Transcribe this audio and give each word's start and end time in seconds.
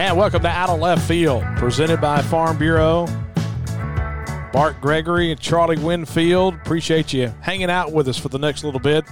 And 0.00 0.16
welcome 0.16 0.40
to 0.40 0.48
Out 0.48 0.70
of 0.70 0.80
Left 0.80 1.06
Field, 1.06 1.44
presented 1.56 2.00
by 2.00 2.22
Farm 2.22 2.56
Bureau. 2.56 3.06
Bart 4.50 4.80
Gregory 4.80 5.30
and 5.30 5.38
Charlie 5.38 5.76
Winfield. 5.76 6.54
Appreciate 6.54 7.12
you 7.12 7.34
hanging 7.42 7.68
out 7.68 7.92
with 7.92 8.08
us 8.08 8.16
for 8.16 8.30
the 8.30 8.38
next 8.38 8.64
little 8.64 8.80
bit. 8.80 9.04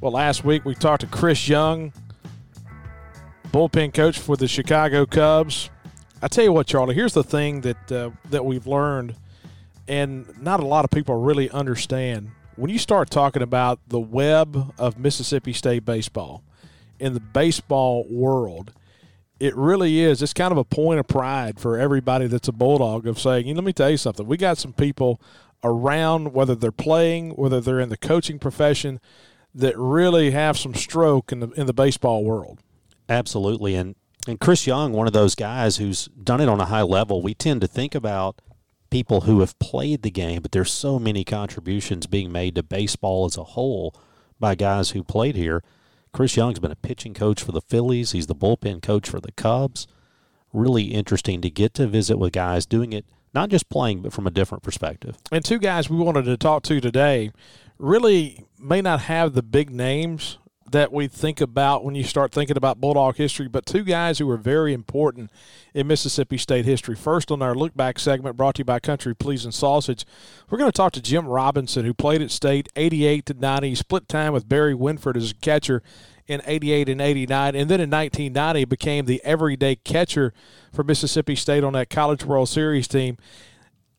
Well, 0.00 0.12
last 0.12 0.46
week 0.46 0.64
we 0.64 0.74
talked 0.74 1.02
to 1.02 1.06
Chris 1.08 1.46
Young, 1.46 1.92
bullpen 3.52 3.92
coach 3.92 4.18
for 4.18 4.34
the 4.34 4.48
Chicago 4.48 5.04
Cubs. 5.04 5.68
I 6.22 6.28
tell 6.28 6.44
you 6.44 6.52
what, 6.54 6.66
Charlie. 6.66 6.94
Here's 6.94 7.12
the 7.12 7.22
thing 7.22 7.60
that 7.60 7.92
uh, 7.92 8.10
that 8.30 8.46
we've 8.46 8.66
learned, 8.66 9.14
and 9.86 10.26
not 10.40 10.60
a 10.60 10.66
lot 10.66 10.86
of 10.86 10.90
people 10.90 11.20
really 11.20 11.50
understand. 11.50 12.30
When 12.56 12.70
you 12.70 12.78
start 12.78 13.10
talking 13.10 13.42
about 13.42 13.78
the 13.88 14.00
web 14.00 14.72
of 14.78 14.98
Mississippi 14.98 15.52
State 15.52 15.84
baseball 15.84 16.42
in 16.98 17.12
the 17.12 17.20
baseball 17.20 18.06
world, 18.08 18.72
it 19.40 19.54
really 19.56 20.00
is. 20.00 20.22
It's 20.22 20.32
kind 20.32 20.52
of 20.52 20.58
a 20.58 20.64
point 20.64 21.00
of 21.00 21.06
pride 21.06 21.60
for 21.60 21.78
everybody 21.78 22.26
that's 22.26 22.48
a 22.48 22.52
Bulldog 22.52 23.06
of 23.06 23.18
saying, 23.18 23.46
you 23.46 23.54
know, 23.54 23.58
let 23.58 23.66
me 23.66 23.72
tell 23.72 23.90
you 23.90 23.96
something. 23.96 24.26
We 24.26 24.36
got 24.36 24.58
some 24.58 24.72
people 24.72 25.20
around, 25.62 26.32
whether 26.32 26.54
they're 26.54 26.72
playing, 26.72 27.30
whether 27.30 27.60
they're 27.60 27.80
in 27.80 27.88
the 27.88 27.96
coaching 27.96 28.38
profession, 28.38 29.00
that 29.54 29.76
really 29.76 30.32
have 30.32 30.58
some 30.58 30.74
stroke 30.74 31.32
in 31.32 31.40
the 31.40 31.48
in 31.50 31.66
the 31.66 31.72
baseball 31.72 32.24
world. 32.24 32.60
Absolutely, 33.08 33.74
and 33.74 33.94
and 34.26 34.38
Chris 34.38 34.66
Young, 34.66 34.92
one 34.92 35.06
of 35.06 35.12
those 35.12 35.34
guys 35.34 35.78
who's 35.78 36.06
done 36.06 36.40
it 36.40 36.48
on 36.48 36.60
a 36.60 36.66
high 36.66 36.82
level. 36.82 37.22
We 37.22 37.34
tend 37.34 37.60
to 37.62 37.66
think 37.66 37.94
about 37.94 38.40
people 38.90 39.22
who 39.22 39.40
have 39.40 39.58
played 39.58 40.02
the 40.02 40.10
game, 40.10 40.42
but 40.42 40.52
there's 40.52 40.72
so 40.72 40.98
many 40.98 41.24
contributions 41.24 42.06
being 42.06 42.32
made 42.32 42.54
to 42.54 42.62
baseball 42.62 43.24
as 43.26 43.36
a 43.36 43.44
whole 43.44 43.94
by 44.38 44.54
guys 44.54 44.90
who 44.90 45.02
played 45.02 45.36
here. 45.36 45.62
Chris 46.18 46.36
Young's 46.36 46.58
been 46.58 46.72
a 46.72 46.74
pitching 46.74 47.14
coach 47.14 47.40
for 47.40 47.52
the 47.52 47.60
Phillies. 47.60 48.10
He's 48.10 48.26
the 48.26 48.34
bullpen 48.34 48.82
coach 48.82 49.08
for 49.08 49.20
the 49.20 49.30
Cubs. 49.30 49.86
Really 50.52 50.86
interesting 50.86 51.40
to 51.42 51.48
get 51.48 51.74
to 51.74 51.86
visit 51.86 52.18
with 52.18 52.32
guys 52.32 52.66
doing 52.66 52.92
it 52.92 53.04
not 53.32 53.50
just 53.50 53.68
playing, 53.68 54.02
but 54.02 54.12
from 54.12 54.26
a 54.26 54.32
different 54.32 54.64
perspective. 54.64 55.16
And 55.30 55.44
two 55.44 55.60
guys 55.60 55.88
we 55.88 55.96
wanted 55.96 56.24
to 56.24 56.36
talk 56.36 56.64
to 56.64 56.80
today 56.80 57.30
really 57.78 58.44
may 58.58 58.82
not 58.82 59.02
have 59.02 59.34
the 59.34 59.44
big 59.44 59.70
names 59.70 60.38
that 60.72 60.92
we 60.92 61.08
think 61.08 61.40
about 61.40 61.84
when 61.84 61.94
you 61.94 62.04
start 62.04 62.32
thinking 62.32 62.56
about 62.56 62.80
Bulldog 62.80 63.16
history, 63.16 63.48
but 63.48 63.66
two 63.66 63.84
guys 63.84 64.18
who 64.18 64.26
were 64.26 64.36
very 64.36 64.72
important 64.72 65.30
in 65.74 65.86
Mississippi 65.86 66.38
State 66.38 66.64
history. 66.64 66.94
First, 66.94 67.30
on 67.30 67.42
our 67.42 67.54
look 67.54 67.76
back 67.76 67.98
segment 67.98 68.36
brought 68.36 68.56
to 68.56 68.60
you 68.60 68.64
by 68.64 68.78
Country 68.78 69.14
Pleasing 69.14 69.52
Sausage, 69.52 70.04
we're 70.50 70.58
going 70.58 70.70
to 70.70 70.76
talk 70.76 70.92
to 70.92 71.02
Jim 71.02 71.26
Robinson, 71.26 71.84
who 71.84 71.94
played 71.94 72.22
at 72.22 72.30
State 72.30 72.68
88 72.76 73.26
to 73.26 73.34
90. 73.34 73.74
Split 73.74 74.08
time 74.08 74.32
with 74.32 74.48
Barry 74.48 74.74
Winford 74.74 75.16
as 75.16 75.30
a 75.30 75.34
catcher 75.34 75.82
in 76.26 76.42
88 76.44 76.88
and 76.88 77.00
89. 77.00 77.54
And 77.54 77.70
then 77.70 77.80
in 77.80 77.90
1990, 77.90 78.64
became 78.66 79.06
the 79.06 79.22
everyday 79.24 79.76
catcher 79.76 80.32
for 80.72 80.84
Mississippi 80.84 81.34
State 81.34 81.64
on 81.64 81.72
that 81.72 81.90
College 81.90 82.24
World 82.24 82.48
Series 82.48 82.86
team. 82.86 83.16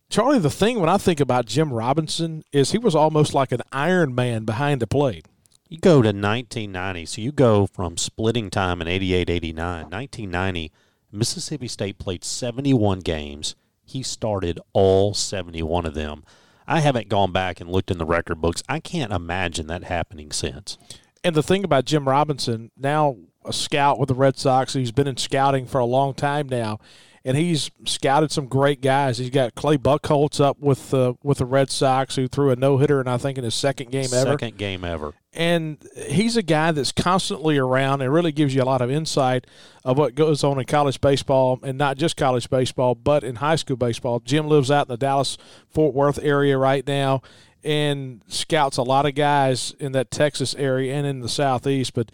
Charlie, 0.09 0.39
the 0.39 0.49
thing 0.49 0.79
when 0.79 0.89
I 0.89 0.97
think 0.97 1.19
about 1.19 1.45
Jim 1.45 1.71
Robinson 1.71 2.43
is 2.51 2.71
he 2.71 2.79
was 2.79 2.95
almost 2.95 3.33
like 3.33 3.51
an 3.51 3.61
Iron 3.71 4.15
Man 4.15 4.43
behind 4.43 4.81
the 4.81 4.87
plate. 4.87 5.25
You 5.69 5.77
go 5.77 6.01
to 6.01 6.07
1990, 6.07 7.05
so 7.05 7.21
you 7.21 7.31
go 7.31 7.67
from 7.67 7.95
splitting 7.95 8.49
time 8.49 8.81
in 8.81 8.87
88 8.87 9.29
89. 9.29 9.83
1990, 9.83 10.71
Mississippi 11.11 11.67
State 11.67 11.99
played 11.99 12.23
71 12.23 13.01
games. 13.01 13.55
He 13.85 14.01
started 14.01 14.59
all 14.73 15.13
71 15.13 15.85
of 15.85 15.93
them. 15.93 16.23
I 16.67 16.79
haven't 16.79 17.07
gone 17.07 17.31
back 17.31 17.61
and 17.61 17.69
looked 17.69 17.91
in 17.91 17.99
the 17.99 18.05
record 18.05 18.41
books. 18.41 18.63
I 18.67 18.79
can't 18.79 19.13
imagine 19.13 19.67
that 19.67 19.83
happening 19.83 20.31
since. 20.31 20.79
And 21.23 21.35
the 21.35 21.43
thing 21.43 21.63
about 21.63 21.85
Jim 21.85 22.07
Robinson, 22.07 22.71
now 22.75 23.17
a 23.45 23.53
scout 23.53 23.99
with 23.99 24.09
the 24.09 24.15
Red 24.15 24.37
Sox, 24.37 24.73
he's 24.73 24.91
been 24.91 25.07
in 25.07 25.17
scouting 25.17 25.67
for 25.67 25.77
a 25.77 25.85
long 25.85 26.15
time 26.15 26.49
now 26.49 26.79
and 27.25 27.37
he's 27.37 27.71
scouted 27.85 28.31
some 28.31 28.47
great 28.47 28.81
guys. 28.81 29.17
He's 29.17 29.29
got 29.29 29.55
Clay 29.55 29.77
Buchholz 29.77 30.39
up 30.39 30.59
with 30.59 30.93
uh, 30.93 31.13
with 31.23 31.39
the 31.39 31.45
Red 31.45 31.69
Sox, 31.69 32.15
who 32.15 32.27
threw 32.27 32.51
a 32.51 32.55
no 32.55 32.77
hitter, 32.77 32.99
and 32.99 33.09
I 33.09 33.17
think 33.17 33.37
in 33.37 33.43
his 33.43 33.55
second 33.55 33.91
game 33.91 34.05
second 34.05 34.27
ever. 34.27 34.39
Second 34.39 34.57
game 34.57 34.83
ever. 34.83 35.13
And 35.31 35.77
he's 36.07 36.37
a 36.37 36.41
guy 36.41 36.71
that's 36.71 36.91
constantly 36.91 37.57
around 37.57 38.01
and 38.01 38.11
really 38.11 38.31
gives 38.31 38.55
you 38.55 38.63
a 38.63 38.65
lot 38.65 38.81
of 38.81 38.89
insight 38.89 39.45
of 39.85 39.95
what 39.95 40.15
goes 40.15 40.43
on 40.43 40.59
in 40.59 40.65
college 40.65 40.99
baseball, 41.01 41.59
and 41.61 41.77
not 41.77 41.97
just 41.97 42.17
college 42.17 42.49
baseball, 42.49 42.95
but 42.95 43.23
in 43.23 43.35
high 43.35 43.55
school 43.55 43.77
baseball. 43.77 44.19
Jim 44.21 44.47
lives 44.47 44.71
out 44.71 44.87
in 44.87 44.93
the 44.93 44.97
Dallas 44.97 45.37
Fort 45.69 45.93
Worth 45.93 46.19
area 46.23 46.57
right 46.57 46.85
now, 46.87 47.21
and 47.63 48.23
scouts 48.27 48.77
a 48.77 48.83
lot 48.83 49.05
of 49.05 49.15
guys 49.15 49.73
in 49.79 49.91
that 49.93 50.11
Texas 50.11 50.55
area 50.55 50.93
and 50.93 51.05
in 51.05 51.19
the 51.19 51.29
southeast, 51.29 51.93
but 51.93 52.11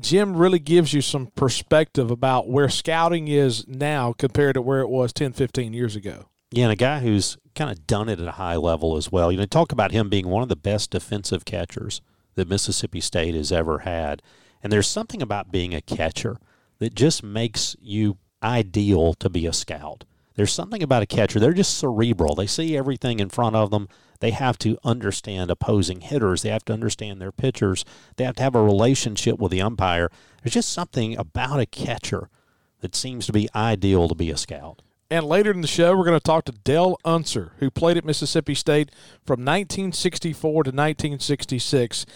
Jim 0.00 0.36
really 0.36 0.58
gives 0.58 0.92
you 0.92 1.00
some 1.00 1.26
perspective 1.34 2.10
about 2.10 2.48
where 2.48 2.68
scouting 2.68 3.28
is 3.28 3.66
now 3.66 4.12
compared 4.12 4.54
to 4.54 4.62
where 4.62 4.80
it 4.80 4.88
was 4.88 5.12
10, 5.12 5.32
15 5.32 5.72
years 5.72 5.96
ago. 5.96 6.28
Yeah, 6.50 6.64
and 6.64 6.72
a 6.72 6.76
guy 6.76 7.00
who's 7.00 7.36
kind 7.54 7.70
of 7.70 7.86
done 7.86 8.08
it 8.08 8.20
at 8.20 8.28
a 8.28 8.32
high 8.32 8.56
level 8.56 8.96
as 8.96 9.10
well. 9.12 9.30
You 9.32 9.38
know, 9.38 9.46
talk 9.46 9.72
about 9.72 9.92
him 9.92 10.08
being 10.08 10.28
one 10.28 10.42
of 10.42 10.48
the 10.48 10.56
best 10.56 10.90
defensive 10.90 11.44
catchers 11.44 12.00
that 12.36 12.48
Mississippi 12.48 13.00
State 13.00 13.34
has 13.34 13.52
ever 13.52 13.80
had. 13.80 14.22
And 14.62 14.72
there's 14.72 14.86
something 14.86 15.20
about 15.20 15.52
being 15.52 15.74
a 15.74 15.80
catcher 15.80 16.38
that 16.78 16.94
just 16.94 17.22
makes 17.22 17.76
you 17.80 18.16
ideal 18.42 19.14
to 19.14 19.28
be 19.28 19.46
a 19.46 19.52
scout. 19.52 20.04
There's 20.38 20.52
something 20.52 20.84
about 20.84 21.02
a 21.02 21.06
catcher. 21.06 21.40
They're 21.40 21.52
just 21.52 21.76
cerebral. 21.76 22.36
They 22.36 22.46
see 22.46 22.76
everything 22.76 23.18
in 23.18 23.28
front 23.28 23.56
of 23.56 23.72
them. 23.72 23.88
They 24.20 24.30
have 24.30 24.56
to 24.58 24.78
understand 24.84 25.50
opposing 25.50 26.00
hitters. 26.00 26.42
They 26.42 26.50
have 26.50 26.64
to 26.66 26.72
understand 26.72 27.20
their 27.20 27.32
pitchers. 27.32 27.84
They 28.14 28.22
have 28.22 28.36
to 28.36 28.44
have 28.44 28.54
a 28.54 28.62
relationship 28.62 29.40
with 29.40 29.50
the 29.50 29.60
umpire. 29.60 30.12
There's 30.40 30.54
just 30.54 30.72
something 30.72 31.16
about 31.16 31.58
a 31.58 31.66
catcher 31.66 32.30
that 32.82 32.94
seems 32.94 33.26
to 33.26 33.32
be 33.32 33.48
ideal 33.52 34.06
to 34.06 34.14
be 34.14 34.30
a 34.30 34.36
scout. 34.36 34.80
And 35.10 35.26
later 35.26 35.50
in 35.50 35.60
the 35.60 35.66
show, 35.66 35.96
we're 35.96 36.04
going 36.04 36.20
to 36.20 36.22
talk 36.22 36.44
to 36.44 36.52
Del 36.52 36.98
Unser, 37.04 37.54
who 37.58 37.68
played 37.68 37.96
at 37.96 38.04
Mississippi 38.04 38.54
State 38.54 38.90
from 39.26 39.40
1964 39.40 40.50
to 40.50 40.70
1966. 40.70 42.06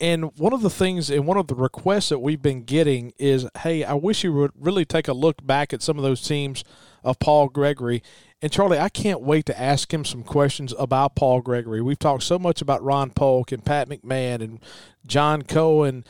And 0.00 0.36
one 0.38 0.52
of 0.52 0.62
the 0.62 0.70
things 0.70 1.10
and 1.10 1.26
one 1.26 1.36
of 1.36 1.48
the 1.48 1.56
requests 1.56 2.10
that 2.10 2.20
we've 2.20 2.40
been 2.40 2.62
getting 2.62 3.12
is 3.18 3.48
hey, 3.62 3.82
I 3.82 3.94
wish 3.94 4.22
you 4.22 4.32
would 4.32 4.52
really 4.54 4.84
take 4.84 5.08
a 5.08 5.12
look 5.12 5.44
back 5.44 5.72
at 5.72 5.82
some 5.82 5.96
of 5.96 6.04
those 6.04 6.22
teams 6.22 6.62
of 7.02 7.18
Paul 7.18 7.48
Gregory. 7.48 8.02
And 8.40 8.52
Charlie, 8.52 8.78
I 8.78 8.88
can't 8.88 9.20
wait 9.20 9.46
to 9.46 9.60
ask 9.60 9.92
him 9.92 10.04
some 10.04 10.22
questions 10.22 10.72
about 10.78 11.16
Paul 11.16 11.40
Gregory. 11.40 11.82
We've 11.82 11.98
talked 11.98 12.22
so 12.22 12.38
much 12.38 12.62
about 12.62 12.82
Ron 12.84 13.10
Polk 13.10 13.50
and 13.50 13.64
Pat 13.64 13.88
McMahon 13.88 14.40
and 14.40 14.60
John 15.04 15.42
Cohen, 15.42 16.04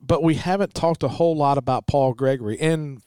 but 0.00 0.22
we 0.22 0.34
haven't 0.34 0.74
talked 0.74 1.02
a 1.02 1.08
whole 1.08 1.34
lot 1.34 1.56
about 1.56 1.86
Paul 1.86 2.12
Gregory. 2.12 2.60
And 2.60 3.00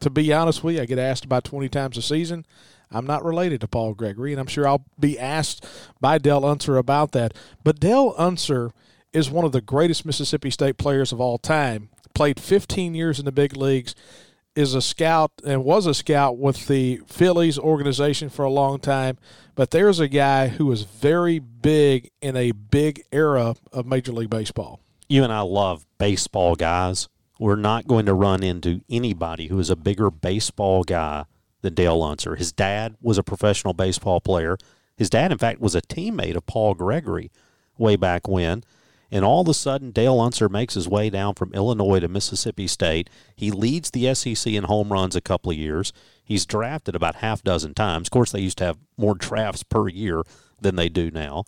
to 0.00 0.10
be 0.10 0.32
honest 0.32 0.64
with 0.64 0.76
you, 0.76 0.82
I 0.82 0.86
get 0.86 0.98
asked 0.98 1.24
about 1.24 1.44
20 1.44 1.68
times 1.68 1.96
a 1.96 2.02
season. 2.02 2.44
I'm 2.90 3.06
not 3.06 3.24
related 3.24 3.60
to 3.60 3.68
Paul 3.68 3.94
Gregory, 3.94 4.32
and 4.32 4.40
I'm 4.40 4.48
sure 4.48 4.66
I'll 4.66 4.84
be 4.98 5.16
asked 5.16 5.64
by 6.00 6.18
Del 6.18 6.44
Unser 6.44 6.76
about 6.76 7.12
that. 7.12 7.34
But 7.62 7.78
Del 7.78 8.16
Unser 8.18 8.72
is 9.12 9.30
one 9.30 9.44
of 9.44 9.52
the 9.52 9.60
greatest 9.60 10.04
Mississippi 10.04 10.50
State 10.50 10.76
players 10.76 11.12
of 11.12 11.20
all 11.20 11.38
time. 11.38 11.88
Played 12.14 12.40
15 12.40 12.94
years 12.94 13.18
in 13.18 13.24
the 13.24 13.32
big 13.32 13.56
leagues 13.56 13.94
is 14.56 14.74
a 14.74 14.82
scout 14.82 15.30
and 15.44 15.64
was 15.64 15.86
a 15.86 15.94
scout 15.94 16.36
with 16.36 16.66
the 16.66 17.00
Phillies 17.06 17.58
organization 17.58 18.28
for 18.28 18.44
a 18.44 18.50
long 18.50 18.78
time. 18.78 19.18
But 19.54 19.70
there's 19.70 20.00
a 20.00 20.08
guy 20.08 20.48
who 20.48 20.66
was 20.66 20.82
very 20.82 21.38
big 21.38 22.10
in 22.20 22.36
a 22.36 22.52
big 22.52 23.02
era 23.12 23.54
of 23.72 23.86
Major 23.86 24.12
League 24.12 24.30
Baseball. 24.30 24.80
You 25.08 25.24
and 25.24 25.32
I 25.32 25.40
love 25.40 25.86
baseball 25.98 26.54
guys. 26.54 27.08
We're 27.38 27.56
not 27.56 27.86
going 27.86 28.06
to 28.06 28.14
run 28.14 28.42
into 28.42 28.82
anybody 28.90 29.46
who 29.46 29.58
is 29.58 29.70
a 29.70 29.76
bigger 29.76 30.10
baseball 30.10 30.84
guy 30.84 31.24
than 31.62 31.74
Del 31.74 32.02
Unser. 32.02 32.36
His 32.36 32.52
dad 32.52 32.96
was 33.00 33.18
a 33.18 33.22
professional 33.22 33.72
baseball 33.72 34.20
player. 34.20 34.58
His 34.96 35.10
dad, 35.10 35.32
in 35.32 35.38
fact, 35.38 35.60
was 35.60 35.74
a 35.74 35.80
teammate 35.80 36.36
of 36.36 36.46
Paul 36.46 36.74
Gregory 36.74 37.30
way 37.78 37.96
back 37.96 38.28
when. 38.28 38.62
And 39.10 39.24
all 39.24 39.40
of 39.40 39.48
a 39.48 39.54
sudden, 39.54 39.90
Del 39.90 40.20
Unser 40.20 40.48
makes 40.48 40.74
his 40.74 40.88
way 40.88 41.10
down 41.10 41.34
from 41.34 41.52
Illinois 41.52 42.00
to 42.00 42.08
Mississippi 42.08 42.66
State. 42.66 43.10
He 43.34 43.50
leads 43.50 43.90
the 43.90 44.14
SEC 44.14 44.52
in 44.52 44.64
home 44.64 44.92
runs 44.92 45.16
a 45.16 45.20
couple 45.20 45.50
of 45.50 45.58
years. 45.58 45.92
He's 46.22 46.46
drafted 46.46 46.94
about 46.94 47.16
half 47.16 47.40
a 47.40 47.44
dozen 47.44 47.74
times. 47.74 48.06
Of 48.06 48.12
course, 48.12 48.30
they 48.30 48.40
used 48.40 48.58
to 48.58 48.64
have 48.64 48.78
more 48.96 49.14
drafts 49.16 49.64
per 49.64 49.88
year 49.88 50.22
than 50.60 50.76
they 50.76 50.88
do 50.88 51.10
now. 51.10 51.44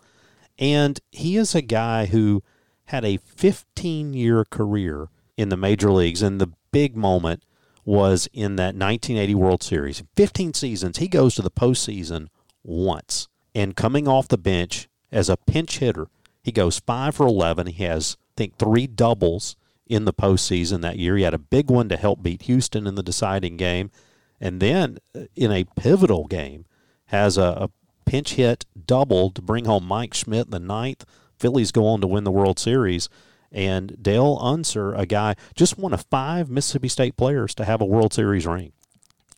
And 0.59 0.99
he 1.11 1.37
is 1.37 1.55
a 1.55 1.61
guy 1.61 2.07
who 2.07 2.43
had 2.85 3.05
a 3.05 3.17
15 3.17 4.13
year 4.13 4.43
career 4.45 5.07
in 5.37 5.49
the 5.49 5.57
major 5.57 5.91
leagues. 5.91 6.21
And 6.21 6.41
the 6.41 6.51
big 6.71 6.97
moment 6.97 7.43
was 7.85 8.27
in 8.33 8.55
that 8.57 8.75
1980 8.75 9.35
World 9.35 9.63
Series. 9.63 10.03
15 10.15 10.53
seasons, 10.53 10.97
he 10.97 11.07
goes 11.07 11.35
to 11.35 11.41
the 11.41 11.51
postseason 11.51 12.27
once. 12.63 13.27
And 13.55 13.75
coming 13.75 14.07
off 14.07 14.27
the 14.27 14.37
bench 14.37 14.89
as 15.11 15.29
a 15.29 15.37
pinch 15.37 15.79
hitter, 15.79 16.07
he 16.43 16.51
goes 16.51 16.79
five 16.79 17.15
for 17.15 17.25
11. 17.25 17.67
He 17.67 17.83
has, 17.83 18.17
I 18.19 18.33
think, 18.37 18.57
three 18.57 18.87
doubles 18.87 19.55
in 19.87 20.05
the 20.05 20.13
postseason 20.13 20.81
that 20.81 20.99
year. 20.99 21.17
He 21.17 21.23
had 21.23 21.33
a 21.33 21.39
big 21.39 21.69
one 21.69 21.89
to 21.89 21.97
help 21.97 22.21
beat 22.21 22.43
Houston 22.43 22.87
in 22.87 22.95
the 22.95 23.03
deciding 23.03 23.57
game. 23.57 23.91
And 24.39 24.59
then 24.59 24.97
uh, 25.15 25.21
in 25.35 25.51
a 25.51 25.65
pivotal 25.75 26.25
game, 26.25 26.65
has 27.13 27.37
a, 27.37 27.41
a 27.41 27.69
pinch 28.05 28.33
hit 28.33 28.65
double 28.85 29.29
to 29.31 29.41
bring 29.41 29.65
home 29.65 29.85
Mike 29.85 30.13
Schmidt 30.13 30.49
the 30.49 30.59
ninth. 30.59 31.05
Phillies 31.37 31.71
go 31.71 31.85
on 31.85 32.01
to 32.01 32.07
win 32.07 32.23
the 32.23 32.31
World 32.31 32.59
Series. 32.59 33.07
And 33.51 34.01
Del 34.01 34.39
Unser, 34.39 34.95
a 34.95 35.05
guy, 35.05 35.35
just 35.55 35.77
one 35.77 35.93
of 35.93 36.05
five 36.09 36.49
Mississippi 36.49 36.87
State 36.87 37.15
players 37.15 37.53
to 37.55 37.65
have 37.65 37.81
a 37.81 37.85
World 37.85 38.11
Series 38.11 38.47
ring. 38.47 38.71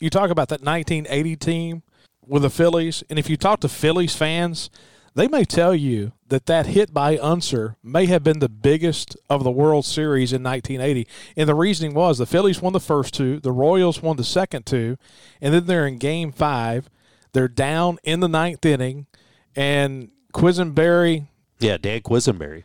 You 0.00 0.08
talk 0.08 0.30
about 0.30 0.48
that 0.48 0.62
1980 0.62 1.36
team 1.36 1.82
with 2.26 2.42
the 2.42 2.50
Phillies, 2.50 3.04
and 3.10 3.18
if 3.18 3.28
you 3.28 3.36
talk 3.36 3.60
to 3.60 3.68
Phillies 3.68 4.16
fans, 4.16 4.70
they 5.16 5.28
may 5.28 5.44
tell 5.44 5.74
you 5.74 6.12
that 6.28 6.44
that 6.44 6.66
hit 6.66 6.92
by 6.92 7.16
Unser 7.16 7.76
may 7.82 8.04
have 8.04 8.22
been 8.22 8.38
the 8.38 8.50
biggest 8.50 9.16
of 9.30 9.44
the 9.44 9.50
World 9.50 9.86
Series 9.86 10.30
in 10.30 10.42
1980. 10.42 11.08
And 11.38 11.48
the 11.48 11.54
reasoning 11.54 11.94
was 11.94 12.18
the 12.18 12.26
Phillies 12.26 12.60
won 12.60 12.74
the 12.74 12.80
first 12.80 13.14
two, 13.14 13.40
the 13.40 13.50
Royals 13.50 14.02
won 14.02 14.16
the 14.16 14.24
second 14.24 14.66
two, 14.66 14.98
and 15.40 15.54
then 15.54 15.64
they're 15.64 15.86
in 15.86 15.96
game 15.96 16.32
five. 16.32 16.90
They're 17.32 17.48
down 17.48 17.98
in 18.04 18.20
the 18.20 18.28
ninth 18.28 18.64
inning, 18.64 19.06
and 19.54 20.10
Quisenberry. 20.34 21.26
Yeah, 21.58 21.78
Dan 21.78 22.00
Quisenberry. 22.00 22.64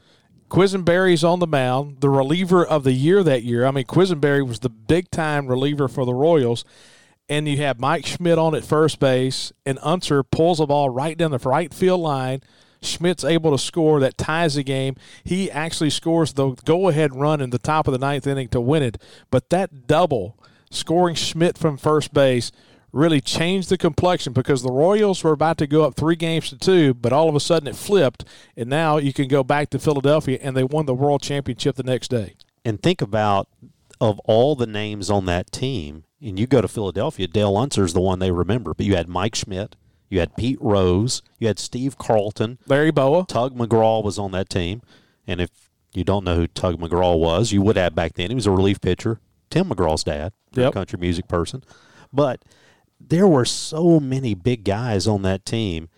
Quisenberry's 0.49 1.23
on 1.23 1.39
the 1.39 1.47
mound, 1.47 2.01
the 2.01 2.09
reliever 2.09 2.65
of 2.65 2.83
the 2.83 2.91
year 2.91 3.23
that 3.23 3.43
year. 3.43 3.65
I 3.65 3.71
mean, 3.71 3.85
Quisenberry 3.85 4.45
was 4.45 4.59
the 4.59 4.69
big 4.69 5.09
time 5.09 5.47
reliever 5.47 5.87
for 5.87 6.05
the 6.05 6.13
Royals 6.13 6.65
and 7.31 7.47
you 7.47 7.55
have 7.55 7.79
Mike 7.79 8.05
Schmidt 8.05 8.37
on 8.37 8.53
at 8.53 8.65
first 8.65 8.99
base, 8.99 9.53
and 9.65 9.79
Unser 9.81 10.21
pulls 10.21 10.57
the 10.57 10.65
ball 10.65 10.89
right 10.89 11.17
down 11.17 11.31
the 11.31 11.37
right 11.37 11.73
field 11.73 12.01
line. 12.01 12.41
Schmidt's 12.81 13.23
able 13.23 13.51
to 13.51 13.57
score 13.57 14.01
that 14.01 14.17
ties 14.17 14.55
the 14.55 14.63
game. 14.63 14.97
He 15.23 15.49
actually 15.49 15.91
scores 15.91 16.33
the 16.33 16.55
go 16.65 16.89
ahead 16.89 17.15
run 17.15 17.39
in 17.39 17.51
the 17.51 17.57
top 17.57 17.87
of 17.87 17.93
the 17.93 17.99
ninth 17.99 18.27
inning 18.27 18.49
to 18.49 18.59
win 18.59 18.83
it. 18.83 19.01
But 19.29 19.49
that 19.49 19.87
double, 19.87 20.37
scoring 20.71 21.15
Schmidt 21.15 21.57
from 21.57 21.77
first 21.77 22.13
base, 22.13 22.51
really 22.91 23.21
changed 23.21 23.69
the 23.69 23.77
complexion 23.77 24.33
because 24.33 24.61
the 24.61 24.73
Royals 24.73 25.23
were 25.23 25.31
about 25.31 25.57
to 25.59 25.67
go 25.67 25.85
up 25.85 25.95
three 25.95 26.17
games 26.17 26.49
to 26.49 26.57
two, 26.57 26.93
but 26.93 27.13
all 27.13 27.29
of 27.29 27.35
a 27.35 27.39
sudden 27.39 27.69
it 27.69 27.77
flipped, 27.77 28.25
and 28.57 28.69
now 28.69 28.97
you 28.97 29.13
can 29.13 29.29
go 29.29 29.41
back 29.41 29.69
to 29.69 29.79
Philadelphia, 29.79 30.37
and 30.41 30.57
they 30.57 30.65
won 30.65 30.85
the 30.85 30.93
World 30.93 31.21
Championship 31.21 31.77
the 31.77 31.83
next 31.83 32.09
day. 32.09 32.35
And 32.65 32.83
think 32.83 33.01
about 33.01 33.47
of 34.01 34.19
all 34.25 34.57
the 34.57 34.67
names 34.67 35.09
on 35.09 35.27
that 35.27 35.49
team, 35.53 36.03
and 36.21 36.39
you 36.39 36.47
go 36.47 36.61
to 36.61 36.67
Philadelphia, 36.67 37.27
Del 37.27 37.57
Unser 37.57 37.83
is 37.83 37.93
the 37.93 38.01
one 38.01 38.19
they 38.19 38.31
remember. 38.31 38.73
But 38.73 38.85
you 38.85 38.95
had 38.95 39.07
Mike 39.07 39.35
Schmidt, 39.35 39.75
you 40.09 40.19
had 40.19 40.35
Pete 40.35 40.59
Rose, 40.61 41.21
you 41.39 41.47
had 41.47 41.59
Steve 41.59 41.97
Carlton, 41.97 42.59
Larry 42.67 42.91
Bowa, 42.91 43.25
Tug 43.27 43.57
McGraw 43.57 44.03
was 44.03 44.19
on 44.19 44.31
that 44.31 44.49
team. 44.49 44.81
And 45.25 45.41
if 45.41 45.49
you 45.93 46.03
don't 46.03 46.23
know 46.23 46.35
who 46.35 46.47
Tug 46.47 46.79
McGraw 46.79 47.17
was, 47.17 47.51
you 47.51 47.61
would 47.61 47.77
have 47.77 47.95
back 47.95 48.13
then. 48.13 48.29
He 48.29 48.35
was 48.35 48.47
a 48.47 48.51
relief 48.51 48.81
pitcher, 48.81 49.19
Tim 49.49 49.69
McGraw's 49.69 50.03
dad, 50.03 50.33
yep. 50.53 50.73
country 50.73 50.99
music 50.99 51.27
person. 51.27 51.63
But 52.13 52.43
there 52.99 53.27
were 53.27 53.45
so 53.45 53.99
many 53.99 54.33
big 54.33 54.63
guys 54.63 55.07
on 55.07 55.21
that 55.23 55.45
team, 55.45 55.89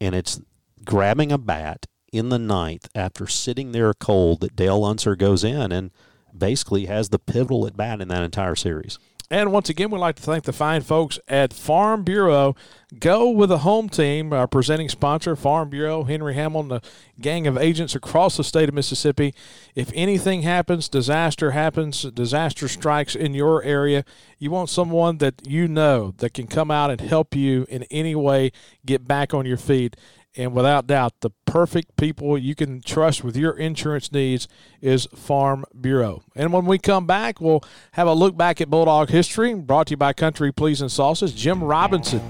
and 0.00 0.14
it's 0.14 0.40
grabbing 0.84 1.32
a 1.32 1.38
bat 1.38 1.86
in 2.12 2.28
the 2.28 2.38
ninth 2.38 2.88
after 2.94 3.26
sitting 3.26 3.72
there 3.72 3.94
cold 3.94 4.40
that 4.40 4.54
Del 4.54 4.84
Unser 4.84 5.16
goes 5.16 5.42
in 5.44 5.72
and 5.72 5.90
basically 6.36 6.86
has 6.86 7.08
the 7.08 7.18
pivotal 7.18 7.66
at 7.66 7.76
bat 7.76 8.00
in 8.00 8.08
that 8.08 8.22
entire 8.22 8.54
series. 8.54 8.98
And 9.32 9.50
once 9.50 9.70
again, 9.70 9.90
we'd 9.90 9.98
like 9.98 10.16
to 10.16 10.22
thank 10.22 10.44
the 10.44 10.52
fine 10.52 10.82
folks 10.82 11.18
at 11.26 11.54
Farm 11.54 12.02
Bureau. 12.02 12.54
Go 13.00 13.30
with 13.30 13.48
the 13.48 13.60
home 13.60 13.88
team, 13.88 14.30
our 14.30 14.46
presenting 14.46 14.90
sponsor, 14.90 15.34
Farm 15.36 15.70
Bureau, 15.70 16.04
Henry 16.04 16.34
Hamlin, 16.34 16.68
the 16.68 16.82
gang 17.18 17.46
of 17.46 17.56
agents 17.56 17.94
across 17.94 18.36
the 18.36 18.44
state 18.44 18.68
of 18.68 18.74
Mississippi. 18.74 19.32
If 19.74 19.90
anything 19.94 20.42
happens, 20.42 20.86
disaster 20.86 21.52
happens, 21.52 22.02
disaster 22.02 22.68
strikes 22.68 23.14
in 23.16 23.32
your 23.32 23.62
area, 23.62 24.04
you 24.38 24.50
want 24.50 24.68
someone 24.68 25.16
that 25.18 25.40
you 25.48 25.66
know 25.66 26.12
that 26.18 26.34
can 26.34 26.46
come 26.46 26.70
out 26.70 26.90
and 26.90 27.00
help 27.00 27.34
you 27.34 27.64
in 27.70 27.84
any 27.84 28.14
way 28.14 28.52
get 28.84 29.08
back 29.08 29.32
on 29.32 29.46
your 29.46 29.56
feet 29.56 29.96
and 30.36 30.54
without 30.54 30.86
doubt, 30.86 31.20
the 31.20 31.30
perfect 31.44 31.96
people 31.96 32.38
you 32.38 32.54
can 32.54 32.80
trust 32.80 33.22
with 33.22 33.36
your 33.36 33.52
insurance 33.52 34.10
needs 34.12 34.48
is 34.80 35.06
Farm 35.14 35.64
Bureau. 35.78 36.22
And 36.34 36.52
when 36.52 36.64
we 36.64 36.78
come 36.78 37.06
back, 37.06 37.40
we'll 37.40 37.62
have 37.92 38.06
a 38.06 38.14
look 38.14 38.36
back 38.36 38.60
at 38.60 38.70
Bulldog 38.70 39.10
history, 39.10 39.54
brought 39.54 39.88
to 39.88 39.92
you 39.92 39.96
by 39.96 40.12
Country 40.12 40.52
Pleasing 40.52 40.88
Sauces. 40.88 41.34
Jim 41.34 41.62
Robinson, 41.62 42.22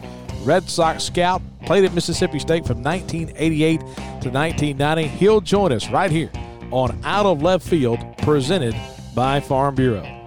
Red 0.43 0.69
Sox 0.69 1.05
scout, 1.05 1.43
played 1.65 1.85
at 1.85 1.95
Mississippi 1.95 2.39
State 2.39 2.67
from 2.67 2.83
1988 2.83 3.79
to 3.81 4.31
1990. 4.31 5.09
He'll 5.09 5.41
join 5.41 5.73
us 5.73 5.89
right 5.91 6.11
here 6.11 6.31
on 6.73 6.99
Out 7.05 7.27
of 7.27 7.43
Left 7.43 7.67
Field, 7.67 7.99
presented 8.19 8.75
by 9.15 9.39
Farm 9.41 9.75
Bureau. 9.75 10.22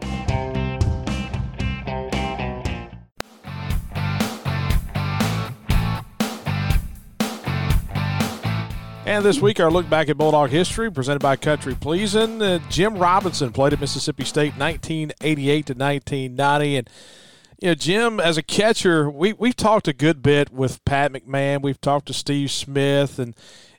And 9.05 9.23
this 9.23 9.39
week, 9.39 9.59
our 9.59 9.69
look 9.69 9.87
back 9.87 10.09
at 10.09 10.17
Bulldog 10.17 10.49
history, 10.49 10.91
presented 10.91 11.21
by 11.21 11.35
Country 11.35 11.75
Pleasing. 11.75 12.41
Uh, 12.41 12.57
Jim 12.71 12.97
Robinson 12.97 13.51
played 13.51 13.71
at 13.71 13.79
Mississippi 13.79 14.23
State 14.23 14.57
1988 14.57 15.65
to 15.67 15.73
1990. 15.73 16.75
And, 16.77 16.89
you 17.61 17.67
know, 17.67 17.75
Jim, 17.75 18.19
as 18.19 18.35
a 18.37 18.41
catcher, 18.41 19.07
we, 19.07 19.33
we've 19.33 19.55
talked 19.55 19.87
a 19.87 19.93
good 19.93 20.23
bit 20.23 20.51
with 20.51 20.83
Pat 20.85 21.13
McMahon. 21.13 21.61
We've 21.61 21.79
talked 21.79 22.07
to 22.07 22.13
Steve 22.13 22.49
Smith 22.49 23.19
and, 23.19 23.35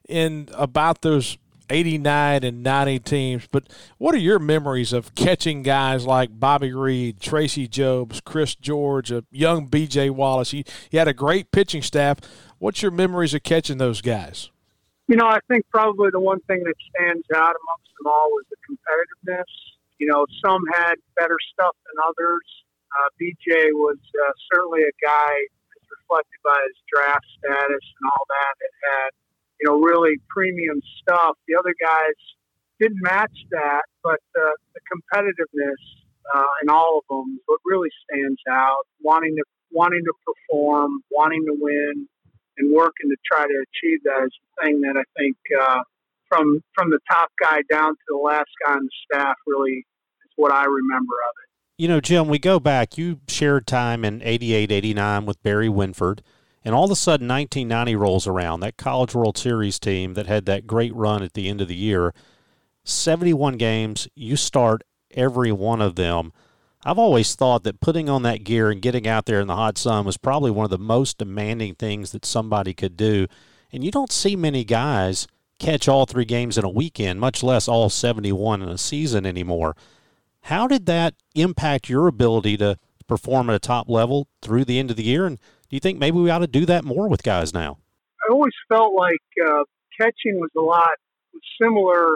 and 0.08 0.48
about 0.54 1.02
those 1.02 1.38
89 1.70 2.44
and 2.44 2.62
90 2.62 3.00
teams. 3.00 3.48
But 3.50 3.68
what 3.98 4.14
are 4.14 4.18
your 4.18 4.38
memories 4.38 4.92
of 4.92 5.12
catching 5.16 5.64
guys 5.64 6.06
like 6.06 6.38
Bobby 6.38 6.72
Reed, 6.72 7.18
Tracy 7.18 7.66
Jobs, 7.66 8.20
Chris 8.20 8.54
George, 8.54 9.10
a 9.10 9.24
young 9.32 9.66
B.J. 9.66 10.10
Wallace? 10.10 10.52
He, 10.52 10.64
you 10.92 11.00
had 11.00 11.08
a 11.08 11.12
great 11.12 11.50
pitching 11.50 11.82
staff. 11.82 12.20
What's 12.58 12.80
your 12.80 12.92
memories 12.92 13.34
of 13.34 13.42
catching 13.42 13.78
those 13.78 14.00
guys? 14.00 14.50
You 15.08 15.14
know, 15.14 15.26
I 15.26 15.38
think 15.46 15.66
probably 15.70 16.10
the 16.10 16.20
one 16.20 16.40
thing 16.50 16.64
that 16.64 16.74
stands 16.90 17.26
out 17.30 17.54
amongst 17.54 17.90
them 17.94 18.10
all 18.10 18.30
was 18.34 18.44
the 18.50 18.58
competitiveness. 18.66 19.46
You 19.98 20.08
know, 20.10 20.26
some 20.44 20.62
had 20.74 20.96
better 21.14 21.38
stuff 21.54 21.76
than 21.86 22.02
others. 22.02 22.46
Uh, 22.90 23.08
BJ 23.20 23.70
was 23.72 23.98
uh, 23.98 24.32
certainly 24.52 24.82
a 24.82 24.94
guy, 24.98 25.30
as 25.78 25.82
reflected 25.94 26.40
by 26.42 26.58
his 26.66 26.76
draft 26.90 27.26
status 27.38 27.84
and 27.86 28.04
all 28.10 28.24
that, 28.28 28.52
that 28.58 28.74
had, 28.90 29.10
you 29.60 29.70
know, 29.70 29.78
really 29.78 30.18
premium 30.28 30.82
stuff. 31.02 31.38
The 31.46 31.54
other 31.54 31.74
guys 31.78 32.18
didn't 32.80 33.00
match 33.00 33.34
that, 33.50 33.82
but 34.02 34.20
uh, 34.34 34.50
the 34.74 34.82
competitiveness 34.90 35.82
uh, 36.34 36.52
in 36.62 36.68
all 36.68 36.98
of 36.98 37.04
them 37.08 37.36
is 37.36 37.42
what 37.46 37.60
really 37.64 37.90
stands 38.04 38.40
out. 38.50 38.84
Wanting 39.00 39.36
to 39.36 39.44
wanting 39.70 40.02
to 40.04 40.12
perform, 40.24 41.02
wanting 41.10 41.44
to 41.46 41.54
win, 41.58 42.08
and 42.58 42.72
working 42.72 43.10
to 43.10 43.16
try 43.30 43.44
to 43.46 43.64
achieve 43.64 44.00
that 44.04 44.24
is 44.24 44.32
the 44.32 44.64
thing 44.64 44.80
that 44.82 44.96
I 44.96 45.04
think 45.18 45.36
uh, 45.60 45.80
from 46.28 46.62
from 46.74 46.90
the 46.90 46.98
top 47.10 47.30
guy 47.40 47.60
down 47.70 47.90
to 47.90 48.04
the 48.08 48.16
last 48.16 48.50
guy 48.64 48.74
on 48.74 48.84
the 48.84 48.90
staff 49.04 49.36
really 49.46 49.78
is 50.24 50.32
what 50.36 50.52
I 50.52 50.64
remember 50.64 51.14
of 51.28 51.34
it. 51.42 51.46
You 51.78 51.88
know, 51.88 52.00
Jim, 52.00 52.28
we 52.28 52.38
go 52.38 52.58
back. 52.58 52.96
You 52.96 53.20
shared 53.28 53.66
time 53.66 54.04
in 54.04 54.22
88, 54.22 54.72
89 54.72 55.26
with 55.26 55.42
Barry 55.42 55.68
Winford. 55.68 56.22
And 56.64 56.74
all 56.74 56.86
of 56.86 56.90
a 56.90 56.96
sudden, 56.96 57.28
1990 57.28 57.94
rolls 57.96 58.26
around. 58.26 58.60
That 58.60 58.76
College 58.76 59.14
World 59.14 59.36
Series 59.36 59.78
team 59.78 60.14
that 60.14 60.26
had 60.26 60.46
that 60.46 60.66
great 60.66 60.94
run 60.96 61.22
at 61.22 61.34
the 61.34 61.48
end 61.48 61.60
of 61.60 61.68
the 61.68 61.76
year, 61.76 62.14
71 62.82 63.56
games, 63.56 64.08
you 64.14 64.36
start 64.36 64.82
every 65.12 65.52
one 65.52 65.82
of 65.82 65.96
them. 65.96 66.32
I've 66.86 67.00
always 67.00 67.34
thought 67.34 67.64
that 67.64 67.80
putting 67.80 68.08
on 68.08 68.22
that 68.22 68.44
gear 68.44 68.70
and 68.70 68.80
getting 68.80 69.08
out 69.08 69.26
there 69.26 69.40
in 69.40 69.48
the 69.48 69.56
hot 69.56 69.76
sun 69.76 70.04
was 70.04 70.16
probably 70.16 70.52
one 70.52 70.62
of 70.62 70.70
the 70.70 70.78
most 70.78 71.18
demanding 71.18 71.74
things 71.74 72.12
that 72.12 72.24
somebody 72.24 72.74
could 72.74 72.96
do. 72.96 73.26
And 73.72 73.82
you 73.82 73.90
don't 73.90 74.12
see 74.12 74.36
many 74.36 74.62
guys 74.62 75.26
catch 75.58 75.88
all 75.88 76.06
three 76.06 76.24
games 76.24 76.56
in 76.56 76.64
a 76.64 76.70
weekend, 76.70 77.18
much 77.18 77.42
less 77.42 77.66
all 77.66 77.90
71 77.90 78.62
in 78.62 78.68
a 78.68 78.78
season 78.78 79.26
anymore. 79.26 79.74
How 80.42 80.68
did 80.68 80.86
that 80.86 81.14
impact 81.34 81.88
your 81.88 82.06
ability 82.06 82.56
to 82.58 82.78
perform 83.08 83.50
at 83.50 83.56
a 83.56 83.58
top 83.58 83.88
level 83.88 84.28
through 84.40 84.64
the 84.64 84.78
end 84.78 84.92
of 84.92 84.96
the 84.96 85.02
year? 85.02 85.26
And 85.26 85.38
do 85.38 85.74
you 85.74 85.80
think 85.80 85.98
maybe 85.98 86.18
we 86.18 86.30
ought 86.30 86.38
to 86.38 86.46
do 86.46 86.64
that 86.66 86.84
more 86.84 87.08
with 87.08 87.24
guys 87.24 87.52
now? 87.52 87.78
I 88.22 88.32
always 88.32 88.54
felt 88.68 88.94
like 88.94 89.24
uh, 89.44 89.64
catching 90.00 90.38
was 90.38 90.50
a 90.56 90.60
lot 90.60 90.94
similar 91.60 92.10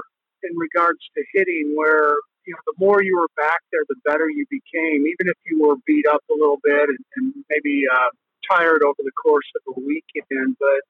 in 0.44 0.56
regards 0.56 1.00
to 1.16 1.24
hitting, 1.34 1.74
where 1.76 2.14
you 2.50 2.58
know, 2.58 2.66
the 2.66 2.84
more 2.84 3.00
you 3.00 3.14
were 3.14 3.30
back 3.36 3.62
there, 3.70 3.86
the 3.86 3.94
better 4.04 4.28
you 4.28 4.44
became. 4.50 5.06
Even 5.06 5.30
if 5.30 5.38
you 5.46 5.62
were 5.62 5.76
beat 5.86 6.04
up 6.10 6.22
a 6.28 6.34
little 6.34 6.58
bit 6.64 6.90
and, 6.90 6.98
and 7.14 7.34
maybe 7.48 7.84
uh, 7.86 8.10
tired 8.50 8.82
over 8.82 8.98
the 8.98 9.14
course 9.14 9.46
of 9.54 9.62
a 9.76 9.80
weekend, 9.80 10.56
but 10.58 10.82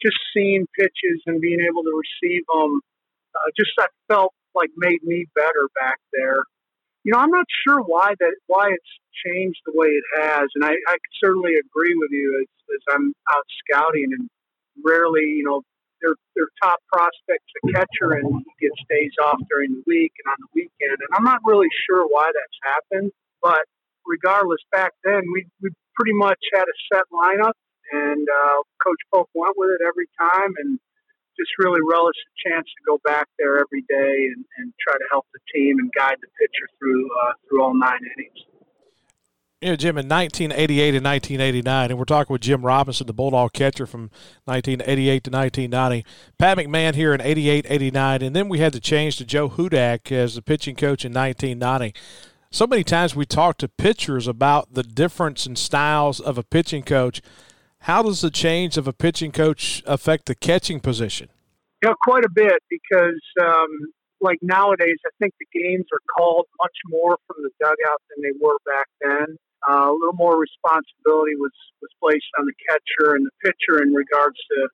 just 0.00 0.14
seeing 0.32 0.64
pitches 0.78 1.18
and 1.26 1.40
being 1.40 1.58
able 1.58 1.82
to 1.82 1.90
receive 1.90 2.42
them, 2.54 2.80
uh, 3.34 3.50
just 3.58 3.74
I 3.80 3.90
felt 4.06 4.32
like 4.54 4.70
made 4.76 5.02
me 5.02 5.26
better 5.34 5.66
back 5.74 5.98
there. 6.12 6.38
You 7.02 7.12
know, 7.12 7.18
I'm 7.18 7.34
not 7.34 7.46
sure 7.66 7.82
why 7.82 8.14
that 8.20 8.34
why 8.46 8.70
it's 8.70 8.92
changed 9.26 9.58
the 9.66 9.72
way 9.74 9.88
it 9.88 10.04
has, 10.22 10.46
and 10.54 10.64
I, 10.64 10.74
I 10.86 10.96
certainly 11.18 11.54
agree 11.58 11.94
with 11.98 12.10
you 12.12 12.46
as, 12.46 12.48
as 12.76 12.94
I'm 12.94 13.12
out 13.28 13.46
scouting 13.66 14.10
and 14.14 14.28
rarely, 14.84 15.34
you 15.34 15.42
know, 15.42 15.62
their 16.00 16.14
their 16.34 16.48
top 16.62 16.78
prospect's 16.92 17.52
a 17.62 17.72
catcher, 17.72 18.18
and 18.18 18.44
he 18.44 18.68
gets 18.68 18.80
days 18.88 19.12
off 19.22 19.38
during 19.50 19.74
the 19.74 19.84
week 19.86 20.12
and 20.24 20.32
on 20.32 20.38
the 20.40 20.50
weekend. 20.54 20.98
And 20.98 21.10
I'm 21.14 21.24
not 21.24 21.40
really 21.44 21.68
sure 21.86 22.06
why 22.06 22.30
that's 22.30 22.58
happened, 22.62 23.12
but 23.42 23.64
regardless, 24.06 24.60
back 24.72 24.92
then 25.04 25.22
we 25.32 25.46
we 25.62 25.70
pretty 25.94 26.14
much 26.14 26.38
had 26.54 26.64
a 26.64 26.76
set 26.92 27.04
lineup, 27.12 27.56
and 27.92 28.26
uh, 28.26 28.58
Coach 28.82 29.02
Polk 29.12 29.28
went 29.34 29.54
with 29.56 29.70
it 29.70 29.82
every 29.84 30.08
time, 30.18 30.54
and 30.58 30.78
just 31.38 31.52
really 31.58 31.80
relish 31.86 32.18
the 32.26 32.50
chance 32.50 32.66
to 32.66 32.82
go 32.84 32.98
back 33.04 33.28
there 33.38 33.58
every 33.58 33.82
day 33.86 34.26
and, 34.34 34.44
and 34.58 34.72
try 34.82 34.94
to 34.98 35.06
help 35.10 35.26
the 35.32 35.40
team 35.54 35.78
and 35.78 35.90
guide 35.94 36.18
the 36.20 36.28
pitcher 36.34 36.66
through 36.78 37.06
uh, 37.22 37.32
through 37.46 37.62
all 37.62 37.74
nine 37.74 38.00
innings. 38.16 38.57
You 39.60 39.70
know, 39.70 39.76
Jim, 39.76 39.98
in 39.98 40.08
1988 40.08 40.94
and 40.94 41.04
1989, 41.04 41.90
and 41.90 41.98
we're 41.98 42.04
talking 42.04 42.32
with 42.32 42.42
Jim 42.42 42.64
Robinson, 42.64 43.08
the 43.08 43.12
Bulldog 43.12 43.52
catcher 43.52 43.86
from 43.86 44.02
1988 44.44 45.24
to 45.24 45.30
1990. 45.32 46.04
Pat 46.38 46.58
McMahon 46.58 46.94
here 46.94 47.12
in 47.12 47.20
88, 47.20 47.66
89, 47.68 48.22
and 48.22 48.36
then 48.36 48.48
we 48.48 48.60
had 48.60 48.72
to 48.74 48.78
change 48.78 49.16
to 49.16 49.24
Joe 49.24 49.48
Hudak 49.48 50.12
as 50.12 50.36
the 50.36 50.42
pitching 50.42 50.76
coach 50.76 51.04
in 51.04 51.12
1990. 51.12 51.92
So 52.52 52.68
many 52.68 52.84
times 52.84 53.16
we 53.16 53.26
talk 53.26 53.58
to 53.58 53.66
pitchers 53.66 54.28
about 54.28 54.74
the 54.74 54.84
difference 54.84 55.44
in 55.44 55.56
styles 55.56 56.20
of 56.20 56.38
a 56.38 56.44
pitching 56.44 56.84
coach. 56.84 57.20
How 57.80 58.04
does 58.04 58.20
the 58.20 58.30
change 58.30 58.76
of 58.76 58.86
a 58.86 58.92
pitching 58.92 59.32
coach 59.32 59.82
affect 59.86 60.26
the 60.26 60.36
catching 60.36 60.78
position? 60.78 61.30
Yeah, 61.82 61.94
quite 62.04 62.24
a 62.24 62.30
bit 62.30 62.62
because, 62.70 63.20
um, 63.42 63.90
like 64.20 64.38
nowadays, 64.40 64.98
I 65.04 65.10
think 65.18 65.34
the 65.40 65.60
games 65.60 65.86
are 65.92 66.14
called 66.16 66.46
much 66.62 66.76
more 66.86 67.18
from 67.26 67.42
the 67.42 67.50
dugout 67.58 68.02
than 68.08 68.22
they 68.22 68.38
were 68.40 68.58
back 68.64 68.86
then. 69.00 69.36
Uh, 69.66 69.90
a 69.90 69.94
little 69.94 70.14
more 70.14 70.38
responsibility 70.38 71.34
was, 71.34 71.54
was 71.82 71.90
placed 71.98 72.30
on 72.38 72.46
the 72.46 72.54
catcher 72.68 73.16
and 73.16 73.26
the 73.26 73.34
pitcher 73.42 73.82
in 73.82 73.92
regards 73.92 74.38
to 74.50 74.68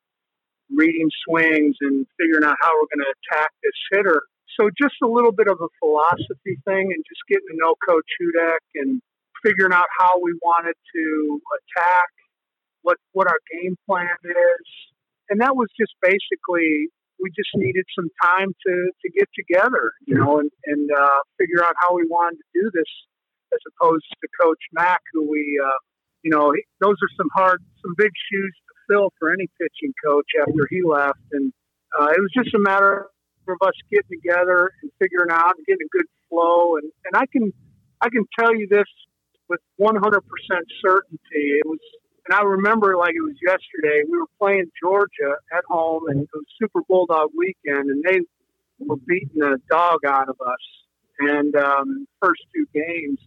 reading 0.74 1.08
swings 1.24 1.76
and 1.80 2.06
figuring 2.20 2.44
out 2.44 2.56
how 2.60 2.72
we're 2.74 2.90
going 2.92 3.04
to 3.04 3.14
attack 3.16 3.50
this 3.62 3.78
hitter. 3.92 4.22
So 4.58 4.70
just 4.80 4.94
a 5.02 5.08
little 5.08 5.32
bit 5.32 5.48
of 5.48 5.58
a 5.60 5.70
philosophy 5.80 6.60
thing 6.64 6.92
and 6.92 7.00
just 7.08 7.22
getting 7.28 7.48
to 7.50 7.56
know 7.56 7.74
Coach 7.86 8.06
Hudak 8.20 8.62
and 8.76 9.00
figuring 9.42 9.72
out 9.72 9.86
how 9.98 10.20
we 10.22 10.32
wanted 10.42 10.74
to 10.94 11.40
attack, 11.58 12.08
what 12.82 12.98
what 13.12 13.26
our 13.26 13.40
game 13.50 13.76
plan 13.86 14.16
is. 14.24 14.66
And 15.30 15.40
that 15.40 15.56
was 15.56 15.68
just 15.78 15.92
basically 16.02 16.88
we 17.20 17.30
just 17.30 17.50
needed 17.54 17.84
some 17.96 18.10
time 18.22 18.48
to, 18.66 18.74
to 19.02 19.08
get 19.16 19.28
together, 19.34 19.92
you 20.06 20.14
know, 20.14 20.40
and, 20.40 20.50
and 20.66 20.90
uh, 20.90 21.20
figure 21.38 21.64
out 21.64 21.74
how 21.80 21.94
we 21.94 22.04
wanted 22.08 22.36
to 22.36 22.60
do 22.60 22.70
this 22.74 22.90
as 23.54 23.62
opposed 23.70 24.04
to 24.20 24.28
Coach 24.40 24.60
Mack, 24.72 25.00
who 25.12 25.30
we, 25.30 25.60
uh, 25.64 25.78
you 26.22 26.30
know, 26.30 26.52
he, 26.52 26.62
those 26.80 26.96
are 27.02 27.12
some 27.16 27.28
hard, 27.34 27.62
some 27.82 27.94
big 27.96 28.10
shoes 28.30 28.54
to 28.66 28.74
fill 28.88 29.12
for 29.18 29.32
any 29.32 29.48
pitching 29.60 29.94
coach 30.04 30.26
after 30.40 30.66
he 30.70 30.82
left. 30.82 31.22
And 31.32 31.52
uh, 31.98 32.10
it 32.10 32.20
was 32.20 32.32
just 32.34 32.54
a 32.54 32.58
matter 32.58 33.06
of 33.48 33.56
us 33.62 33.74
getting 33.90 34.18
together 34.20 34.72
and 34.82 34.90
figuring 34.98 35.30
out 35.30 35.54
and 35.56 35.66
getting 35.66 35.86
a 35.86 35.96
good 35.96 36.06
flow. 36.28 36.76
And, 36.76 36.90
and 37.06 37.14
I 37.16 37.26
can, 37.30 37.52
I 38.00 38.08
can 38.08 38.24
tell 38.38 38.54
you 38.54 38.66
this 38.68 38.88
with 39.48 39.60
100% 39.80 40.00
certainty. 40.84 41.44
It 41.60 41.66
was, 41.66 41.78
and 42.26 42.36
I 42.36 42.42
remember 42.42 42.96
like 42.96 43.14
it 43.14 43.20
was 43.20 43.36
yesterday. 43.42 44.02
We 44.10 44.18
were 44.18 44.32
playing 44.40 44.70
Georgia 44.82 45.36
at 45.52 45.64
home, 45.68 46.04
and 46.08 46.22
it 46.22 46.28
was 46.32 46.44
Super 46.60 46.80
Bulldog 46.88 47.30
weekend, 47.36 47.90
and 47.90 48.02
they 48.02 48.20
were 48.78 48.96
beating 49.06 49.36
the 49.36 49.58
dog 49.70 50.00
out 50.06 50.28
of 50.28 50.36
us. 50.40 50.64
And 51.18 51.54
um, 51.54 52.06
first 52.22 52.42
two 52.54 52.66
games, 52.72 53.18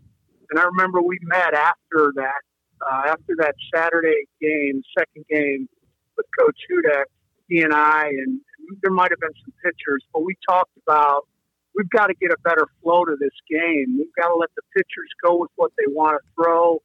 and 0.49 0.59
I 0.59 0.63
remember 0.63 1.01
we 1.01 1.19
met 1.23 1.53
after 1.53 2.13
that, 2.15 2.41
uh, 2.81 3.01
after 3.07 3.35
that 3.39 3.55
Saturday 3.73 4.25
game, 4.41 4.81
second 4.97 5.25
game 5.29 5.67
with 6.15 6.25
Coach 6.37 6.57
Hudak, 6.71 7.05
he 7.47 7.61
and 7.61 7.73
I, 7.73 8.07
and 8.07 8.41
there 8.81 8.91
might 8.91 9.11
have 9.11 9.19
been 9.19 9.35
some 9.43 9.53
pitchers, 9.63 10.03
but 10.13 10.23
we 10.23 10.35
talked 10.47 10.71
about 10.85 11.27
we've 11.75 11.89
got 11.89 12.07
to 12.07 12.15
get 12.15 12.31
a 12.31 12.37
better 12.43 12.67
flow 12.81 13.05
to 13.05 13.15
this 13.19 13.35
game. 13.49 13.97
We've 13.97 14.13
got 14.19 14.29
to 14.29 14.35
let 14.35 14.49
the 14.55 14.63
pitchers 14.75 15.09
go 15.23 15.37
with 15.37 15.51
what 15.55 15.71
they 15.77 15.85
want 15.87 16.17
to 16.19 16.23
throw. 16.35 16.81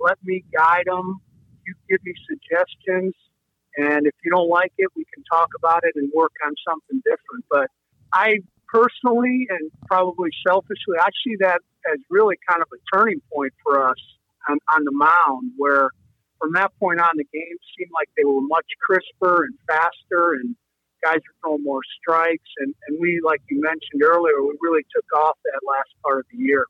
Let 0.00 0.18
me 0.24 0.44
guide 0.52 0.84
them. 0.86 1.20
You 1.66 1.74
give 1.88 2.00
me 2.04 2.12
suggestions. 2.28 3.14
And 3.76 4.06
if 4.06 4.14
you 4.24 4.30
don't 4.30 4.48
like 4.48 4.72
it, 4.76 4.88
we 4.94 5.04
can 5.14 5.24
talk 5.30 5.48
about 5.56 5.82
it 5.84 5.94
and 5.96 6.10
work 6.14 6.32
on 6.44 6.52
something 6.68 7.00
different. 7.04 7.44
But 7.50 7.70
I 8.12 8.38
personally 8.74 9.46
and 9.48 9.70
probably 9.86 10.30
selfishly, 10.46 10.98
I 11.00 11.08
see 11.24 11.36
that 11.40 11.60
as 11.92 12.00
really 12.10 12.34
kind 12.48 12.60
of 12.60 12.68
a 12.74 12.96
turning 12.96 13.20
point 13.32 13.52
for 13.62 13.88
us 13.88 13.96
on, 14.48 14.58
on 14.74 14.84
the 14.84 14.92
mound, 14.92 15.52
where 15.56 15.90
from 16.40 16.52
that 16.54 16.72
point 16.80 17.00
on, 17.00 17.10
the 17.14 17.24
game 17.32 17.56
seemed 17.78 17.90
like 17.94 18.08
they 18.16 18.24
were 18.24 18.40
much 18.42 18.66
crisper 18.84 19.44
and 19.44 19.54
faster, 19.68 20.34
and 20.34 20.56
guys 21.02 21.16
were 21.16 21.34
throwing 21.40 21.62
more 21.62 21.80
strikes. 22.00 22.50
And, 22.58 22.74
and 22.88 22.98
we, 23.00 23.20
like 23.24 23.40
you 23.48 23.60
mentioned 23.62 24.02
earlier, 24.02 24.42
we 24.42 24.56
really 24.60 24.84
took 24.94 25.06
off 25.16 25.38
that 25.44 25.60
last 25.66 25.90
part 26.02 26.18
of 26.20 26.26
the 26.32 26.38
year. 26.38 26.66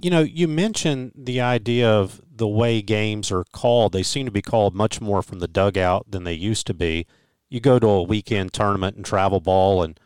You 0.00 0.10
know, 0.10 0.20
you 0.20 0.48
mentioned 0.48 1.12
the 1.14 1.40
idea 1.40 1.88
of 1.88 2.20
the 2.28 2.48
way 2.48 2.82
games 2.82 3.30
are 3.30 3.44
called. 3.52 3.92
They 3.92 4.02
seem 4.02 4.26
to 4.26 4.32
be 4.32 4.42
called 4.42 4.74
much 4.74 5.00
more 5.00 5.22
from 5.22 5.38
the 5.38 5.46
dugout 5.46 6.10
than 6.10 6.24
they 6.24 6.32
used 6.32 6.66
to 6.66 6.74
be. 6.74 7.06
You 7.48 7.60
go 7.60 7.78
to 7.78 7.86
a 7.86 8.02
weekend 8.02 8.52
tournament 8.52 8.96
and 8.96 9.04
travel 9.04 9.38
ball, 9.38 9.82
and 9.84 10.00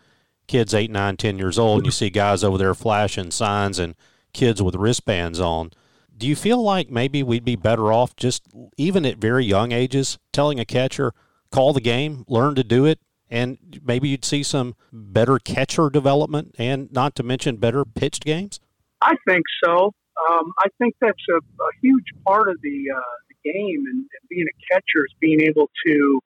kids 0.46 0.74
eight, 0.74 0.90
nine, 0.90 1.16
ten 1.16 1.38
years 1.38 1.58
old, 1.58 1.78
and 1.78 1.86
you 1.86 1.92
see 1.92 2.10
guys 2.10 2.44
over 2.44 2.58
there 2.58 2.74
flashing 2.74 3.30
signs 3.30 3.78
and 3.78 3.94
kids 4.32 4.62
with 4.62 4.74
wristbands 4.74 5.40
on. 5.40 5.70
Do 6.16 6.26
you 6.26 6.36
feel 6.36 6.62
like 6.62 6.90
maybe 6.90 7.22
we'd 7.22 7.44
be 7.44 7.56
better 7.56 7.92
off 7.92 8.16
just 8.16 8.42
even 8.76 9.04
at 9.04 9.18
very 9.18 9.44
young 9.44 9.72
ages 9.72 10.18
telling 10.32 10.58
a 10.58 10.64
catcher, 10.64 11.12
call 11.50 11.72
the 11.72 11.80
game, 11.80 12.24
learn 12.26 12.54
to 12.54 12.64
do 12.64 12.86
it, 12.86 13.00
and 13.28 13.80
maybe 13.84 14.08
you'd 14.08 14.24
see 14.24 14.42
some 14.42 14.76
better 14.92 15.38
catcher 15.38 15.90
development 15.90 16.54
and 16.58 16.90
not 16.92 17.14
to 17.16 17.22
mention 17.22 17.56
better 17.56 17.84
pitched 17.84 18.24
games? 18.24 18.60
I 19.02 19.14
think 19.28 19.42
so. 19.64 19.92
Um, 20.30 20.52
I 20.58 20.68
think 20.78 20.94
that's 21.00 21.22
a, 21.30 21.36
a, 21.36 21.70
huge 21.82 22.06
part 22.26 22.48
of 22.48 22.56
the, 22.62 22.84
uh, 22.96 23.00
the 23.28 23.52
game 23.52 23.84
and, 23.86 23.98
and 23.98 24.28
being 24.30 24.46
a 24.46 24.74
catcher 24.74 25.04
is 25.04 25.14
being 25.20 25.42
able 25.42 25.68
to 25.86 26.20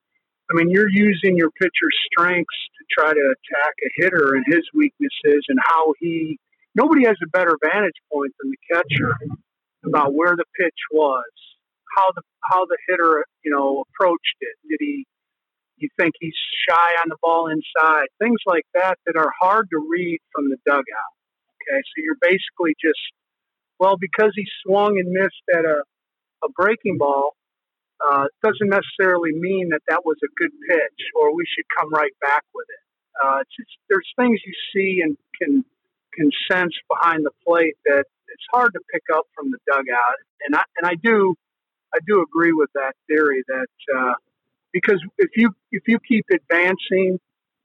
I 0.50 0.56
mean, 0.56 0.70
you're 0.70 0.90
using 0.90 1.36
your 1.36 1.50
pitcher's 1.50 1.96
strengths 2.10 2.58
to 2.78 2.84
try 2.90 3.12
to 3.12 3.34
attack 3.34 3.74
a 3.86 3.90
hitter 4.02 4.34
and 4.34 4.44
his 4.48 4.62
weaknesses 4.74 5.44
and 5.48 5.58
how 5.62 5.94
he. 6.00 6.38
Nobody 6.74 7.04
has 7.06 7.16
a 7.22 7.28
better 7.28 7.56
vantage 7.62 7.98
point 8.12 8.32
than 8.40 8.50
the 8.50 8.74
catcher 8.74 9.14
about 9.84 10.14
where 10.14 10.34
the 10.36 10.44
pitch 10.58 10.80
was, 10.92 11.30
how 11.96 12.06
the 12.14 12.22
how 12.50 12.64
the 12.66 12.76
hitter 12.88 13.24
you 13.44 13.52
know 13.52 13.84
approached 13.88 14.36
it. 14.40 14.56
Did 14.68 14.78
he? 14.80 15.06
You 15.76 15.88
think 15.98 16.14
he's 16.20 16.34
shy 16.68 16.90
on 17.02 17.08
the 17.08 17.16
ball 17.22 17.48
inside? 17.48 18.06
Things 18.18 18.38
like 18.44 18.64
that 18.74 18.98
that 19.06 19.16
are 19.16 19.32
hard 19.40 19.68
to 19.70 19.78
read 19.78 20.18
from 20.34 20.50
the 20.50 20.58
dugout. 20.66 20.84
Okay, 20.84 21.80
so 21.80 21.94
you're 21.98 22.20
basically 22.20 22.74
just 22.82 23.00
well 23.78 23.96
because 23.98 24.32
he 24.34 24.44
swung 24.66 24.98
and 24.98 25.10
missed 25.10 25.46
at 25.54 25.64
a 25.64 25.82
a 26.42 26.48
breaking 26.56 26.98
ball 26.98 27.34
uh, 28.00 28.24
doesn't 28.42 28.68
necessarily 28.68 29.32
mean 29.32 29.68
that 29.70 29.82
that 29.88 30.04
was 30.04 30.16
a 30.24 30.30
good 30.36 30.52
pitch 30.68 31.00
or 31.18 31.34
we 31.34 31.44
should 31.54 31.66
come 31.78 31.92
right 31.92 32.12
back 32.20 32.44
with 32.54 32.66
it. 32.68 32.84
Uh, 33.22 33.40
it's 33.40 33.50
just, 33.56 33.76
there's 33.88 34.08
things 34.16 34.40
you 34.44 34.54
see 34.74 35.02
and 35.02 35.16
can 35.40 35.64
can 36.14 36.30
sense 36.50 36.74
behind 36.88 37.24
the 37.24 37.30
plate 37.46 37.76
that 37.84 38.04
it's 38.28 38.46
hard 38.52 38.72
to 38.74 38.80
pick 38.92 39.02
up 39.14 39.26
from 39.34 39.50
the 39.50 39.58
dugout. 39.66 40.16
And 40.46 40.56
I 40.56 40.62
and 40.78 40.86
I 40.86 40.94
do 41.02 41.34
I 41.94 41.98
do 42.06 42.22
agree 42.22 42.52
with 42.52 42.70
that 42.74 42.94
theory 43.08 43.42
that 43.48 43.74
uh, 43.96 44.14
because 44.72 45.02
if 45.18 45.30
you 45.36 45.50
if 45.72 45.82
you 45.86 45.98
keep 46.06 46.24
advancing 46.32 47.18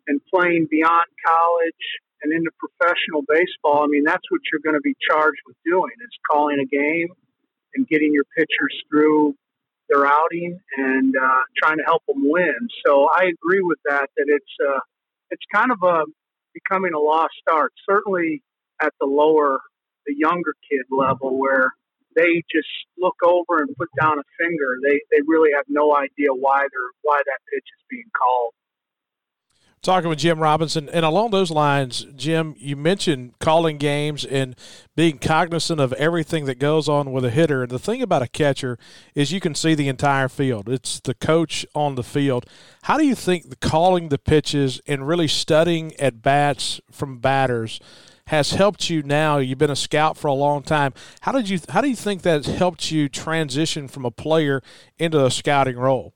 and 0.08 0.22
playing 0.34 0.68
beyond 0.70 1.06
college 1.26 1.86
and 2.22 2.34
into 2.34 2.52
professional 2.60 3.24
baseball, 3.28 3.84
I 3.84 3.88
mean 3.88 4.04
that's 4.04 4.26
what 4.30 4.42
you're 4.52 4.62
going 4.62 4.76
to 4.76 4.84
be 4.84 4.96
charged 5.10 5.40
with 5.48 5.56
doing 5.66 5.92
is 6.02 6.18
calling 6.30 6.60
a 6.60 6.66
game 6.66 7.10
and 7.76 7.88
getting 7.88 8.14
your 8.14 8.26
pitchers 8.38 8.76
through 8.90 9.36
their 9.90 10.06
outing 10.06 10.60
and 10.78 11.14
uh, 11.16 11.42
trying 11.62 11.78
to 11.78 11.84
help 11.86 12.04
them 12.08 12.22
win. 12.24 12.56
So 12.86 13.08
I 13.12 13.26
agree 13.26 13.62
with 13.62 13.80
that. 13.86 14.10
That 14.18 14.26
it's 14.28 14.56
uh, 14.68 14.80
it's 15.32 15.44
kind 15.54 15.72
of 15.72 15.78
a 15.84 16.04
becoming 16.54 16.94
a 16.96 17.00
lost 17.00 17.42
art. 17.50 17.74
Certainly 17.90 18.42
at 18.82 18.94
the 19.00 19.08
lower, 19.08 19.60
the 20.06 20.16
younger 20.18 20.54
kid 20.70 20.86
level, 20.92 21.38
where 21.40 21.72
they 22.16 22.44
just 22.52 22.70
look 22.98 23.16
over 23.24 23.62
and 23.62 23.76
put 23.78 23.90
down 24.00 24.20
a 24.20 24.24
finger. 24.40 24.78
They 24.84 25.02
they 25.12 25.22
really 25.28 25.52
have 25.56 25.66
no 25.70 25.96
idea 25.96 26.34
why 26.34 26.62
they're 26.62 26.92
why 27.02 27.22
that 27.26 27.40
pitch 27.52 27.66
is 27.66 27.84
being 27.90 28.10
called 28.18 28.54
talking 29.86 30.10
with 30.10 30.20
Jim 30.20 30.40
Robinson. 30.40 30.90
And 30.90 31.06
along 31.06 31.30
those 31.30 31.52
lines, 31.52 32.08
Jim, 32.16 32.56
you 32.58 32.76
mentioned 32.76 33.38
calling 33.40 33.78
games 33.78 34.26
and 34.26 34.56
being 34.96 35.20
cognizant 35.20 35.80
of 35.80 35.94
everything 35.94 36.46
that 36.46 36.60
goes 36.60 36.90
on 36.90 37.12
with 37.12 37.24
a 37.24 37.30
hitter. 37.30 37.62
And 37.62 37.72
the 37.72 37.80
thing 37.80 38.02
about 38.02 38.24
a 38.24 38.28
catcher 38.28 38.80
is 39.14 39.32
you 39.32 39.40
can 39.40 39.54
see 39.54 39.76
the 39.76 39.88
entire 39.88 40.28
field, 40.28 40.68
it's 40.68 41.00
the 41.00 41.14
coach 41.14 41.66
on 41.76 41.96
the 41.96 42.04
field. 42.04 42.48
How 42.84 42.98
do 42.98 43.06
you 43.06 43.16
think 43.16 43.50
the 43.50 43.56
calling 43.56 44.10
the 44.10 44.18
pitches 44.18 44.82
and 44.88 45.08
really 45.08 45.28
studying 45.28 45.96
at 46.00 46.22
bats 46.22 46.82
from 46.92 47.20
batters? 47.20 47.80
has 48.30 48.54
helped 48.54 48.90
you 48.90 49.04
now 49.04 49.38
you've 49.38 49.60
been 49.60 49.70
a 49.70 49.76
scout 49.76 50.18
for 50.18 50.30
a 50.30 50.34
long 50.34 50.64
time 50.64 50.92
how 51.22 51.32
did 51.32 51.48
you 51.48 51.60
how 51.70 51.80
do 51.80 51.88
you 51.88 51.96
think 51.96 52.24
that 52.24 52.44
helped 52.44 52.90
you 52.90 53.08
transition 53.08 53.88
from 53.88 54.04
a 54.04 54.10
player 54.10 54.64
into 54.98 55.24
a 55.24 55.30
scouting 55.30 55.78
role 55.78 56.15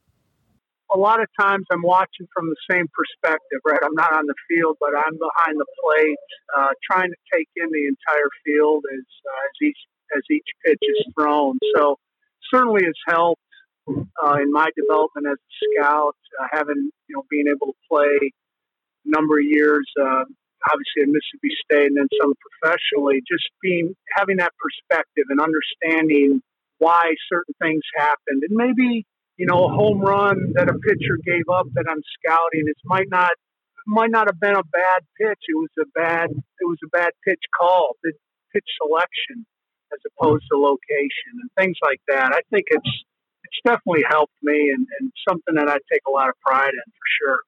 a 0.94 0.98
lot 0.98 1.22
of 1.22 1.28
times 1.40 1.66
I'm 1.72 1.84
watching 1.84 2.28
from 2.34 2.50
the 2.50 2.56
same 2.70 2.86
perspective, 2.94 3.60
right? 3.66 3.80
I'm 3.84 3.94
not 3.94 4.14
on 4.14 4.26
the 4.26 4.36
field, 4.50 4.78
but 4.80 4.92
I'm 4.96 5.18
behind 5.18 5.60
the 5.60 5.66
plate, 5.82 6.18
uh, 6.58 6.72
trying 6.90 7.10
to 7.10 7.20
take 7.34 7.48
in 7.56 7.70
the 7.72 7.86
entire 7.88 8.30
field 8.46 8.84
as 8.92 9.06
uh, 9.06 9.46
as 9.46 9.56
each 9.62 9.82
as 10.16 10.24
each 10.32 10.50
pitch 10.66 10.82
is 10.82 11.06
thrown. 11.16 11.58
So 11.76 11.98
certainly 12.52 12.86
has 12.86 12.98
helped 13.08 13.42
uh, 13.88 14.38
in 14.42 14.52
my 14.52 14.70
development 14.76 15.28
as 15.28 15.38
a 15.38 15.52
scout, 15.82 16.16
uh, 16.42 16.48
having 16.52 16.90
you 17.08 17.16
know 17.16 17.24
being 17.30 17.48
able 17.48 17.74
to 17.74 17.80
play 17.90 18.32
a 19.06 19.10
number 19.10 19.38
of 19.38 19.46
years, 19.46 19.86
uh, 20.02 20.26
obviously 20.72 21.04
at 21.04 21.10
Mississippi 21.10 21.54
State, 21.66 21.88
and 21.88 21.98
then 21.98 22.08
some 22.20 22.34
professionally. 22.62 23.22
Just 23.30 23.46
being 23.62 23.96
having 24.18 24.38
that 24.38 24.54
perspective 24.58 25.26
and 25.30 25.40
understanding 25.40 26.42
why 26.80 27.14
certain 27.32 27.54
things 27.62 27.84
happened, 27.96 28.42
and 28.42 28.56
maybe 28.56 29.06
you 29.40 29.48
know 29.48 29.66
a 29.66 29.72
home 29.72 30.02
run 30.02 30.52
that 30.54 30.68
a 30.68 30.74
pitcher 30.74 31.16
gave 31.24 31.48
up 31.48 31.66
that 31.74 31.86
I'm 31.90 32.04
scouting. 32.20 32.68
It 32.68 32.78
might 32.84 33.10
not 33.10 33.32
might 33.88 34.12
not 34.12 34.28
have 34.28 34.40
been 34.40 34.56
a 34.56 34.68
bad 34.68 35.02
pitch. 35.18 35.40
It 35.48 35.56
was 35.56 35.72
a 35.80 35.88
bad 35.96 36.30
it 36.30 36.68
was 36.68 36.78
a 36.84 36.90
bad 36.90 37.12
pitch 37.26 37.42
call, 37.58 37.96
pitch 38.04 38.68
selection 38.84 39.48
as 39.94 40.00
opposed 40.12 40.44
to 40.52 40.60
location 40.60 41.40
and 41.42 41.50
things 41.58 41.78
like 41.82 42.02
that. 42.10 42.36
I 42.36 42.42
think 42.52 42.66
it's 42.68 42.92
it's 43.46 43.60
definitely 43.64 44.04
helped 44.08 44.36
me 44.44 44.72
and, 44.76 44.86
and 45.00 45.12
something 45.28 45.56
that 45.56 45.70
I 45.70 45.80
take 45.92 46.04
a 46.08 46.12
lot 46.12 46.28
of 46.28 46.36
pride 46.46 46.76
in 46.76 46.92
for 46.92 47.08
sure. 47.24 47.40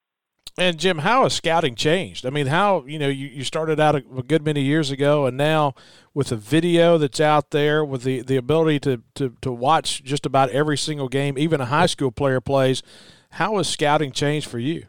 And 0.58 0.78
Jim, 0.78 0.98
how 0.98 1.22
has 1.22 1.32
scouting 1.32 1.74
changed? 1.74 2.26
I 2.26 2.30
mean, 2.30 2.46
how 2.46 2.84
you 2.84 2.98
know 2.98 3.08
you, 3.08 3.26
you 3.28 3.42
started 3.42 3.80
out 3.80 3.94
a, 3.94 4.02
a, 4.18 4.22
good 4.22 4.44
many 4.44 4.60
years 4.60 4.90
ago, 4.90 5.24
and 5.24 5.36
now 5.36 5.74
with 6.12 6.28
the 6.28 6.36
video 6.36 6.98
that's 6.98 7.20
out 7.20 7.52
there, 7.52 7.82
with 7.82 8.02
the, 8.02 8.20
the 8.20 8.36
ability 8.36 8.78
to, 8.80 9.02
to, 9.14 9.34
to 9.40 9.50
watch 9.50 10.04
just 10.04 10.26
about 10.26 10.50
every 10.50 10.76
single 10.76 11.08
game, 11.08 11.38
even 11.38 11.62
a 11.62 11.66
high 11.66 11.86
school 11.86 12.12
player 12.12 12.38
plays, 12.38 12.82
how 13.30 13.56
has 13.56 13.66
scouting 13.66 14.12
changed 14.12 14.46
for 14.46 14.58
you? 14.58 14.84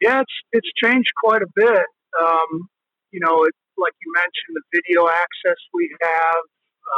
Yeah, 0.00 0.22
it's 0.22 0.32
it's 0.50 0.70
changed 0.82 1.12
quite 1.22 1.42
a 1.42 1.50
bit. 1.54 1.86
Um, 2.20 2.68
you 3.12 3.20
know, 3.20 3.44
it, 3.44 3.54
like 3.78 3.94
you 4.04 4.12
mentioned, 4.12 4.58
the 4.58 4.62
video 4.74 5.06
access 5.06 5.58
we 5.72 5.94
have, 6.02 6.42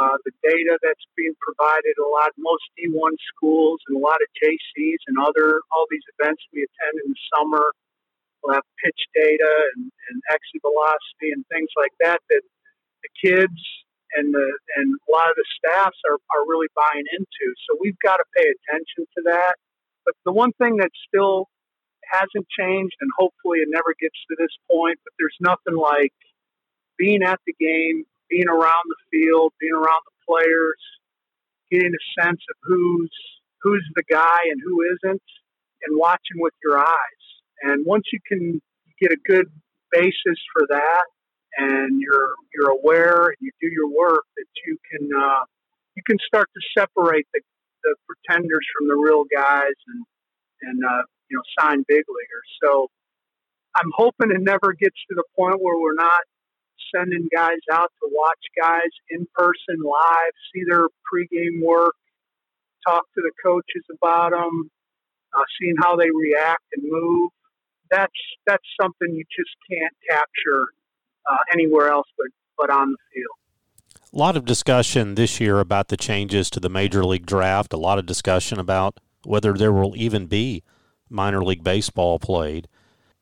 uh, 0.01 0.17
the 0.25 0.31
data 0.41 0.79
that's 0.81 1.05
being 1.15 1.35
provided 1.39 1.93
a 2.01 2.09
lot, 2.09 2.31
most 2.39 2.63
D1 2.73 3.13
schools 3.35 3.81
and 3.87 3.97
a 3.97 3.99
lot 3.99 4.17
of 4.17 4.27
JCs 4.41 4.97
and 5.05 5.17
other, 5.21 5.61
all 5.71 5.85
these 5.91 6.01
events 6.17 6.41
we 6.51 6.65
attend 6.65 7.05
in 7.05 7.13
the 7.13 7.21
summer 7.37 7.69
will 8.43 8.53
have 8.53 8.67
pitch 8.83 8.99
data 9.15 9.53
and, 9.75 9.87
and 9.87 10.17
exit 10.29 10.61
velocity 10.61 11.31
and 11.31 11.45
things 11.47 11.69
like 11.79 11.95
that 11.99 12.19
that 12.29 12.43
the 13.03 13.11
kids 13.17 13.59
and 14.15 14.33
the 14.33 14.47
and 14.77 14.93
a 14.93 15.09
lot 15.11 15.29
of 15.29 15.35
the 15.35 15.47
staffs 15.57 15.97
are, 16.05 16.19
are 16.35 16.45
really 16.45 16.69
buying 16.75 17.05
into. 17.11 17.45
So 17.65 17.77
we've 17.79 17.97
got 18.03 18.17
to 18.17 18.25
pay 18.35 18.45
attention 18.45 19.07
to 19.17 19.21
that. 19.31 19.55
But 20.05 20.15
the 20.25 20.33
one 20.33 20.51
thing 20.59 20.77
that 20.77 20.91
still 21.07 21.47
hasn't 22.11 22.45
changed, 22.51 22.95
and 23.01 23.09
hopefully 23.17 23.59
it 23.59 23.69
never 23.71 23.95
gets 23.99 24.17
to 24.29 24.35
this 24.37 24.51
point, 24.69 24.99
but 25.03 25.13
there's 25.17 25.37
nothing 25.39 25.79
like 25.79 26.13
being 26.97 27.23
at 27.23 27.39
the 27.47 27.55
game, 27.59 28.03
being 28.29 28.49
around 28.49 28.85
the 28.85 29.01
field, 29.09 29.53
being 29.59 29.73
around 29.73 30.03
the 30.05 30.17
players, 30.27 30.81
getting 31.71 31.93
a 31.93 32.03
sense 32.21 32.41
of 32.49 32.55
who's 32.63 33.11
who's 33.61 33.85
the 33.95 34.03
guy 34.11 34.39
and 34.51 34.59
who 34.63 34.83
isn't, 34.83 35.23
and 35.87 35.97
watching 35.97 36.37
with 36.37 36.53
your 36.63 36.77
eyes. 36.77 37.22
And 37.63 37.85
once 37.85 38.03
you 38.11 38.19
can 38.27 38.61
get 39.01 39.11
a 39.11 39.17
good 39.25 39.47
basis 39.91 40.39
for 40.53 40.67
that, 40.69 41.03
and 41.57 41.99
you're 41.99 42.33
you're 42.53 42.71
aware 42.71 43.27
and 43.27 43.37
you 43.39 43.51
do 43.61 43.69
your 43.71 43.89
work, 43.89 44.25
that 44.37 44.45
you 44.65 44.77
can 44.91 45.09
uh, 45.15 45.43
you 45.95 46.03
can 46.05 46.17
start 46.27 46.49
to 46.53 46.61
separate 46.79 47.27
the, 47.33 47.41
the 47.83 47.95
pretenders 48.07 48.65
from 48.77 48.87
the 48.87 48.95
real 48.95 49.23
guys 49.33 49.77
and 49.87 50.05
and 50.63 50.83
uh, 50.83 51.03
you 51.29 51.37
know 51.37 51.43
sign 51.59 51.83
big 51.87 52.03
leaguers. 52.07 52.49
So 52.63 52.87
I'm 53.75 53.91
hoping 53.95 54.31
it 54.31 54.41
never 54.41 54.73
gets 54.73 54.97
to 55.09 55.15
the 55.15 55.23
point 55.37 55.61
where 55.61 55.79
we're 55.79 55.95
not 55.95 56.21
sending 56.93 57.27
guys 57.35 57.61
out 57.71 57.91
to 58.01 58.09
watch 58.11 58.39
guys 58.59 58.91
in 59.09 59.25
person 59.33 59.81
live, 59.83 60.33
see 60.53 60.61
their 60.69 60.87
pregame 61.09 61.63
work, 61.63 61.95
talk 62.85 63.03
to 63.15 63.21
the 63.21 63.31
coaches 63.43 63.83
about 63.91 64.31
them, 64.31 64.69
uh, 65.35 65.43
seeing 65.59 65.75
how 65.81 65.95
they 65.95 66.09
react 66.11 66.63
and 66.73 66.83
move. 66.85 67.31
That's 67.93 68.11
that's 68.47 68.63
something 68.81 69.13
you 69.13 69.23
just 69.37 69.55
can't 69.69 69.93
capture 70.09 70.63
uh, 71.29 71.37
anywhere 71.53 71.89
else 71.89 72.07
but 72.17 72.27
but 72.57 72.69
on 72.69 72.91
the 72.91 72.97
field. 73.13 74.03
A 74.13 74.17
lot 74.17 74.35
of 74.35 74.45
discussion 74.45 75.15
this 75.15 75.39
year 75.39 75.59
about 75.59 75.89
the 75.89 75.97
changes 75.97 76.49
to 76.51 76.59
the 76.59 76.69
major 76.69 77.03
league 77.03 77.25
draft. 77.25 77.73
A 77.73 77.77
lot 77.77 77.99
of 77.99 78.05
discussion 78.05 78.59
about 78.59 78.99
whether 79.23 79.53
there 79.53 79.71
will 79.71 79.95
even 79.95 80.25
be 80.25 80.63
minor 81.09 81.43
league 81.43 81.63
baseball 81.63 82.19
played. 82.19 82.67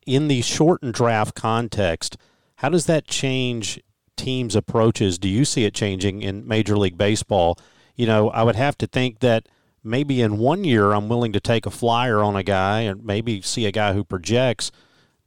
In 0.06 0.28
the 0.28 0.42
shortened 0.42 0.94
draft 0.94 1.36
context, 1.36 2.18
how 2.56 2.70
does 2.70 2.86
that 2.86 3.08
change 3.08 3.80
teams' 4.16 4.56
approaches? 4.56 5.18
Do 5.18 5.28
you 5.28 5.46
see 5.46 5.66
it 5.66 5.74
changing 5.74 6.22
in 6.22 6.48
Major 6.48 6.78
League 6.78 6.98
Baseball? 6.98 7.58
You 7.96 8.06
know, 8.08 8.30
I 8.30 8.44
would 8.44 8.56
have 8.56 8.78
to 8.80 8.88
think 8.88 9.20
that 9.20 9.48
maybe 9.84 10.22
in 10.22 10.38
one 10.38 10.64
year 10.64 10.92
I'm 10.92 11.10
willing 11.10 11.34
to 11.34 11.40
take 11.40 11.66
a 11.66 11.72
flyer 11.72 12.22
on 12.22 12.36
a 12.36 12.44
guy 12.44 12.82
and 12.82 13.04
maybe 13.04 13.42
see 13.42 13.66
a 13.66 13.72
guy 13.72 13.94
who 13.94 14.04
projects. 14.04 14.72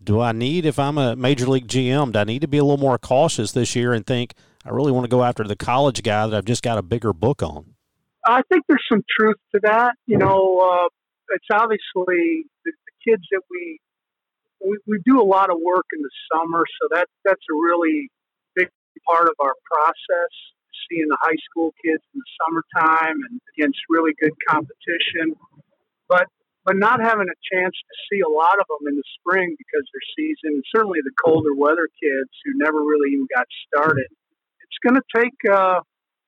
Do 0.02 0.20
I 0.20 0.32
need, 0.32 0.66
if 0.66 0.78
I'm 0.78 0.98
a 0.98 1.16
Major 1.16 1.46
League 1.46 1.66
GM, 1.66 2.12
do 2.12 2.18
I 2.18 2.24
need 2.24 2.42
to 2.42 2.48
be 2.48 2.58
a 2.58 2.64
little 2.64 2.78
more 2.78 2.98
cautious 2.98 3.52
this 3.52 3.74
year 3.74 3.92
and 3.92 4.06
think 4.06 4.34
I 4.64 4.70
really 4.70 4.92
want 4.92 5.04
to 5.04 5.08
go 5.08 5.24
after 5.24 5.44
the 5.44 5.56
college 5.56 6.02
guy 6.02 6.26
that 6.26 6.36
I've 6.36 6.44
just 6.44 6.62
got 6.62 6.78
a 6.78 6.82
bigger 6.82 7.12
book 7.12 7.42
on? 7.42 7.74
I 8.26 8.42
think 8.50 8.64
there's 8.68 8.84
some 8.90 9.02
truth 9.18 9.36
to 9.54 9.60
that. 9.62 9.94
You 10.06 10.18
know, 10.18 10.58
uh, 10.58 10.88
it's 11.30 11.46
obviously 11.52 12.44
the, 12.64 12.72
the 12.72 13.10
kids 13.10 13.22
that 13.30 13.42
we 13.50 13.78
we, 14.64 14.78
we 14.86 15.00
do 15.04 15.20
a 15.20 15.24
lot 15.24 15.50
of 15.50 15.58
work 15.62 15.84
in 15.94 16.02
the 16.02 16.10
summer, 16.32 16.64
so 16.80 16.88
that 16.92 17.06
that's 17.24 17.44
a 17.50 17.54
really 17.54 18.10
big 18.54 18.68
part 19.06 19.28
of 19.28 19.34
our 19.40 19.54
process. 19.70 20.32
Seeing 20.90 21.08
the 21.08 21.18
high 21.20 21.38
school 21.50 21.72
kids 21.84 22.02
in 22.12 22.20
the 22.20 22.30
summertime 22.40 23.18
and 23.28 23.40
against 23.56 23.78
really 23.88 24.12
good 24.20 24.34
competition, 24.48 25.36
but 26.08 26.26
but 26.64 26.76
not 26.76 27.00
having 27.00 27.28
a 27.28 27.38
chance 27.52 27.76
to 27.76 27.94
see 28.08 28.20
a 28.24 28.28
lot 28.28 28.56
of 28.56 28.64
them 28.68 28.88
in 28.88 28.96
the 28.96 29.08
spring 29.20 29.52
because 29.52 29.84
their 29.92 30.06
season, 30.16 30.62
certainly 30.74 31.00
the 31.04 31.12
colder 31.20 31.52
weather 31.52 31.88
kids 32.00 32.32
who 32.44 32.56
never 32.56 32.80
really 32.80 33.12
even 33.12 33.28
got 33.28 33.44
started, 33.68 34.08
it's 34.64 34.80
going 34.80 34.96
to 34.96 35.06
take 35.12 35.36
uh, 35.44 35.80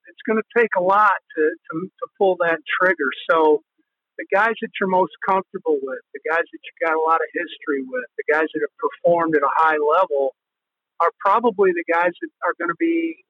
it's 0.06 0.22
going 0.28 0.38
to 0.38 0.48
take 0.56 0.72
a 0.76 0.82
lot 0.82 1.16
to, 1.36 1.42
to 1.42 1.72
to 1.88 2.06
pull 2.18 2.36
that 2.40 2.60
trigger. 2.80 3.10
So 3.30 3.62
the 4.18 4.26
guys 4.32 4.56
that 4.60 4.72
you're 4.80 4.88
most 4.88 5.12
comfortable 5.28 5.76
with, 5.80 6.00
the 6.12 6.24
guys 6.28 6.44
that 6.44 6.60
you 6.64 6.72
got 6.80 6.96
a 6.96 7.04
lot 7.04 7.20
of 7.20 7.28
history 7.32 7.84
with, 7.84 8.08
the 8.16 8.28
guys 8.32 8.48
that 8.52 8.60
have 8.64 8.76
performed 8.80 9.36
at 9.36 9.42
a 9.44 9.52
high 9.56 9.76
level 9.76 10.34
are 11.00 11.12
probably 11.20 11.72
the 11.76 11.84
guys 11.92 12.12
that 12.20 12.32
are 12.44 12.56
going 12.56 12.72
to 12.72 12.80
be 12.80 13.24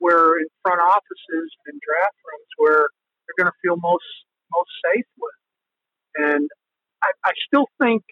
where 0.00 0.40
in 0.40 0.48
front 0.64 0.80
offices 0.80 1.48
and 1.68 1.76
draft 1.78 2.18
rooms 2.24 2.50
where 2.56 2.88
they're 3.24 3.38
going 3.38 3.52
to 3.52 3.58
feel 3.62 3.76
most 3.78 4.08
most 4.50 4.72
safe 4.90 5.06
with. 5.20 5.40
And 6.16 6.50
I, 7.04 7.30
I 7.30 7.32
still 7.46 7.70
think 7.78 8.02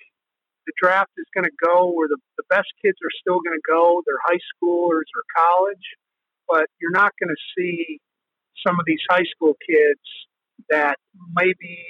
the 0.68 0.76
draft 0.78 1.10
is 1.18 1.26
going 1.34 1.48
to 1.48 1.56
go 1.58 1.90
where 1.90 2.06
the, 2.06 2.20
the 2.36 2.46
best 2.48 2.68
kids 2.84 2.96
are 3.02 3.14
still 3.18 3.40
going 3.40 3.56
to 3.56 3.66
go. 3.66 4.04
They're 4.06 4.22
high 4.22 4.42
schoolers 4.54 5.08
or 5.16 5.24
college, 5.34 5.86
but 6.46 6.70
you're 6.78 6.94
not 6.94 7.10
going 7.18 7.32
to 7.32 7.42
see 7.56 7.98
some 8.66 8.78
of 8.78 8.84
these 8.86 9.02
high 9.10 9.26
school 9.34 9.56
kids 9.66 10.04
that 10.70 11.00
maybe 11.34 11.80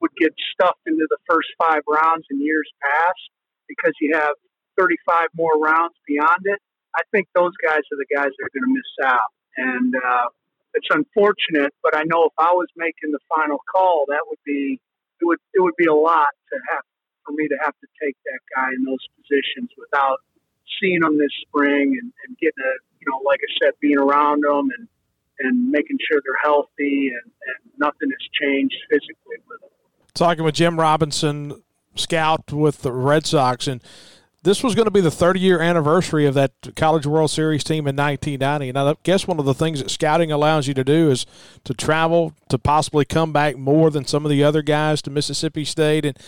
would 0.00 0.12
get 0.18 0.34
stuffed 0.52 0.82
into 0.86 1.06
the 1.08 1.18
first 1.28 1.48
five 1.58 1.82
rounds 1.88 2.26
in 2.30 2.42
years 2.42 2.68
past 2.82 3.24
because 3.68 3.94
you 4.00 4.12
have 4.14 4.34
35 4.78 5.28
more 5.34 5.56
rounds 5.58 5.94
beyond 6.06 6.44
it. 6.44 6.60
I 6.94 7.02
think 7.10 7.28
those 7.34 7.52
guys 7.64 7.80
are 7.92 7.98
the 7.98 8.08
guys 8.14 8.30
that 8.36 8.44
are 8.44 8.52
going 8.54 8.68
to 8.68 8.74
miss 8.74 8.92
out. 9.04 9.32
And 9.56 9.94
uh, 9.96 10.28
it's 10.74 10.88
unfortunate, 10.90 11.72
but 11.82 11.96
I 11.96 12.02
know 12.04 12.24
if 12.24 12.36
I 12.38 12.52
was 12.52 12.68
making 12.76 13.12
the 13.12 13.20
final 13.28 13.58
call, 13.72 14.04
that 14.08 14.22
would 14.28 14.40
be 14.44 14.80
it 15.20 15.24
would 15.24 15.38
it 15.54 15.60
would 15.60 15.76
be 15.76 15.86
a 15.86 15.94
lot 15.94 16.28
to 16.50 16.58
have 16.70 16.82
for 17.24 17.32
me 17.32 17.46
to 17.48 17.56
have 17.62 17.74
to 17.80 17.86
take 18.02 18.16
that 18.24 18.40
guy 18.54 18.68
in 18.74 18.84
those 18.84 19.04
positions 19.16 19.70
without 19.78 20.18
seeing 20.80 21.00
them 21.00 21.18
this 21.18 21.30
spring 21.46 21.96
and, 22.00 22.12
and 22.26 22.36
getting 22.38 22.64
a 22.64 22.72
you 23.00 23.06
know 23.10 23.20
like 23.24 23.40
I 23.40 23.50
said 23.62 23.74
being 23.80 23.98
around 23.98 24.42
them 24.42 24.68
and 24.76 24.88
and 25.38 25.70
making 25.70 25.98
sure 26.10 26.20
they're 26.24 26.42
healthy 26.42 27.10
and, 27.10 27.24
and 27.24 27.72
nothing 27.78 28.10
has 28.10 28.28
changed 28.40 28.76
physically 28.90 29.38
with 29.48 29.60
them. 29.60 29.70
Talking 30.14 30.44
with 30.44 30.54
Jim 30.54 30.78
Robinson, 30.78 31.62
scout 31.94 32.52
with 32.52 32.82
the 32.82 32.92
Red 32.92 33.26
Sox, 33.26 33.66
and 33.66 33.82
this 34.42 34.62
was 34.62 34.74
going 34.74 34.86
to 34.86 34.90
be 34.90 35.00
the 35.00 35.10
30 35.10 35.40
year 35.40 35.60
anniversary 35.60 36.26
of 36.26 36.34
that 36.34 36.52
College 36.74 37.06
World 37.06 37.30
Series 37.30 37.62
team 37.62 37.86
in 37.86 37.96
1990. 37.96 38.68
And 38.68 38.78
I 38.78 38.94
guess 39.02 39.26
one 39.26 39.38
of 39.38 39.44
the 39.44 39.54
things 39.54 39.80
that 39.80 39.90
scouting 39.90 40.32
allows 40.32 40.66
you 40.66 40.74
to 40.74 40.84
do 40.84 41.10
is 41.10 41.26
to 41.64 41.74
travel 41.74 42.34
to 42.48 42.58
possibly 42.58 43.04
come 43.04 43.32
back 43.32 43.56
more 43.56 43.90
than 43.90 44.04
some 44.04 44.24
of 44.24 44.30
the 44.30 44.42
other 44.42 44.62
guys 44.62 45.00
to 45.02 45.10
Mississippi 45.10 45.64
State. 45.64 46.04
And 46.04 46.18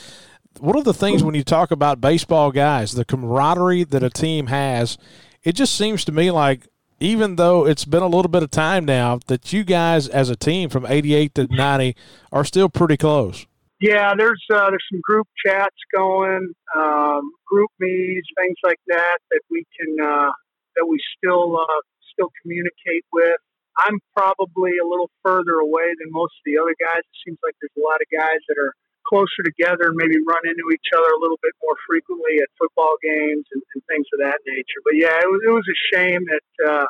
one 0.61 0.77
of 0.77 0.85
the 0.85 0.95
things 0.95 1.25
when 1.25 1.35
you 1.35 1.43
talk 1.43 1.71
about 1.71 2.01
baseball 2.01 2.53
guys, 2.53 2.93
the 2.93 3.05
camaraderie 3.05 3.85
that 3.85 4.03
a 4.03 4.11
team 4.11 4.47
has, 4.47 4.97
it 5.43 5.55
just 5.55 5.75
seems 5.75 6.05
to 6.05 6.13
me 6.13 6.31
like 6.31 6.69
even 7.01 7.37
though 7.37 7.67
it's 7.67 7.85
been 7.85 8.03
a 8.03 8.09
little 8.09 8.31
bit 8.31 8.43
of 8.43 8.51
time 8.51 8.85
now, 8.85 9.19
that 9.27 9.53
you 9.53 9.65
guys 9.65 10.09
as 10.09 10.31
a 10.31 10.37
team 10.37 10.71
from 10.71 10.87
88 10.87 11.35
to 11.35 11.47
90 11.49 11.97
are 12.33 12.45
still 12.45 12.69
pretty 12.69 12.97
close. 12.97 13.47
Yeah, 13.81 14.15
there's 14.17 14.43
uh, 14.53 14.71
there's 14.71 14.87
some 14.91 15.01
group 15.03 15.27
chats 15.45 15.77
going, 15.95 16.53
um, 16.77 17.31
group 17.47 17.71
meets, 17.81 18.29
things 18.41 18.57
like 18.65 18.81
that 18.89 19.19
that 19.31 19.41
we 19.51 19.65
can 19.77 19.97
uh, 20.01 20.31
that 20.77 20.87
we 20.87 20.99
still 21.19 21.59
uh, 21.59 21.81
still 22.13 22.31
communicate 22.43 23.05
with. 23.13 23.37
I'm 23.77 23.99
probably 24.17 24.79
a 24.79 24.87
little 24.87 25.11
further 25.23 25.59
away 25.59 25.91
than 25.99 26.09
most 26.15 26.33
of 26.39 26.45
the 26.47 26.57
other 26.57 26.75
guys. 26.79 27.03
It 27.03 27.19
seems 27.27 27.39
like 27.43 27.55
there's 27.61 27.75
a 27.77 27.83
lot 27.83 27.99
of 27.99 28.07
guys 28.15 28.39
that 28.49 28.57
are 28.63 28.73
closer 29.05 29.43
together 29.45 29.91
and 29.91 29.99
maybe 29.99 30.17
run 30.25 30.41
into 30.47 30.65
each 30.73 30.89
other 30.97 31.11
a 31.11 31.21
little 31.21 31.39
bit 31.43 31.53
more 31.61 31.77
frequently 31.85 32.39
at 32.41 32.49
football 32.57 32.97
games 33.03 33.45
and, 33.53 33.63
and 33.75 33.83
things 33.91 34.07
of 34.15 34.23
that 34.25 34.41
nature. 34.47 34.81
But 34.87 34.97
yeah, 34.97 35.19
it 35.19 35.29
was, 35.29 35.43
it 35.45 35.53
was 35.53 35.67
a 35.69 35.79
shame 35.93 36.23
that 36.31 36.49
uh, 36.65 36.87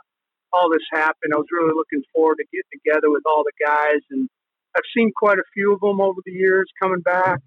all 0.53 0.71
this 0.71 0.85
happened. 0.93 1.33
I 1.35 1.41
was 1.41 1.51
really 1.51 1.75
looking 1.75 2.05
forward 2.15 2.39
to 2.39 2.47
getting 2.53 2.71
together 2.71 3.11
with 3.11 3.25
all 3.27 3.43
the 3.43 3.57
guys, 3.59 4.05
and 4.13 4.29
I've 4.77 4.89
seen 4.97 5.13
quite 5.17 5.39
a 5.39 5.45
few 5.53 5.73
of 5.73 5.81
them 5.81 6.01
over 6.01 6.21
the 6.25 6.33
years 6.33 6.67
coming 6.83 7.01
back. 7.01 7.41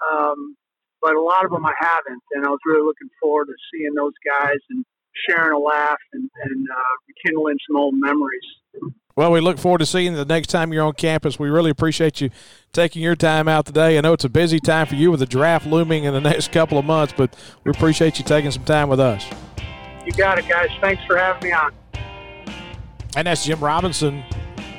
Um, 0.00 0.56
but 1.02 1.14
a 1.14 1.20
lot 1.20 1.44
of 1.44 1.50
them 1.50 1.64
I 1.64 1.72
haven't, 1.78 2.22
and 2.32 2.44
I 2.44 2.48
was 2.48 2.58
really 2.66 2.84
looking 2.84 3.08
forward 3.20 3.46
to 3.46 3.54
seeing 3.72 3.94
those 3.94 4.14
guys 4.26 4.58
and 4.70 4.84
sharing 5.28 5.52
a 5.52 5.58
laugh 5.58 5.98
and, 6.12 6.28
and 6.44 6.66
uh, 6.68 6.94
rekindling 7.08 7.56
some 7.68 7.76
old 7.76 7.94
memories. 7.96 8.92
Well, 9.14 9.32
we 9.32 9.40
look 9.40 9.58
forward 9.58 9.78
to 9.78 9.86
seeing 9.86 10.12
you 10.12 10.18
the 10.18 10.26
next 10.26 10.48
time 10.48 10.72
you're 10.72 10.84
on 10.84 10.92
campus. 10.92 11.38
We 11.38 11.48
really 11.48 11.70
appreciate 11.70 12.20
you 12.20 12.30
taking 12.72 13.02
your 13.02 13.16
time 13.16 13.48
out 13.48 13.64
today. 13.64 13.96
I 13.96 14.02
know 14.02 14.12
it's 14.12 14.24
a 14.24 14.28
busy 14.28 14.60
time 14.60 14.86
for 14.86 14.94
you 14.94 15.10
with 15.10 15.20
the 15.20 15.26
draft 15.26 15.66
looming 15.66 16.04
in 16.04 16.12
the 16.12 16.20
next 16.32 16.52
couple 16.52 16.76
of 16.76 16.84
months, 16.84 17.14
but 17.16 17.34
we 17.64 17.70
appreciate 17.70 18.18
you 18.18 18.24
taking 18.24 18.50
some 18.50 18.64
time 18.64 18.88
with 18.88 19.00
us. 19.00 19.26
You 20.04 20.12
got 20.12 20.38
it, 20.38 20.46
guys. 20.48 20.68
Thanks 20.80 21.02
for 21.06 21.16
having 21.16 21.48
me 21.48 21.52
on. 21.52 21.72
And 23.16 23.26
that's 23.26 23.46
Jim 23.46 23.60
Robinson, 23.60 24.22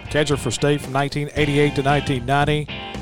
catcher 0.09 0.37
for 0.37 0.51
state 0.51 0.81
from 0.81 0.93
1988 0.93 1.75
to 1.75 1.81
1990. 1.81 2.97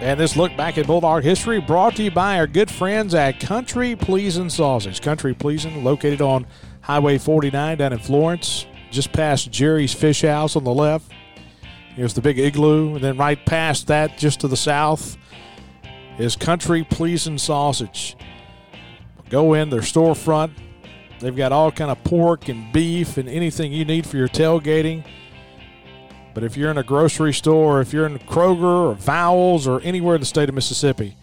And 0.00 0.20
this 0.20 0.36
look 0.36 0.56
back 0.56 0.76
at 0.76 0.86
Bulldog 0.86 1.22
history 1.22 1.60
brought 1.60 1.96
to 1.96 2.02
you 2.02 2.10
by 2.10 2.38
our 2.38 2.46
good 2.46 2.70
friends 2.70 3.14
at 3.14 3.40
Country 3.40 3.96
Pleasing 3.96 4.50
Sausage. 4.50 5.00
Country 5.00 5.34
Pleasing, 5.34 5.82
located 5.82 6.20
on 6.20 6.46
Highway 6.82 7.18
49 7.18 7.78
down 7.78 7.92
in 7.92 7.98
Florence, 7.98 8.66
just 8.90 9.12
past 9.12 9.50
Jerry's 9.50 9.94
Fish 9.94 10.22
House 10.22 10.54
on 10.54 10.64
the 10.64 10.74
left. 10.74 11.10
Here's 11.94 12.12
the 12.12 12.20
big 12.20 12.38
igloo, 12.38 12.94
and 12.94 13.02
then 13.02 13.16
right 13.16 13.42
past 13.46 13.86
that, 13.86 14.18
just 14.18 14.40
to 14.40 14.48
the 14.48 14.56
south, 14.56 15.16
is 16.18 16.36
Country 16.36 16.84
Pleasing 16.84 17.38
Sausage. 17.38 18.16
Go 19.30 19.54
in 19.54 19.70
their 19.70 19.80
storefront. 19.80 20.52
They've 21.20 21.34
got 21.34 21.52
all 21.52 21.72
kind 21.72 21.90
of 21.90 22.04
pork 22.04 22.48
and 22.48 22.70
beef 22.72 23.16
and 23.16 23.28
anything 23.28 23.72
you 23.72 23.86
need 23.86 24.06
for 24.06 24.18
your 24.18 24.28
tailgating. 24.28 25.04
But 26.36 26.44
if 26.44 26.54
you're 26.54 26.70
in 26.70 26.76
a 26.76 26.82
grocery 26.82 27.32
store, 27.32 27.80
if 27.80 27.94
you're 27.94 28.04
in 28.04 28.18
Kroger 28.18 28.90
or 28.90 28.94
Vowell's 28.94 29.66
or 29.66 29.80
anywhere 29.80 30.16
in 30.16 30.20
the 30.20 30.26
state 30.26 30.50
of 30.50 30.54
Mississippi, 30.54 31.16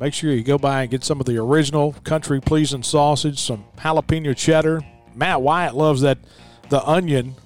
make 0.00 0.12
sure 0.12 0.32
you 0.32 0.42
go 0.42 0.58
by 0.58 0.82
and 0.82 0.90
get 0.90 1.04
some 1.04 1.20
of 1.20 1.26
the 1.26 1.38
original 1.38 1.92
country 2.02 2.40
pleasing 2.40 2.82
sausage, 2.82 3.38
some 3.38 3.64
jalapeno 3.78 4.36
cheddar. 4.36 4.80
Matt 5.14 5.42
Wyatt 5.42 5.76
loves 5.76 6.00
that 6.00 6.18
the 6.70 6.84
onion, 6.84 7.36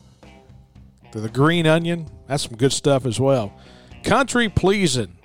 the, 1.13 1.21
the 1.21 1.29
green 1.29 1.67
onion. 1.67 2.07
That's 2.29 2.45
some 2.45 2.57
good 2.57 2.73
stuff 2.73 3.05
as 3.05 3.21
well. 3.21 3.53
Country 4.03 4.49
pleasing, 4.49 5.19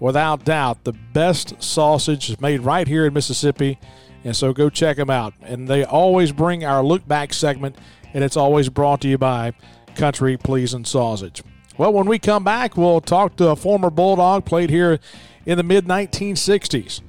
without 0.00 0.44
doubt, 0.44 0.82
the 0.82 0.94
best 0.94 1.62
sausage 1.62 2.28
is 2.28 2.40
made 2.40 2.62
right 2.62 2.88
here 2.88 3.06
in 3.06 3.14
Mississippi. 3.14 3.78
And 4.24 4.34
so 4.34 4.52
go 4.52 4.68
check 4.68 4.96
them 4.96 5.10
out. 5.10 5.32
And 5.42 5.68
they 5.68 5.84
always 5.84 6.32
bring 6.32 6.64
our 6.64 6.82
look 6.82 7.06
back 7.06 7.32
segment, 7.32 7.76
and 8.12 8.24
it's 8.24 8.36
always 8.36 8.68
brought 8.68 9.00
to 9.02 9.08
you 9.08 9.16
by 9.16 9.52
country 9.96 10.36
pleasing 10.36 10.84
sausage. 10.84 11.42
Well, 11.78 11.92
when 11.92 12.06
we 12.06 12.18
come 12.18 12.44
back, 12.44 12.76
we'll 12.76 13.00
talk 13.00 13.36
to 13.36 13.48
a 13.48 13.56
former 13.56 13.90
Bulldog, 13.90 14.44
played 14.44 14.70
here 14.70 14.98
in 15.44 15.58
the 15.58 15.64
mid 15.64 15.86
1960s, 15.86 17.00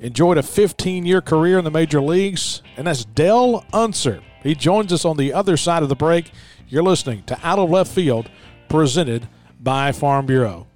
enjoyed 0.00 0.38
a 0.38 0.42
15 0.42 1.06
year 1.06 1.20
career 1.20 1.58
in 1.58 1.64
the 1.64 1.70
major 1.70 2.00
leagues, 2.00 2.62
and 2.76 2.86
that's 2.86 3.04
Del 3.04 3.64
Unser. 3.72 4.22
He 4.42 4.54
joins 4.54 4.92
us 4.92 5.04
on 5.04 5.16
the 5.16 5.32
other 5.32 5.56
side 5.56 5.82
of 5.82 5.88
the 5.88 5.96
break. 5.96 6.30
You're 6.68 6.82
listening 6.82 7.22
to 7.24 7.38
Out 7.42 7.58
of 7.58 7.70
Left 7.70 7.90
Field, 7.90 8.30
presented 8.68 9.28
by 9.60 9.92
Farm 9.92 10.26
Bureau. 10.26 10.66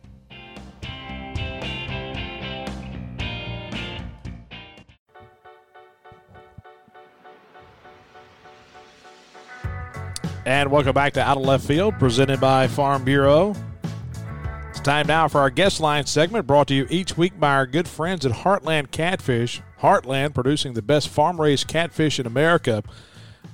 And 10.46 10.70
welcome 10.70 10.94
back 10.94 11.12
to 11.14 11.22
Out 11.22 11.36
of 11.36 11.42
Left 11.42 11.66
Field, 11.66 11.98
presented 11.98 12.40
by 12.40 12.66
Farm 12.66 13.04
Bureau. 13.04 13.54
It's 14.70 14.80
time 14.80 15.06
now 15.06 15.28
for 15.28 15.38
our 15.38 15.50
guest 15.50 15.80
line 15.80 16.06
segment, 16.06 16.46
brought 16.46 16.68
to 16.68 16.74
you 16.74 16.86
each 16.88 17.18
week 17.18 17.38
by 17.38 17.50
our 17.50 17.66
good 17.66 17.86
friends 17.86 18.24
at 18.24 18.32
Heartland 18.32 18.90
Catfish. 18.90 19.60
Heartland, 19.82 20.32
producing 20.32 20.72
the 20.72 20.80
best 20.80 21.10
farm 21.10 21.38
raised 21.38 21.68
catfish 21.68 22.18
in 22.18 22.26
America, 22.26 22.82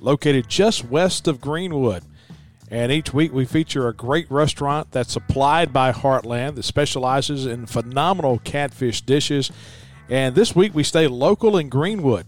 located 0.01 0.49
just 0.49 0.85
west 0.85 1.27
of 1.27 1.41
Greenwood. 1.41 2.05
And 2.71 2.93
each 2.93 3.13
week 3.13 3.33
we 3.33 3.47
feature 3.47 3.89
a 3.89 3.93
great 3.93 4.31
restaurant 4.31 4.93
that's 4.93 5.13
supplied 5.13 5.73
by 5.73 5.91
Heartland 5.91 6.55
that 6.55 6.63
specializes 6.63 7.47
in 7.47 7.67
phenomenal 7.67 8.39
catfish 8.39 9.01
dishes. 9.01 9.51
And 10.09 10.37
this 10.37 10.55
week 10.55 10.73
we 10.73 10.85
stay 10.85 11.09
local 11.09 11.57
in 11.57 11.69
Greenwood. 11.69 12.27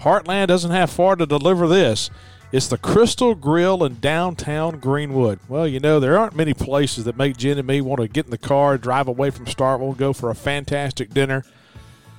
Heartland 0.00 0.46
doesn't 0.46 0.70
have 0.70 0.90
far 0.90 1.14
to 1.16 1.26
deliver 1.26 1.68
this. 1.68 2.08
It's 2.50 2.68
the 2.68 2.78
Crystal 2.78 3.34
Grill 3.34 3.84
in 3.84 4.00
downtown 4.00 4.78
Greenwood. 4.78 5.38
Well, 5.48 5.68
you 5.68 5.80
know, 5.80 6.00
there 6.00 6.18
aren't 6.18 6.34
many 6.34 6.54
places 6.54 7.04
that 7.04 7.18
make 7.18 7.36
Jen 7.36 7.58
and 7.58 7.66
me 7.66 7.82
want 7.82 8.00
to 8.00 8.08
get 8.08 8.24
in 8.24 8.30
the 8.30 8.38
car, 8.38 8.78
drive 8.78 9.06
away 9.06 9.28
from 9.28 9.44
Starkville, 9.44 9.98
go 9.98 10.14
for 10.14 10.30
a 10.30 10.34
fantastic 10.34 11.12
dinner. 11.12 11.44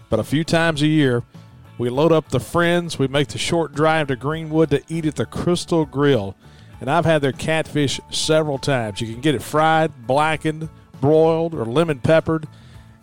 But 0.08 0.20
a 0.20 0.24
few 0.24 0.44
times 0.44 0.84
a 0.84 0.88
year, 0.88 1.24
we 1.80 1.90
load 1.90 2.12
up 2.12 2.30
the 2.30 2.40
friends, 2.40 3.00
we 3.00 3.08
make 3.08 3.30
the 3.30 3.40
short 3.40 3.74
drive 3.74 4.08
to 4.10 4.16
Greenwood 4.16 4.70
to 4.70 4.84
eat 4.88 5.08
at 5.08 5.16
the 5.16 5.26
Crystal 5.26 5.86
Grill. 5.86 6.36
And 6.80 6.92
I've 6.92 7.06
had 7.06 7.24
their 7.24 7.32
catfish 7.32 8.00
several 8.12 8.60
times. 8.60 9.02
You 9.02 9.12
can 9.12 9.22
get 9.22 9.34
it 9.34 9.42
fried, 9.42 10.06
blackened, 10.06 10.70
broiled, 11.02 11.56
or 11.56 11.66
lemon 11.66 12.02
peppered. 12.02 12.48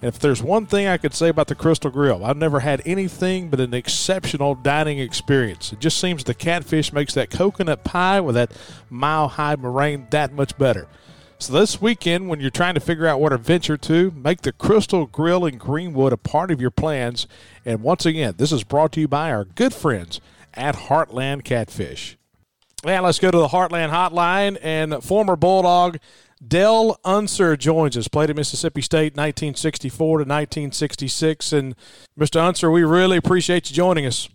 If 0.03 0.19
there's 0.19 0.43
one 0.43 0.67
thing 0.67 0.87
I 0.87 0.99
could 0.99 1.15
say 1.15 1.29
about 1.29 1.47
the 1.47 1.55
Crystal 1.55 1.91
Grill, 1.91 2.23
I've 2.23 2.37
never 2.37 2.61
had 2.61 2.83
anything 2.85 3.49
but 3.49 3.61
an 3.61 3.73
exceptional 3.73 4.55
dining 4.55 4.99
experience. 4.99 5.73
It 5.73 5.81
just 5.81 5.99
seems 5.99 6.23
the 6.23 6.35
catfish 6.35 6.93
makes 6.93 7.15
that 7.15 7.31
coconut 7.31 7.83
pie 7.83 8.21
with 8.21 8.35
that 8.35 8.53
mile 8.91 9.29
high 9.29 9.57
meringue 9.57 10.09
that 10.11 10.33
much 10.33 10.57
better. 10.59 10.87
So 11.39 11.55
this 11.55 11.81
weekend, 11.81 12.29
when 12.29 12.41
you're 12.41 12.51
trying 12.51 12.75
to 12.75 12.81
figure 12.81 13.07
out 13.07 13.21
what 13.21 13.31
to 13.31 13.39
venture 13.39 13.77
to, 13.79 14.11
make 14.11 14.43
the 14.43 14.53
Crystal 14.53 15.07
Grill 15.07 15.47
in 15.47 15.57
Greenwood 15.57 16.13
a 16.13 16.19
part 16.19 16.51
of 16.51 16.61
your 16.61 16.71
plans. 16.71 17.27
And 17.65 17.83
once 17.83 18.05
again, 18.05 18.35
this 18.37 18.53
is 18.53 18.65
brought 18.65 18.93
to 18.93 19.01
you 19.01 19.09
by 19.09 19.31
our 19.31 19.45
good 19.45 19.75
friends 19.75 20.21
at 20.53 20.75
Heartland 20.75 21.45
Catfish. 21.45 22.19
Now 22.85 23.03
let's 23.05 23.19
go 23.19 23.31
to 23.31 23.39
the 23.39 23.49
Heartland 23.49 23.91
Hotline 23.91 24.59
and 24.63 25.03
former 25.03 25.37
Bulldog 25.37 25.99
Del 26.47 26.99
Unser 27.05 27.57
joins 27.57 27.97
us. 27.97 28.09
Played 28.09 28.31
at 28.31 28.37
Mississippi 28.37 28.83
State 28.83 29.17
1964 29.17 30.07
to 30.19 30.23
1966. 30.23 31.53
And 31.53 31.75
Mr. 32.19 32.41
Unser, 32.41 32.71
we 32.71 32.85
really 32.85 33.17
appreciate 33.17 33.71
you 33.71 33.77
joining 33.77 34.07
us. 34.07 34.29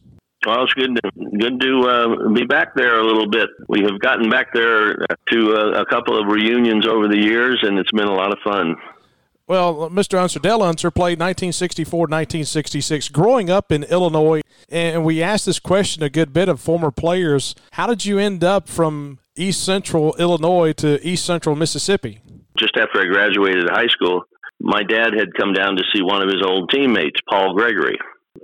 Well, 0.46 0.64
it's 0.64 0.74
good 0.74 0.96
to 0.96 1.12
good 1.38 1.62
to 1.62 1.82
uh, 1.82 2.30
be 2.30 2.46
back 2.46 2.74
there 2.76 3.00
a 3.00 3.06
little 3.06 3.30
bit. 3.30 3.50
We 3.68 3.82
have 3.82 4.00
gotten 4.00 4.28
back 4.30 4.52
there 4.54 4.96
to 5.32 5.52
a, 5.52 5.82
a 5.82 5.86
couple 5.86 6.20
of 6.20 6.28
reunions 6.28 6.88
over 6.88 7.08
the 7.08 7.18
years, 7.18 7.60
and 7.62 7.78
it's 7.78 7.92
been 7.92 8.08
a 8.08 8.14
lot 8.14 8.32
of 8.32 8.40
fun. 8.44 8.76
Well, 9.46 9.90
Mr. 9.90 10.20
Unser, 10.20 10.40
Del 10.40 10.64
Unser 10.64 10.90
played 10.90 11.20
1964 11.20 12.00
1966, 12.00 13.10
growing 13.10 13.52
up 13.52 13.72
in 13.72 13.84
Illinois. 13.84 14.42
And 14.70 15.04
we 15.04 15.22
asked 15.22 15.46
this 15.46 15.60
question 15.60 16.02
a 16.02 16.10
good 16.10 16.34
bit 16.34 16.50
of 16.50 16.60
former 16.60 16.90
players. 16.90 17.54
How 17.74 17.86
did 17.86 18.06
you 18.06 18.18
end 18.18 18.44
up 18.44 18.68
from 18.70 19.20
East 19.36 19.64
Central 19.64 20.16
Illinois 20.18 20.74
to 20.74 21.06
East 21.08 21.26
Central 21.26 21.56
Mississippi? 21.56 22.22
Just 22.58 22.78
after 22.78 23.02
I 23.02 23.06
graduated 23.06 23.70
high 23.70 23.88
school, 23.88 24.24
my 24.60 24.84
dad 24.84 25.14
had 25.18 25.34
come 25.34 25.54
down 25.54 25.76
to 25.78 25.84
see 25.94 26.02
one 26.02 26.22
of 26.22 26.28
his 26.28 26.44
old 26.46 26.70
teammates, 26.70 27.20
Paul 27.30 27.56
Gregory, 27.56 27.98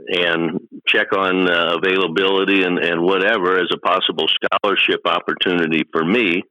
and 0.08 0.60
check 0.88 1.14
on 1.14 1.50
uh, 1.50 1.78
availability 1.78 2.64
and, 2.64 2.80
and 2.80 3.02
whatever 3.02 3.58
as 3.58 3.70
a 3.74 3.80
possible 3.80 4.28
scholarship 4.28 5.02
opportunity 5.06 5.84
for 5.92 6.04
me, 6.04 6.42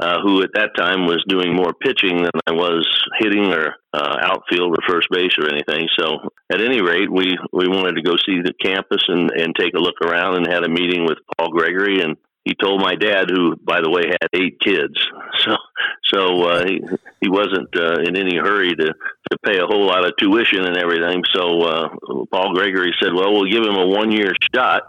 uh, 0.00 0.16
who 0.22 0.42
at 0.42 0.50
that 0.54 0.70
time 0.76 1.04
was 1.06 1.22
doing 1.28 1.54
more 1.54 1.74
pitching 1.74 2.22
than 2.22 2.32
I 2.46 2.52
was 2.52 2.88
hitting 3.20 3.52
or 3.52 3.76
uh, 3.92 4.16
outfield 4.22 4.74
or 4.76 4.88
first 4.88 5.08
base 5.10 5.36
or 5.38 5.48
anything. 5.48 5.88
So 5.98 6.30
at 6.50 6.62
any 6.62 6.80
rate, 6.80 7.12
we, 7.12 7.36
we 7.52 7.68
wanted 7.68 7.96
to 7.96 8.02
go 8.02 8.16
see 8.16 8.40
the 8.42 8.54
campus 8.64 9.02
and, 9.08 9.30
and 9.30 9.54
take 9.54 9.74
a 9.74 9.80
look 9.80 10.00
around 10.02 10.36
and 10.36 10.46
had 10.52 10.64
a 10.64 10.68
meeting 10.70 11.04
with 11.04 11.18
Paul 11.36 11.50
Gregory 11.50 12.00
and 12.00 12.16
he 12.44 12.54
told 12.54 12.80
my 12.80 12.94
dad, 12.94 13.30
who 13.30 13.56
by 13.56 13.80
the 13.80 13.90
way 13.90 14.02
had 14.08 14.28
eight 14.32 14.58
kids, 14.60 14.94
so 15.44 15.56
so 16.04 16.42
uh, 16.44 16.64
he 16.66 16.80
he 17.20 17.28
wasn't 17.28 17.68
uh, 17.76 18.00
in 18.00 18.16
any 18.16 18.36
hurry 18.36 18.74
to 18.74 18.86
to 18.86 19.38
pay 19.44 19.58
a 19.58 19.66
whole 19.66 19.86
lot 19.86 20.04
of 20.04 20.16
tuition 20.16 20.64
and 20.64 20.76
everything. 20.76 21.22
So 21.34 21.60
uh, 21.62 21.88
Paul 22.32 22.54
Gregory 22.54 22.94
said, 23.00 23.12
"Well, 23.12 23.32
we'll 23.32 23.50
give 23.50 23.64
him 23.64 23.76
a 23.76 23.86
one 23.86 24.10
year 24.10 24.32
shot, 24.54 24.82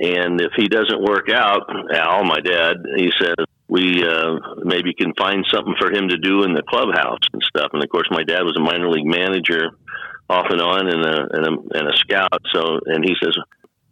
and 0.00 0.40
if 0.40 0.52
he 0.56 0.68
doesn't 0.68 1.02
work 1.02 1.28
out, 1.28 1.62
Al, 1.94 2.24
my 2.24 2.40
dad, 2.40 2.76
he 2.96 3.10
said." 3.20 3.34
We 3.68 4.06
uh, 4.06 4.36
maybe 4.64 4.92
can 4.92 5.14
find 5.14 5.46
something 5.50 5.74
for 5.80 5.90
him 5.90 6.08
to 6.08 6.18
do 6.18 6.42
in 6.42 6.52
the 6.52 6.62
clubhouse 6.62 7.24
and 7.32 7.42
stuff. 7.42 7.70
And 7.72 7.82
of 7.82 7.88
course, 7.88 8.06
my 8.10 8.22
dad 8.22 8.42
was 8.42 8.54
a 8.58 8.60
minor 8.60 8.90
league 8.90 9.06
manager, 9.06 9.70
off 10.28 10.44
and 10.50 10.60
on, 10.60 10.88
and 10.88 11.02
a 11.02 11.28
and 11.32 11.46
a, 11.46 11.78
and 11.78 11.88
a 11.88 11.96
scout. 11.96 12.42
So, 12.52 12.80
and 12.84 13.02
he 13.02 13.14
says, 13.22 13.34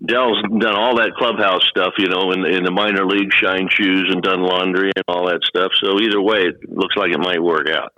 Del's 0.05 0.43
done 0.59 0.75
all 0.75 0.97
that 0.97 1.13
clubhouse 1.17 1.67
stuff, 1.69 1.93
you 1.99 2.09
know, 2.09 2.33
in, 2.33 2.47
in 2.47 2.65
the 2.65 2.71
minor 2.71 3.05
league, 3.05 3.33
shine 3.33 3.69
shoes 3.71 4.09
and 4.11 4.23
done 4.23 4.41
laundry 4.41 4.93
and 4.97 5.05
all 5.09 5.27
that 5.27 5.41
stuff. 5.45 5.73
So 5.83 6.01
either 6.01 6.21
way, 6.21 6.49
it 6.49 6.69
looks 6.69 6.97
like 6.97 7.13
it 7.13 7.21
might 7.21 7.43
work 7.43 7.69
out. 7.69 7.93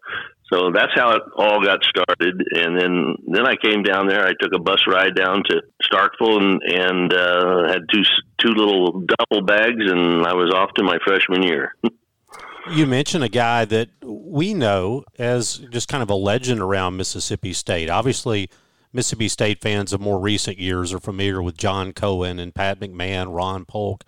So 0.53 0.71
that's 0.71 0.93
how 0.95 1.13
it 1.13 1.23
all 1.37 1.65
got 1.65 1.83
started. 1.85 2.43
And 2.51 2.79
then 2.79 3.15
then 3.27 3.47
I 3.47 3.55
came 3.57 3.83
down 3.83 4.07
there. 4.07 4.27
I 4.27 4.33
took 4.39 4.53
a 4.55 4.59
bus 4.59 4.83
ride 4.87 5.15
down 5.15 5.43
to 5.49 5.63
Starkville 5.83 6.43
and 6.43 6.63
and 6.63 7.15
uh, 7.15 7.69
had 7.69 7.83
two 7.91 8.03
two 8.39 8.51
little 8.51 9.01
duffel 9.01 9.43
bags, 9.43 9.81
and 9.81 10.27
I 10.27 10.35
was 10.35 10.53
off 10.55 10.75
to 10.75 10.83
my 10.83 10.99
freshman 11.05 11.43
year. 11.43 11.75
you 12.71 12.87
mentioned 12.87 13.25
a 13.25 13.29
guy 13.29 13.65
that 13.65 13.89
we 14.03 14.53
know 14.53 15.05
as 15.19 15.59
just 15.71 15.89
kind 15.89 16.03
of 16.03 16.11
a 16.11 16.15
legend 16.15 16.61
around 16.61 16.97
Mississippi 16.97 17.55
State. 17.55 17.89
Obviously, 17.89 18.51
Mississippi 18.93 19.29
State 19.29 19.61
fans 19.61 19.93
of 19.93 20.01
more 20.01 20.21
recent 20.21 20.59
years 20.59 20.93
are 20.93 21.01
familiar 21.01 21.43
with 21.43 21.57
John 21.57 21.93
Cohen 21.93 22.39
and 22.39 22.55
Pat 22.55 22.79
McMahon, 22.79 23.35
Ron 23.35 23.65
Polk. 23.65 24.05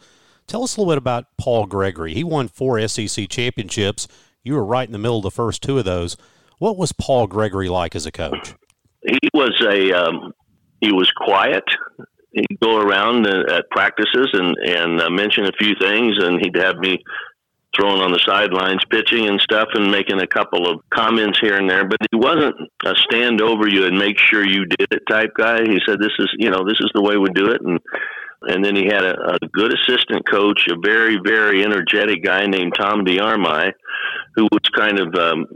Tell 0.46 0.62
us 0.62 0.76
a 0.76 0.80
little 0.80 0.92
bit 0.92 0.98
about 0.98 1.26
Paul 1.38 1.66
Gregory. 1.66 2.12
He 2.12 2.22
won 2.22 2.48
four 2.48 2.86
SEC 2.86 3.28
championships. 3.28 4.06
You 4.42 4.54
were 4.54 4.64
right 4.64 4.86
in 4.86 4.92
the 4.92 4.98
middle 4.98 5.16
of 5.18 5.22
the 5.22 5.30
first 5.30 5.62
two 5.62 5.78
of 5.78 5.86
those. 5.86 6.18
What 6.58 6.76
was 6.76 6.92
Paul 6.92 7.26
Gregory 7.26 7.68
like 7.68 7.96
as 7.96 8.04
a 8.04 8.12
coach? 8.12 8.54
He 9.02 9.28
was 9.32 9.58
a 9.66 9.92
um, 9.92 10.32
he 10.80 10.92
was 10.92 11.10
quiet. 11.16 11.64
He'd 12.32 12.60
go 12.62 12.78
around 12.78 13.26
at 13.26 13.70
practices 13.70 14.28
and 14.32 14.56
and 14.66 15.00
uh, 15.00 15.10
mention 15.10 15.44
a 15.44 15.52
few 15.58 15.74
things, 15.80 16.16
and 16.22 16.40
he'd 16.40 16.56
have 16.56 16.76
me 16.76 17.02
throwing 17.76 18.00
on 18.00 18.12
the 18.12 18.22
sidelines, 18.26 18.82
pitching 18.90 19.28
and 19.28 19.40
stuff, 19.40 19.68
and 19.74 19.90
making 19.90 20.20
a 20.20 20.26
couple 20.26 20.68
of 20.68 20.80
comments 20.90 21.38
here 21.40 21.56
and 21.56 21.68
there. 21.68 21.86
But 21.86 21.98
he 22.10 22.16
wasn't 22.16 22.56
a 22.84 22.94
stand 22.96 23.40
over 23.40 23.68
you 23.68 23.86
and 23.86 23.98
make 23.98 24.18
sure 24.18 24.46
you 24.46 24.66
did 24.66 24.88
it 24.90 25.02
type 25.08 25.32
guy. 25.36 25.62
He 25.62 25.80
said, 25.86 25.98
"This 25.98 26.12
is 26.18 26.28
you 26.38 26.50
know 26.50 26.64
this 26.66 26.80
is 26.80 26.90
the 26.94 27.02
way 27.02 27.16
we 27.16 27.30
do 27.30 27.50
it," 27.50 27.60
and 27.62 27.80
and 28.42 28.64
then 28.64 28.76
he 28.76 28.84
had 28.84 29.04
a, 29.04 29.34
a 29.34 29.38
good 29.52 29.74
assistant 29.74 30.28
coach, 30.28 30.66
a 30.70 30.76
very 30.82 31.18
very 31.24 31.64
energetic 31.64 32.22
guy 32.22 32.46
named 32.46 32.74
Tom 32.78 33.04
DeArmai, 33.04 33.72
who 34.36 34.48
was 34.52 34.68
kind 34.74 34.98
of 34.98 35.14
um, 35.14 35.46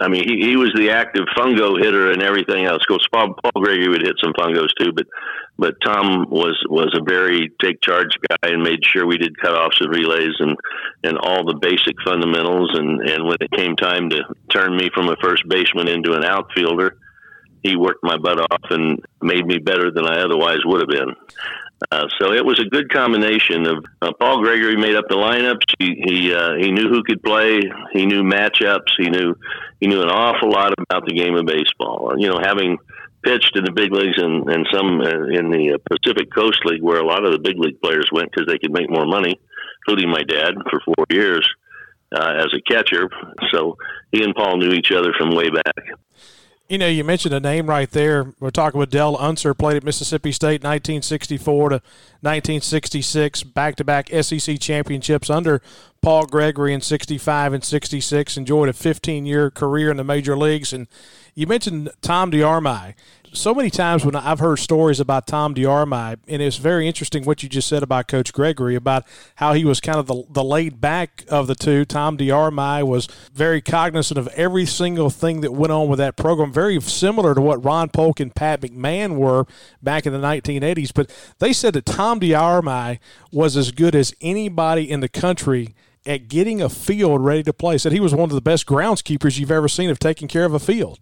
I 0.00 0.08
mean, 0.08 0.24
he, 0.26 0.50
he 0.50 0.56
was 0.56 0.72
the 0.74 0.90
active 0.90 1.24
fungo 1.36 1.78
hitter 1.78 2.10
and 2.10 2.22
everything 2.22 2.64
else. 2.64 2.82
Of 2.82 2.88
course, 2.88 3.06
Paul, 3.12 3.34
Paul 3.42 3.62
Gregory 3.62 3.88
would 3.88 4.02
hit 4.02 4.16
some 4.22 4.32
fungos 4.32 4.68
too, 4.78 4.92
but 4.94 5.06
but 5.58 5.74
Tom 5.84 6.26
was 6.28 6.58
was 6.68 6.94
a 6.94 7.04
very 7.04 7.50
take 7.62 7.80
charge 7.80 8.10
guy 8.28 8.50
and 8.50 8.62
made 8.62 8.80
sure 8.84 9.06
we 9.06 9.18
did 9.18 9.36
cutoffs 9.42 9.80
and 9.80 9.90
relays 9.90 10.34
and 10.38 10.56
and 11.02 11.18
all 11.18 11.44
the 11.44 11.58
basic 11.60 11.94
fundamentals. 12.04 12.70
And 12.74 13.08
and 13.08 13.26
when 13.26 13.38
it 13.40 13.50
came 13.52 13.76
time 13.76 14.10
to 14.10 14.22
turn 14.50 14.76
me 14.76 14.90
from 14.94 15.08
a 15.08 15.16
first 15.22 15.42
baseman 15.48 15.88
into 15.88 16.12
an 16.12 16.24
outfielder, 16.24 16.96
he 17.62 17.76
worked 17.76 18.02
my 18.02 18.16
butt 18.16 18.40
off 18.40 18.70
and 18.70 19.04
made 19.22 19.46
me 19.46 19.58
better 19.58 19.90
than 19.90 20.06
I 20.06 20.20
otherwise 20.20 20.58
would 20.64 20.80
have 20.80 20.88
been. 20.88 21.14
Uh, 21.90 22.06
so 22.18 22.32
it 22.32 22.44
was 22.44 22.58
a 22.58 22.64
good 22.64 22.90
combination 22.90 23.66
of 23.66 23.84
uh, 24.00 24.10
Paul 24.18 24.42
Gregory 24.42 24.76
made 24.76 24.96
up 24.96 25.04
the 25.08 25.14
lineups. 25.14 25.74
He 25.78 26.02
he, 26.06 26.34
uh, 26.34 26.54
he 26.58 26.72
knew 26.72 26.88
who 26.88 27.02
could 27.02 27.22
play. 27.22 27.60
He 27.92 28.06
knew 28.06 28.22
matchups. 28.22 28.92
He 28.96 29.10
knew 29.10 29.34
he 29.80 29.86
knew 29.86 30.00
an 30.00 30.08
awful 30.08 30.50
lot 30.50 30.72
about 30.78 31.06
the 31.06 31.14
game 31.14 31.36
of 31.36 31.44
baseball. 31.44 32.14
You 32.16 32.28
know, 32.28 32.40
having 32.42 32.78
pitched 33.22 33.56
in 33.56 33.64
the 33.64 33.72
big 33.72 33.92
leagues 33.92 34.16
and 34.16 34.48
and 34.48 34.66
some 34.72 35.00
uh, 35.00 35.26
in 35.28 35.50
the 35.50 35.74
uh, 35.74 35.78
Pacific 35.90 36.32
Coast 36.32 36.64
League, 36.64 36.82
where 36.82 36.98
a 36.98 37.06
lot 37.06 37.26
of 37.26 37.32
the 37.32 37.38
big 37.38 37.58
league 37.58 37.80
players 37.82 38.08
went 38.10 38.30
because 38.30 38.46
they 38.46 38.58
could 38.58 38.72
make 38.72 38.88
more 38.88 39.06
money, 39.06 39.38
including 39.86 40.10
my 40.10 40.22
dad 40.22 40.54
for 40.70 40.80
four 40.86 41.04
years 41.10 41.46
uh, 42.12 42.34
as 42.38 42.48
a 42.54 42.72
catcher. 42.72 43.10
So 43.52 43.76
he 44.12 44.24
and 44.24 44.34
Paul 44.34 44.56
knew 44.56 44.72
each 44.72 44.92
other 44.92 45.12
from 45.18 45.34
way 45.34 45.50
back. 45.50 45.84
You 46.68 46.78
know, 46.78 46.88
you 46.88 47.04
mentioned 47.04 47.32
a 47.32 47.38
name 47.38 47.68
right 47.68 47.88
there. 47.88 48.34
We're 48.40 48.50
talking 48.50 48.80
with 48.80 48.90
Del 48.90 49.16
Unser, 49.18 49.54
played 49.54 49.76
at 49.76 49.84
Mississippi 49.84 50.32
State 50.32 50.64
1964 50.64 51.68
to 51.68 51.74
1966, 52.22 53.44
back 53.44 53.76
to 53.76 53.84
back 53.84 54.08
SEC 54.08 54.58
championships 54.58 55.30
under 55.30 55.62
Paul 56.02 56.26
Gregory 56.26 56.74
in 56.74 56.80
65 56.80 57.52
and 57.52 57.62
66. 57.62 58.36
Enjoyed 58.36 58.68
a 58.68 58.72
15 58.72 59.26
year 59.26 59.48
career 59.48 59.92
in 59.92 59.96
the 59.96 60.02
major 60.02 60.36
leagues. 60.36 60.72
And 60.72 60.88
you 61.36 61.46
mentioned 61.46 61.90
Tom 62.00 62.30
DeArmai 62.30 62.94
so 63.36 63.54
many 63.54 63.68
times 63.68 64.04
when 64.04 64.16
I've 64.16 64.38
heard 64.38 64.58
stories 64.58 64.98
about 64.98 65.26
Tom 65.26 65.54
DeArmai, 65.54 66.16
and 66.26 66.40
it's 66.40 66.56
very 66.56 66.86
interesting 66.86 67.24
what 67.24 67.42
you 67.42 67.48
just 67.48 67.68
said 67.68 67.82
about 67.82 68.08
Coach 68.08 68.32
Gregory 68.32 68.74
about 68.74 69.04
how 69.36 69.52
he 69.52 69.64
was 69.64 69.78
kind 69.78 69.98
of 69.98 70.06
the, 70.06 70.24
the 70.30 70.42
laid 70.42 70.80
back 70.80 71.24
of 71.28 71.46
the 71.46 71.54
two. 71.54 71.84
Tom 71.84 72.16
DeArmai 72.16 72.86
was 72.86 73.06
very 73.34 73.60
cognizant 73.60 74.16
of 74.16 74.28
every 74.28 74.64
single 74.64 75.10
thing 75.10 75.42
that 75.42 75.52
went 75.52 75.70
on 75.70 75.88
with 75.88 75.98
that 75.98 76.16
program, 76.16 76.50
very 76.50 76.80
similar 76.80 77.34
to 77.34 77.40
what 77.42 77.62
Ron 77.62 77.90
Polk 77.90 78.20
and 78.20 78.34
Pat 78.34 78.62
McMahon 78.62 79.16
were 79.16 79.44
back 79.82 80.06
in 80.06 80.14
the 80.14 80.18
1980s. 80.18 80.92
But 80.94 81.10
they 81.38 81.52
said 81.52 81.74
that 81.74 81.84
Tom 81.84 82.18
DeArmai 82.18 82.98
was 83.30 83.56
as 83.56 83.70
good 83.70 83.94
as 83.94 84.14
anybody 84.22 84.90
in 84.90 85.00
the 85.00 85.08
country 85.10 85.74
at 86.06 86.28
getting 86.28 86.62
a 86.62 86.70
field 86.70 87.22
ready 87.22 87.42
to 87.42 87.52
play. 87.52 87.76
Said 87.76 87.92
he 87.92 88.00
was 88.00 88.14
one 88.14 88.30
of 88.30 88.34
the 88.34 88.40
best 88.40 88.64
groundskeepers 88.64 89.38
you've 89.38 89.50
ever 89.50 89.68
seen 89.68 89.90
of 89.90 89.98
taking 89.98 90.28
care 90.28 90.44
of 90.44 90.54
a 90.54 90.60
field. 90.60 91.00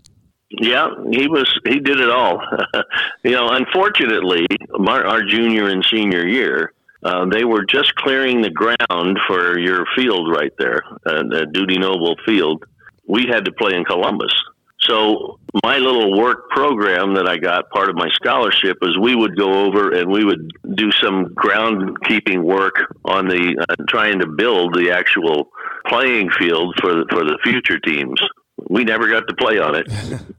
Yeah, 0.51 0.89
he 1.11 1.27
was. 1.27 1.53
He 1.67 1.81
did 1.81 2.01
it 2.01 2.11
all. 2.11 2.41
you 3.25 3.33
know, 3.33 3.49
unfortunately, 3.49 4.47
our, 4.87 5.07
our 5.07 5.23
junior 5.23 5.69
and 5.69 5.85
senior 5.85 6.27
year, 6.27 6.73
uh, 7.03 7.27
they 7.27 7.45
were 7.45 7.65
just 7.65 7.95
clearing 7.97 8.41
the 8.41 8.51
ground 8.51 9.19
for 9.27 9.59
your 9.59 9.85
field 9.97 10.31
right 10.31 10.53
there, 10.59 10.83
uh, 11.07 11.23
the 11.29 11.47
Dudy 11.53 11.79
Noble 11.79 12.17
Field. 12.25 12.65
We 13.07 13.27
had 13.27 13.45
to 13.47 13.53
play 13.53 13.75
in 13.75 13.85
Columbus. 13.85 14.33
So 14.81 15.39
my 15.65 15.79
little 15.79 16.19
work 16.19 16.51
program 16.51 17.15
that 17.15 17.27
I 17.27 17.39
got, 17.39 17.71
part 17.71 17.89
of 17.89 17.97
my 17.97 18.09
scholarship, 18.13 18.77
was 18.83 18.99
we 19.01 19.15
would 19.15 19.37
go 19.37 19.65
over 19.67 19.93
and 19.93 20.11
we 20.11 20.25
would 20.25 20.51
do 20.75 20.91
some 20.93 21.27
groundkeeping 21.35 22.43
work 22.43 22.75
on 23.05 23.27
the 23.27 23.57
uh, 23.59 23.85
trying 23.89 24.21
to 24.21 24.27
build 24.27 24.75
the 24.75 24.91
actual 24.91 25.49
playing 25.87 26.29
field 26.39 26.75
for 26.81 26.95
the, 26.95 27.07
for 27.11 27.25
the 27.25 27.39
future 27.43 27.79
teams 27.79 28.21
we 28.57 28.85
never 28.85 29.09
got 29.09 29.27
to 29.29 29.35
play 29.35 29.59
on 29.59 29.75
it. 29.75 29.89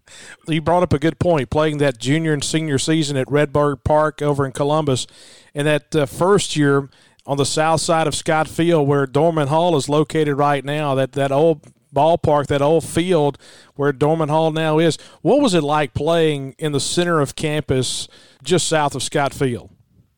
you 0.48 0.62
brought 0.62 0.84
up 0.84 0.94
a 0.94 1.00
good 1.00 1.20
point. 1.20 1.50
Playing 1.50 1.78
that 1.80 2.00
junior 2.00 2.34
and 2.34 2.44
senior 2.44 2.78
season 2.78 3.18
at 3.18 3.30
Redbird 3.30 3.84
Park 3.84 4.22
over 4.22 4.46
in 4.46 4.52
Columbus, 4.52 5.08
and 5.54 5.68
that 5.68 5.96
uh, 5.96 6.06
first 6.06 6.56
year 6.56 6.90
on 7.26 7.38
the 7.38 7.46
south 7.46 7.82
side 7.82 8.08
of 8.08 8.16
Scott 8.16 8.48
Field, 8.48 8.88
where 8.88 9.06
Dorman 9.06 9.48
Hall 9.48 9.76
is 9.76 9.90
located 9.90 10.38
right 10.38 10.64
now, 10.64 10.96
that 10.96 11.14
that 11.14 11.32
old 11.32 11.66
ballpark, 11.94 12.48
that 12.48 12.62
old 12.62 12.84
field 12.84 13.38
where 13.76 13.92
Dorman 13.92 14.30
Hall 14.30 14.52
now 14.52 14.80
is. 14.80 14.98
What 15.22 15.42
was 15.42 15.54
it 15.54 15.64
like 15.64 15.94
playing 15.94 16.56
in 16.58 16.74
the 16.74 16.80
center 16.80 17.22
of 17.22 17.36
campus, 17.36 18.08
just 18.44 18.68
south 18.68 18.96
of 18.96 19.02
Scott 19.02 19.34
Field? 19.34 19.72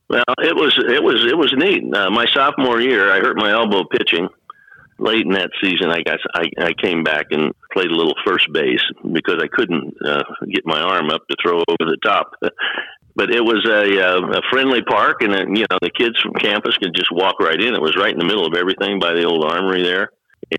Well, 0.10 0.24
it 0.40 0.56
was 0.56 0.78
it 0.90 1.04
was 1.04 1.26
it 1.26 1.38
was 1.38 1.54
neat. 1.58 1.84
Uh, 1.94 2.10
my 2.10 2.26
sophomore 2.34 2.80
year, 2.82 3.12
I 3.12 3.20
hurt 3.20 3.38
my 3.38 3.52
elbow 3.52 3.84
pitching 3.86 4.28
late 5.00 5.26
in 5.26 5.34
that 5.34 5.52
season, 5.62 5.90
I 5.90 6.02
guess 6.02 6.20
I, 6.34 6.46
I 6.60 6.74
came 6.82 7.04
back 7.04 7.28
and 7.32 7.54
played 7.72 7.92
a 7.92 7.96
little 7.96 8.16
first 8.26 8.52
base 8.52 8.84
because 9.14 9.38
I 9.42 9.48
couldn't 9.48 9.94
uh, 10.06 10.24
get 10.50 10.66
my 10.66 10.80
arm 10.80 11.10
up 11.10 11.28
to 11.30 11.36
throw 11.42 11.58
over 11.58 11.90
the 11.92 11.98
top. 12.04 12.32
but 13.18 13.34
it 13.34 13.44
was 13.44 13.66
a, 13.66 14.00
uh, 14.00 14.40
a 14.40 14.42
friendly 14.52 14.84
park, 14.84 15.22
and 15.22 15.34
uh, 15.34 15.46
you 15.50 15.66
know 15.70 15.78
the 15.82 15.90
kids 15.90 16.20
from 16.22 16.34
campus 16.34 16.78
could 16.78 16.96
just 16.96 17.12
walk 17.12 17.40
right 17.40 17.60
in. 17.60 17.74
It 17.74 17.82
was 17.82 17.98
right 17.98 18.14
in 18.14 18.20
the 18.20 18.26
middle 18.26 18.46
of 18.46 18.54
everything 18.54 19.00
by 19.00 19.14
the 19.14 19.26
old 19.26 19.44
armory 19.44 19.84
there, 19.84 20.12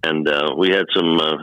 and 0.03 0.29
uh, 0.29 0.55
we 0.57 0.71
had 0.71 0.87
some. 0.95 1.19
Uh, 1.19 1.37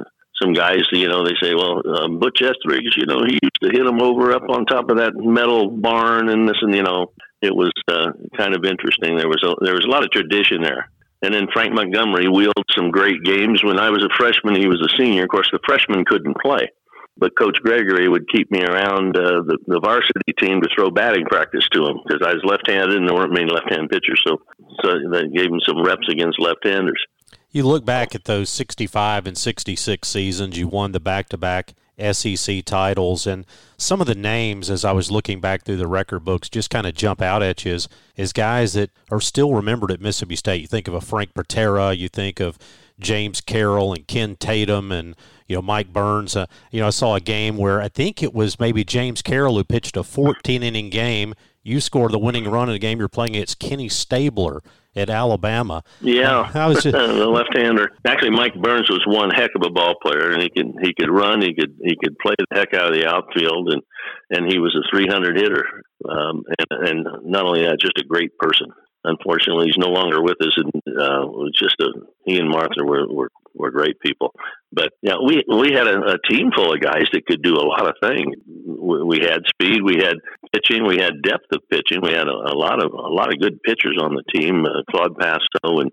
some 0.44 0.52
guys, 0.52 0.84
you 0.92 1.08
know, 1.08 1.24
they 1.24 1.32
say, 1.42 1.54
well, 1.56 1.80
uh, 1.80 2.10
Butch 2.10 2.42
Etheridge, 2.42 2.98
you 2.98 3.06
know, 3.06 3.24
he 3.26 3.40
used 3.42 3.62
to 3.64 3.70
hit 3.72 3.86
them 3.86 4.02
over 4.02 4.34
up 4.34 4.44
on 4.50 4.66
top 4.66 4.90
of 4.90 4.98
that 4.98 5.14
metal 5.16 5.70
barn 5.70 6.28
and 6.28 6.46
this, 6.46 6.58
and 6.60 6.76
you 6.76 6.84
know, 6.84 7.14
it 7.42 7.56
was 7.56 7.72
uh, 7.88 8.12
kind 8.36 8.54
of 8.54 8.66
interesting. 8.66 9.16
There 9.16 9.30
was 9.30 9.42
a, 9.46 9.56
there 9.64 9.76
was 9.76 9.86
a 9.86 9.90
lot 9.90 10.04
of 10.04 10.12
tradition 10.12 10.62
there. 10.62 10.90
And 11.26 11.34
then 11.34 11.48
Frank 11.52 11.74
Montgomery 11.74 12.28
wheeled 12.28 12.54
some 12.76 12.92
great 12.92 13.24
games. 13.24 13.64
When 13.64 13.80
I 13.80 13.90
was 13.90 14.04
a 14.04 14.16
freshman, 14.16 14.56
he 14.56 14.68
was 14.68 14.80
a 14.80 14.96
senior. 14.96 15.24
Of 15.24 15.30
course, 15.30 15.50
the 15.52 15.60
freshmen 15.66 16.06
couldn't 16.06 16.38
play, 16.38 16.70
but 17.18 17.36
Coach 17.36 17.58
Gregory 17.64 18.08
would 18.08 18.30
keep 18.30 18.52
me 18.52 18.64
around 18.64 19.18
uh, 19.18 19.42
the, 19.42 19.58
the 19.66 19.80
varsity 19.80 20.34
team 20.40 20.62
to 20.62 20.70
throw 20.76 20.92
batting 20.92 21.26
practice 21.26 21.68
to 21.74 21.84
him 21.84 21.98
because 22.06 22.22
I 22.24 22.34
was 22.34 22.44
left-handed 22.46 22.96
and 22.96 23.10
there 23.10 23.16
weren't 23.16 23.34
many 23.34 23.52
left-hand 23.52 23.90
pitchers. 23.90 24.22
So, 24.28 24.38
so 24.84 25.00
they 25.12 25.28
gave 25.30 25.48
him 25.48 25.60
some 25.66 25.84
reps 25.84 26.08
against 26.10 26.40
left-handers. 26.40 27.04
You 27.50 27.64
look 27.64 27.86
back 27.86 28.14
at 28.14 28.26
those 28.26 28.52
65 28.52 29.26
and 29.26 29.36
66 29.36 30.08
seasons, 30.08 30.60
you 30.60 30.68
won 30.68 30.92
the 30.92 31.00
back 31.00 31.30
to 31.30 31.38
back 31.38 31.74
SEC 32.00 32.64
titles. 32.66 33.26
And 33.26 33.46
some 33.78 34.02
of 34.02 34.08
the 34.08 34.16
names, 34.16 34.70
as 34.70 34.84
I 34.86 34.92
was 34.92 35.12
looking 35.12 35.40
back 35.40 35.64
through 35.64 35.78
the 35.78 35.88
record 35.88 36.22
books, 36.26 36.50
just 36.50 36.70
kind 36.70 36.88
of 36.88 36.96
jump 36.96 37.22
out 37.22 37.44
at 37.44 37.66
you 37.66 37.74
as, 37.74 37.88
as 38.18 38.34
guys 38.34 38.74
that 38.74 38.92
are 39.12 39.22
still 39.22 39.54
remembered 39.54 39.92
at 39.92 40.02
Mississippi 40.02 40.36
State. 40.36 40.62
You 40.62 40.68
think 40.68 40.88
of 40.88 40.94
a 40.94 41.02
Frank 41.02 41.34
Patera, 41.34 41.94
you 41.94 42.10
think 42.10 42.40
of 42.40 42.58
James 43.00 43.42
Carroll 43.42 43.94
and 43.94 44.08
Ken 44.08 44.36
Tatum 44.36 44.92
and 44.92 45.16
you 45.48 45.56
know 45.56 45.62
Mike 45.62 45.92
Burns. 45.92 46.36
Uh, 46.36 46.46
you 46.72 46.80
know, 46.80 46.88
I 46.88 46.92
saw 46.92 47.16
a 47.16 47.20
game 47.20 47.58
where 47.58 47.82
I 47.82 47.90
think 47.90 48.24
it 48.24 48.34
was 48.34 48.60
maybe 48.60 48.84
James 48.84 49.22
Carroll 49.22 49.58
who 49.58 49.64
pitched 49.64 49.98
a 49.98 50.04
14 50.04 50.64
inning 50.64 50.90
game. 50.90 51.34
You 51.64 51.82
scored 51.82 52.12
the 52.12 52.20
winning 52.20 52.48
run 52.48 52.70
in 52.70 52.74
the 52.74 52.80
game 52.80 53.00
you're 53.00 53.08
playing 53.08 53.36
against 53.36 53.60
Kenny 53.60 53.90
Stabler 53.90 54.62
at 54.96 55.10
Alabama. 55.10 55.84
Yeah, 56.02 56.50
I 56.54 56.68
was 56.68 56.84
just, 56.84 56.96
the 56.96 57.28
left-hander. 57.28 57.92
Actually, 58.06 58.32
Mike 58.32 58.56
Burns 58.56 58.90
was 58.90 59.04
one 59.06 59.30
heck 59.30 59.52
of 59.56 59.64
a 59.66 59.70
ball 59.70 59.96
player, 60.02 60.32
and 60.32 60.42
he 60.42 60.50
could 60.50 60.74
he 60.82 60.94
could 60.94 61.10
run, 61.10 61.42
he 61.42 61.54
could 61.54 61.78
he 61.82 61.96
could 62.02 62.18
play 62.20 62.36
the 62.38 62.46
heck 62.56 62.74
out 62.74 62.88
of 62.88 62.94
the 62.94 63.08
outfield, 63.08 63.74
and 63.74 63.82
and 64.30 64.52
he 64.52 64.60
was 64.60 64.76
a 64.76 64.96
300 64.96 65.38
hitter, 65.38 65.66
um, 66.10 66.44
and, 66.58 66.88
and 66.88 67.08
not 67.26 67.46
only 67.46 67.62
that, 67.64 67.80
just 67.80 67.98
a 67.98 68.08
great 68.08 68.38
person 68.38 68.72
unfortunately, 69.06 69.68
he's 69.68 69.78
no 69.78 69.92
longer 69.92 70.22
with 70.22 70.38
us. 70.42 70.58
And 70.58 70.72
uh, 71.00 71.28
just 71.58 71.76
a, 71.80 71.90
he 72.26 72.38
and 72.38 72.50
Martha 72.50 72.84
were, 72.84 73.08
were 73.08 73.30
were 73.54 73.72
great 73.72 74.00
people. 74.00 74.34
But 74.72 74.92
yeah, 75.02 75.16
we 75.26 75.44
we 75.48 75.72
had 75.72 75.88
a, 75.88 76.16
a 76.16 76.18
team 76.30 76.52
full 76.56 76.74
of 76.74 76.82
guys 76.82 77.08
that 77.14 77.26
could 77.26 77.42
do 77.42 77.54
a 77.54 77.66
lot 77.66 77.88
of 77.88 77.96
things. 78.02 78.36
We, 78.46 79.04
we 79.04 79.20
had 79.20 79.44
speed, 79.48 79.82
we 79.84 79.98
had 79.98 80.18
pitching, 80.54 80.86
we 80.86 80.98
had 80.98 81.22
depth 81.22 81.52
of 81.54 81.62
pitching. 81.70 82.02
We 82.02 82.12
had 82.12 82.28
a, 82.28 82.54
a 82.54 82.56
lot 82.56 82.84
of 82.84 82.92
a 82.92 83.14
lot 83.14 83.34
of 83.34 83.40
good 83.40 83.62
pitchers 83.64 83.98
on 84.02 84.16
the 84.16 84.24
team. 84.34 84.66
Uh, 84.66 84.84
Claude 84.92 85.18
Pasto 85.18 85.82
and 85.82 85.92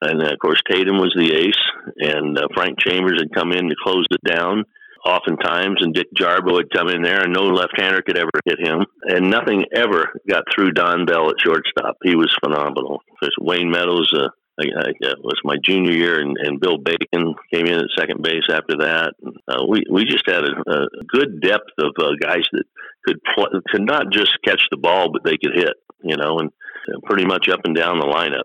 and 0.00 0.22
of 0.22 0.38
course 0.38 0.60
Tatum 0.68 0.98
was 0.98 1.14
the 1.16 1.32
ace, 1.32 1.64
and 1.98 2.38
uh, 2.38 2.48
Frank 2.54 2.78
Chambers 2.78 3.20
had 3.20 3.34
come 3.34 3.52
in 3.52 3.68
to 3.68 3.76
close 3.84 4.06
it 4.10 4.24
down 4.26 4.64
oftentimes, 5.04 5.78
and 5.80 5.94
Dick 5.94 6.08
Jarbo 6.18 6.52
would 6.52 6.72
come 6.72 6.88
in 6.88 7.02
there, 7.02 7.22
and 7.22 7.32
no 7.32 7.42
left-hander 7.42 8.02
could 8.02 8.18
ever 8.18 8.30
hit 8.44 8.58
him, 8.58 8.84
and 9.02 9.30
nothing 9.30 9.64
ever 9.74 10.12
got 10.28 10.44
through 10.54 10.72
Don 10.72 11.04
Bell 11.06 11.30
at 11.30 11.40
shortstop. 11.40 11.96
He 12.02 12.16
was 12.16 12.34
phenomenal. 12.42 13.00
There's 13.20 13.36
Wayne 13.40 13.70
Meadows. 13.70 14.10
Uh, 14.14 14.28
I, 14.58 14.62
I, 14.62 14.88
it 15.00 15.18
was 15.22 15.40
my 15.42 15.56
junior 15.62 15.92
year, 15.92 16.20
and, 16.20 16.36
and 16.38 16.60
Bill 16.60 16.78
Bacon 16.78 17.34
came 17.52 17.66
in 17.66 17.80
at 17.80 17.86
second 17.96 18.22
base 18.22 18.44
after 18.48 18.76
that. 18.78 19.14
Uh, 19.48 19.64
we 19.68 19.82
we 19.90 20.04
just 20.04 20.28
had 20.28 20.44
a, 20.44 20.70
a 20.70 20.86
good 21.08 21.40
depth 21.40 21.72
of 21.78 21.92
uh, 21.98 22.12
guys 22.20 22.44
that 22.52 22.64
could 23.04 23.18
pl- 23.34 23.60
could 23.68 23.82
not 23.82 24.12
just 24.12 24.30
catch 24.44 24.62
the 24.70 24.76
ball, 24.76 25.10
but 25.12 25.24
they 25.24 25.36
could 25.36 25.54
hit. 25.54 25.74
You 26.02 26.16
know, 26.16 26.38
and, 26.38 26.50
and 26.86 27.02
pretty 27.02 27.24
much 27.24 27.48
up 27.48 27.60
and 27.64 27.74
down 27.74 27.98
the 27.98 28.06
lineup. 28.06 28.44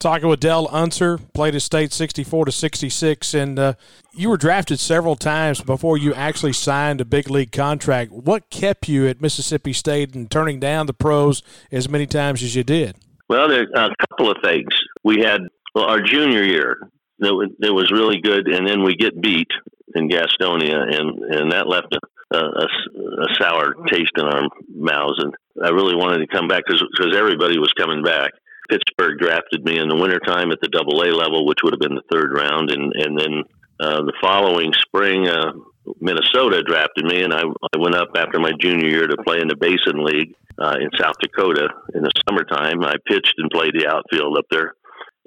Talking 0.00 0.28
with 0.28 0.38
Del 0.38 0.68
Unser, 0.70 1.18
played 1.18 1.56
at 1.56 1.62
state 1.62 1.92
64 1.92 2.44
to 2.44 2.52
66, 2.52 3.34
and 3.34 3.58
uh, 3.58 3.72
you 4.12 4.28
were 4.28 4.36
drafted 4.36 4.78
several 4.78 5.16
times 5.16 5.60
before 5.60 5.98
you 5.98 6.14
actually 6.14 6.52
signed 6.52 7.00
a 7.00 7.04
big 7.04 7.28
league 7.28 7.50
contract. 7.50 8.12
What 8.12 8.48
kept 8.48 8.88
you 8.88 9.08
at 9.08 9.20
Mississippi 9.20 9.72
State 9.72 10.14
and 10.14 10.30
turning 10.30 10.60
down 10.60 10.86
the 10.86 10.94
pros 10.94 11.42
as 11.72 11.88
many 11.88 12.06
times 12.06 12.44
as 12.44 12.54
you 12.54 12.62
did? 12.62 12.94
Well, 13.28 13.48
there 13.48 13.66
are 13.74 13.90
a 13.90 14.06
couple 14.08 14.30
of 14.30 14.36
things. 14.40 14.68
We 15.02 15.20
had 15.22 15.40
well, 15.74 15.86
our 15.86 16.00
junior 16.00 16.44
year, 16.44 16.78
that 17.18 17.54
that 17.58 17.74
was 17.74 17.90
really 17.90 18.20
good, 18.20 18.46
and 18.46 18.68
then 18.68 18.84
we 18.84 18.94
get 18.94 19.20
beat 19.20 19.50
in 19.96 20.08
Gastonia, 20.08 20.94
and, 20.94 21.18
and 21.24 21.50
that 21.50 21.66
left 21.66 21.92
a, 22.32 22.36
a, 22.36 22.38
a 22.38 23.34
sour 23.36 23.74
taste 23.88 24.12
in 24.16 24.26
our 24.26 24.48
mouths. 24.72 25.18
And 25.18 25.34
I 25.60 25.70
really 25.70 25.96
wanted 25.96 26.18
to 26.18 26.28
come 26.28 26.46
back 26.46 26.62
because 26.68 27.16
everybody 27.16 27.58
was 27.58 27.72
coming 27.72 28.04
back 28.04 28.30
Pittsburgh 28.68 29.18
drafted 29.18 29.64
me 29.64 29.78
in 29.78 29.88
the 29.88 29.96
wintertime 29.96 30.50
at 30.52 30.60
the 30.60 30.68
double 30.68 31.02
A 31.02 31.10
level, 31.10 31.46
which 31.46 31.58
would 31.62 31.72
have 31.72 31.80
been 31.80 31.96
the 31.96 32.10
third 32.12 32.32
round. 32.32 32.70
And, 32.70 32.92
and 32.94 33.18
then 33.18 33.42
uh, 33.80 34.02
the 34.02 34.12
following 34.20 34.72
spring, 34.72 35.28
uh, 35.28 35.52
Minnesota 36.00 36.62
drafted 36.62 37.04
me, 37.04 37.22
and 37.22 37.32
I, 37.32 37.42
I 37.42 37.78
went 37.78 37.94
up 37.94 38.08
after 38.16 38.38
my 38.38 38.52
junior 38.60 38.88
year 38.88 39.06
to 39.06 39.22
play 39.24 39.40
in 39.40 39.48
the 39.48 39.56
Basin 39.56 40.04
League 40.04 40.34
uh, 40.58 40.76
in 40.80 40.90
South 40.98 41.16
Dakota 41.20 41.68
in 41.94 42.02
the 42.02 42.12
summertime. 42.28 42.84
I 42.84 42.96
pitched 43.06 43.34
and 43.38 43.50
played 43.50 43.72
the 43.74 43.88
outfield 43.88 44.36
up 44.36 44.46
there. 44.50 44.74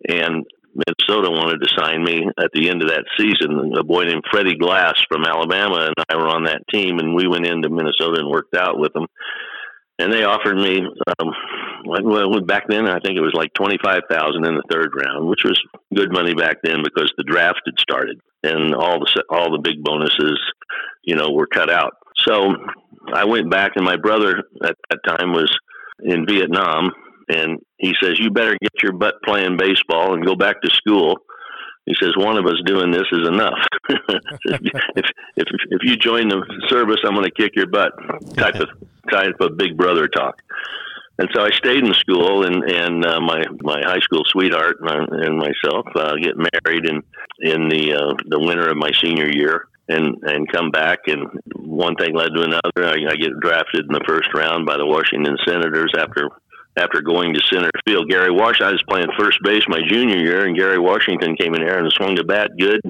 And 0.07 0.45
Minnesota 0.73 1.29
wanted 1.29 1.61
to 1.61 1.75
sign 1.77 2.03
me 2.03 2.27
at 2.39 2.51
the 2.53 2.69
end 2.69 2.81
of 2.81 2.89
that 2.89 3.05
season. 3.17 3.73
A 3.77 3.83
boy 3.83 4.05
named 4.05 4.23
Freddie 4.31 4.57
Glass 4.57 4.95
from 5.09 5.25
Alabama 5.25 5.87
and 5.87 5.95
I 6.09 6.15
were 6.15 6.29
on 6.29 6.45
that 6.45 6.63
team, 6.71 6.99
and 6.99 7.15
we 7.15 7.27
went 7.27 7.45
into 7.45 7.69
Minnesota 7.69 8.19
and 8.19 8.29
worked 8.29 8.55
out 8.55 8.79
with 8.79 8.93
them 8.93 9.07
and 10.01 10.11
they 10.11 10.23
offered 10.23 10.57
me 10.57 10.81
um, 11.19 11.31
well 11.85 12.41
back 12.41 12.65
then 12.67 12.87
I 12.87 12.99
think 12.99 13.17
it 13.17 13.21
was 13.21 13.33
like 13.33 13.53
twenty 13.53 13.77
five 13.83 14.01
thousand 14.09 14.45
in 14.45 14.55
the 14.55 14.63
third 14.71 14.91
round, 14.95 15.27
which 15.27 15.43
was 15.43 15.59
good 15.93 16.11
money 16.11 16.33
back 16.33 16.57
then 16.63 16.83
because 16.83 17.11
the 17.17 17.23
draft 17.23 17.61
had 17.65 17.79
started 17.79 18.19
and 18.43 18.73
all 18.73 18.99
the 18.99 19.23
all 19.29 19.51
the 19.51 19.59
big 19.59 19.83
bonuses, 19.83 20.39
you 21.03 21.15
know, 21.15 21.31
were 21.31 21.47
cut 21.47 21.69
out. 21.69 21.93
So 22.17 22.53
I 23.13 23.25
went 23.25 23.49
back, 23.49 23.73
and 23.75 23.85
my 23.85 23.97
brother 23.97 24.43
at 24.63 24.75
that 24.89 24.99
time 25.05 25.33
was 25.33 25.51
in 26.03 26.25
Vietnam, 26.25 26.91
and 27.29 27.59
he 27.77 27.93
says, 28.01 28.19
"You 28.19 28.31
better 28.31 28.57
get 28.61 28.71
your 28.81 28.93
butt 28.93 29.15
playing 29.23 29.57
baseball 29.57 30.13
and 30.13 30.25
go 30.25 30.35
back 30.35 30.61
to 30.61 30.69
school." 30.69 31.17
He 31.85 31.95
says, 31.99 32.13
"One 32.15 32.37
of 32.37 32.45
us 32.45 32.61
doing 32.65 32.91
this 32.91 33.07
is 33.11 33.27
enough. 33.27 33.59
if, 33.89 35.05
if 35.35 35.47
if 35.69 35.81
you 35.83 35.97
join 35.97 36.29
the 36.29 36.43
service, 36.67 36.99
I'm 37.03 37.13
going 37.13 37.25
to 37.25 37.31
kick 37.31 37.55
your 37.55 37.67
butt." 37.67 37.93
Type 38.37 38.55
of 38.55 38.69
type 39.11 39.35
of 39.39 39.57
big 39.57 39.77
brother 39.77 40.07
talk. 40.07 40.41
And 41.21 41.29
so 41.35 41.43
I 41.43 41.51
stayed 41.51 41.85
in 41.85 41.93
school, 41.93 42.47
and 42.47 42.63
and 42.63 43.05
uh, 43.05 43.21
my 43.21 43.43
my 43.61 43.79
high 43.85 43.99
school 43.99 44.23
sweetheart 44.25 44.77
and, 44.81 44.89
I, 44.89 44.95
and 45.27 45.37
myself 45.37 45.85
uh, 45.95 46.15
get 46.15 46.33
married 46.35 46.87
in 46.87 47.03
in 47.41 47.69
the 47.69 47.93
uh, 47.93 48.15
the 48.25 48.39
winter 48.39 48.67
of 48.69 48.77
my 48.77 48.89
senior 48.99 49.29
year, 49.31 49.67
and 49.87 50.17
and 50.23 50.51
come 50.51 50.71
back, 50.71 51.01
and 51.05 51.27
one 51.55 51.93
thing 51.93 52.15
led 52.15 52.33
to 52.33 52.41
another. 52.41 52.89
I, 52.89 53.11
I 53.11 53.15
get 53.17 53.39
drafted 53.39 53.85
in 53.85 53.93
the 53.93 54.03
first 54.07 54.29
round 54.33 54.65
by 54.65 54.77
the 54.77 54.85
Washington 54.87 55.37
Senators 55.47 55.93
after 55.95 56.27
after 56.75 57.01
going 57.01 57.35
to 57.35 57.41
center 57.53 57.69
field. 57.85 58.09
Gary 58.09 58.31
Washington, 58.31 58.69
I 58.69 58.71
was 58.71 58.83
playing 58.89 59.05
first 59.15 59.37
base 59.43 59.61
my 59.67 59.81
junior 59.87 60.17
year, 60.17 60.47
and 60.47 60.57
Gary 60.57 60.79
Washington 60.79 61.35
came 61.35 61.53
in 61.53 61.61
there 61.61 61.77
and 61.77 61.93
swung 61.93 62.15
the 62.15 62.23
bat 62.23 62.49
good. 62.57 62.81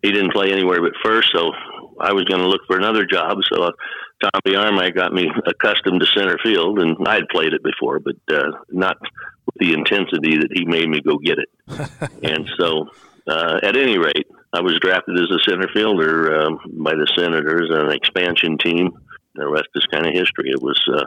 He 0.00 0.12
didn't 0.12 0.32
play 0.32 0.50
anywhere 0.50 0.80
but 0.80 0.92
first, 1.04 1.28
so 1.34 1.52
I 2.00 2.14
was 2.14 2.24
going 2.24 2.40
to 2.40 2.48
look 2.48 2.62
for 2.66 2.78
another 2.78 3.04
job. 3.04 3.36
So 3.52 3.64
uh, 3.64 3.72
Tommy 4.20 4.56
Armite 4.56 4.94
got 4.94 5.12
me 5.12 5.30
accustomed 5.46 6.00
to 6.00 6.06
center 6.06 6.36
field, 6.42 6.78
and 6.78 6.96
I 7.06 7.14
had 7.14 7.28
played 7.30 7.54
it 7.54 7.62
before, 7.62 8.00
but 8.00 8.16
uh, 8.30 8.52
not 8.68 8.98
with 9.00 9.54
the 9.58 9.72
intensity 9.72 10.36
that 10.38 10.50
he 10.52 10.64
made 10.64 10.88
me 10.88 11.00
go 11.00 11.18
get 11.18 11.38
it. 11.38 11.48
and 12.22 12.48
so, 12.58 12.88
uh, 13.26 13.60
at 13.62 13.76
any 13.76 13.98
rate, 13.98 14.26
I 14.52 14.60
was 14.60 14.78
drafted 14.80 15.16
as 15.16 15.30
a 15.30 15.50
center 15.50 15.68
fielder 15.72 16.42
um, 16.42 16.58
by 16.72 16.92
the 16.92 17.06
Senators, 17.16 17.70
an 17.70 17.90
expansion 17.92 18.58
team. 18.58 18.90
The 19.34 19.48
rest 19.48 19.68
is 19.74 19.86
kind 19.92 20.06
of 20.06 20.12
history. 20.12 20.50
It 20.50 20.60
was 20.60 20.78
uh, 20.92 21.06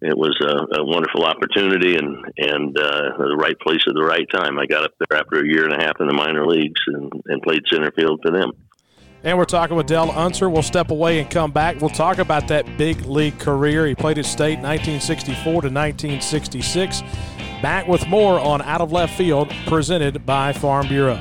it 0.00 0.16
was 0.16 0.38
a, 0.40 0.80
a, 0.80 0.84
wonderful 0.84 1.24
opportunity 1.24 1.96
and 1.96 2.24
and 2.36 2.78
uh, 2.78 3.16
the 3.18 3.36
right 3.36 3.58
place 3.58 3.82
at 3.88 3.94
the 3.94 4.04
right 4.04 4.26
time. 4.32 4.58
I 4.58 4.66
got 4.66 4.84
up 4.84 4.92
there 4.98 5.18
after 5.18 5.40
a 5.40 5.46
year 5.46 5.64
and 5.64 5.72
a 5.72 5.84
half 5.84 6.00
in 6.00 6.06
the 6.06 6.12
minor 6.12 6.46
leagues 6.46 6.80
and, 6.86 7.12
and 7.26 7.42
played 7.42 7.62
center 7.70 7.90
field 7.90 8.20
for 8.22 8.30
them. 8.30 8.52
And 9.24 9.38
we're 9.38 9.46
talking 9.46 9.74
with 9.74 9.86
Del 9.86 10.10
Unser. 10.10 10.50
We'll 10.50 10.62
step 10.62 10.90
away 10.90 11.18
and 11.18 11.30
come 11.30 11.50
back. 11.50 11.80
We'll 11.80 11.88
talk 11.88 12.18
about 12.18 12.46
that 12.48 12.76
big 12.76 13.06
league 13.06 13.38
career. 13.38 13.86
He 13.86 13.94
played 13.94 14.18
at 14.18 14.26
State 14.26 14.58
1964 14.58 15.42
to 15.42 15.50
1966. 15.70 17.02
Back 17.62 17.88
with 17.88 18.06
more 18.06 18.38
on 18.38 18.60
Out 18.60 18.82
of 18.82 18.92
Left 18.92 19.16
Field, 19.16 19.50
presented 19.66 20.26
by 20.26 20.52
Farm 20.52 20.88
Bureau. 20.88 21.18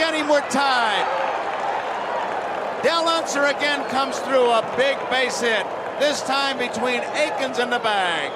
They'll 0.00 0.12
not 0.12 0.12
get 0.12 0.20
him. 0.20 0.28
We're 0.28 0.48
tied. 0.48 1.06
Del 2.82 3.06
Unser 3.06 3.44
again 3.44 3.86
comes 3.90 4.18
through 4.20 4.50
a 4.50 4.62
big 4.76 4.96
base 5.10 5.40
hit. 5.42 5.66
This 5.98 6.22
time 6.22 6.56
between 6.56 7.00
Aikens 7.14 7.58
and 7.58 7.70
the 7.70 7.78
bag. 7.78 8.32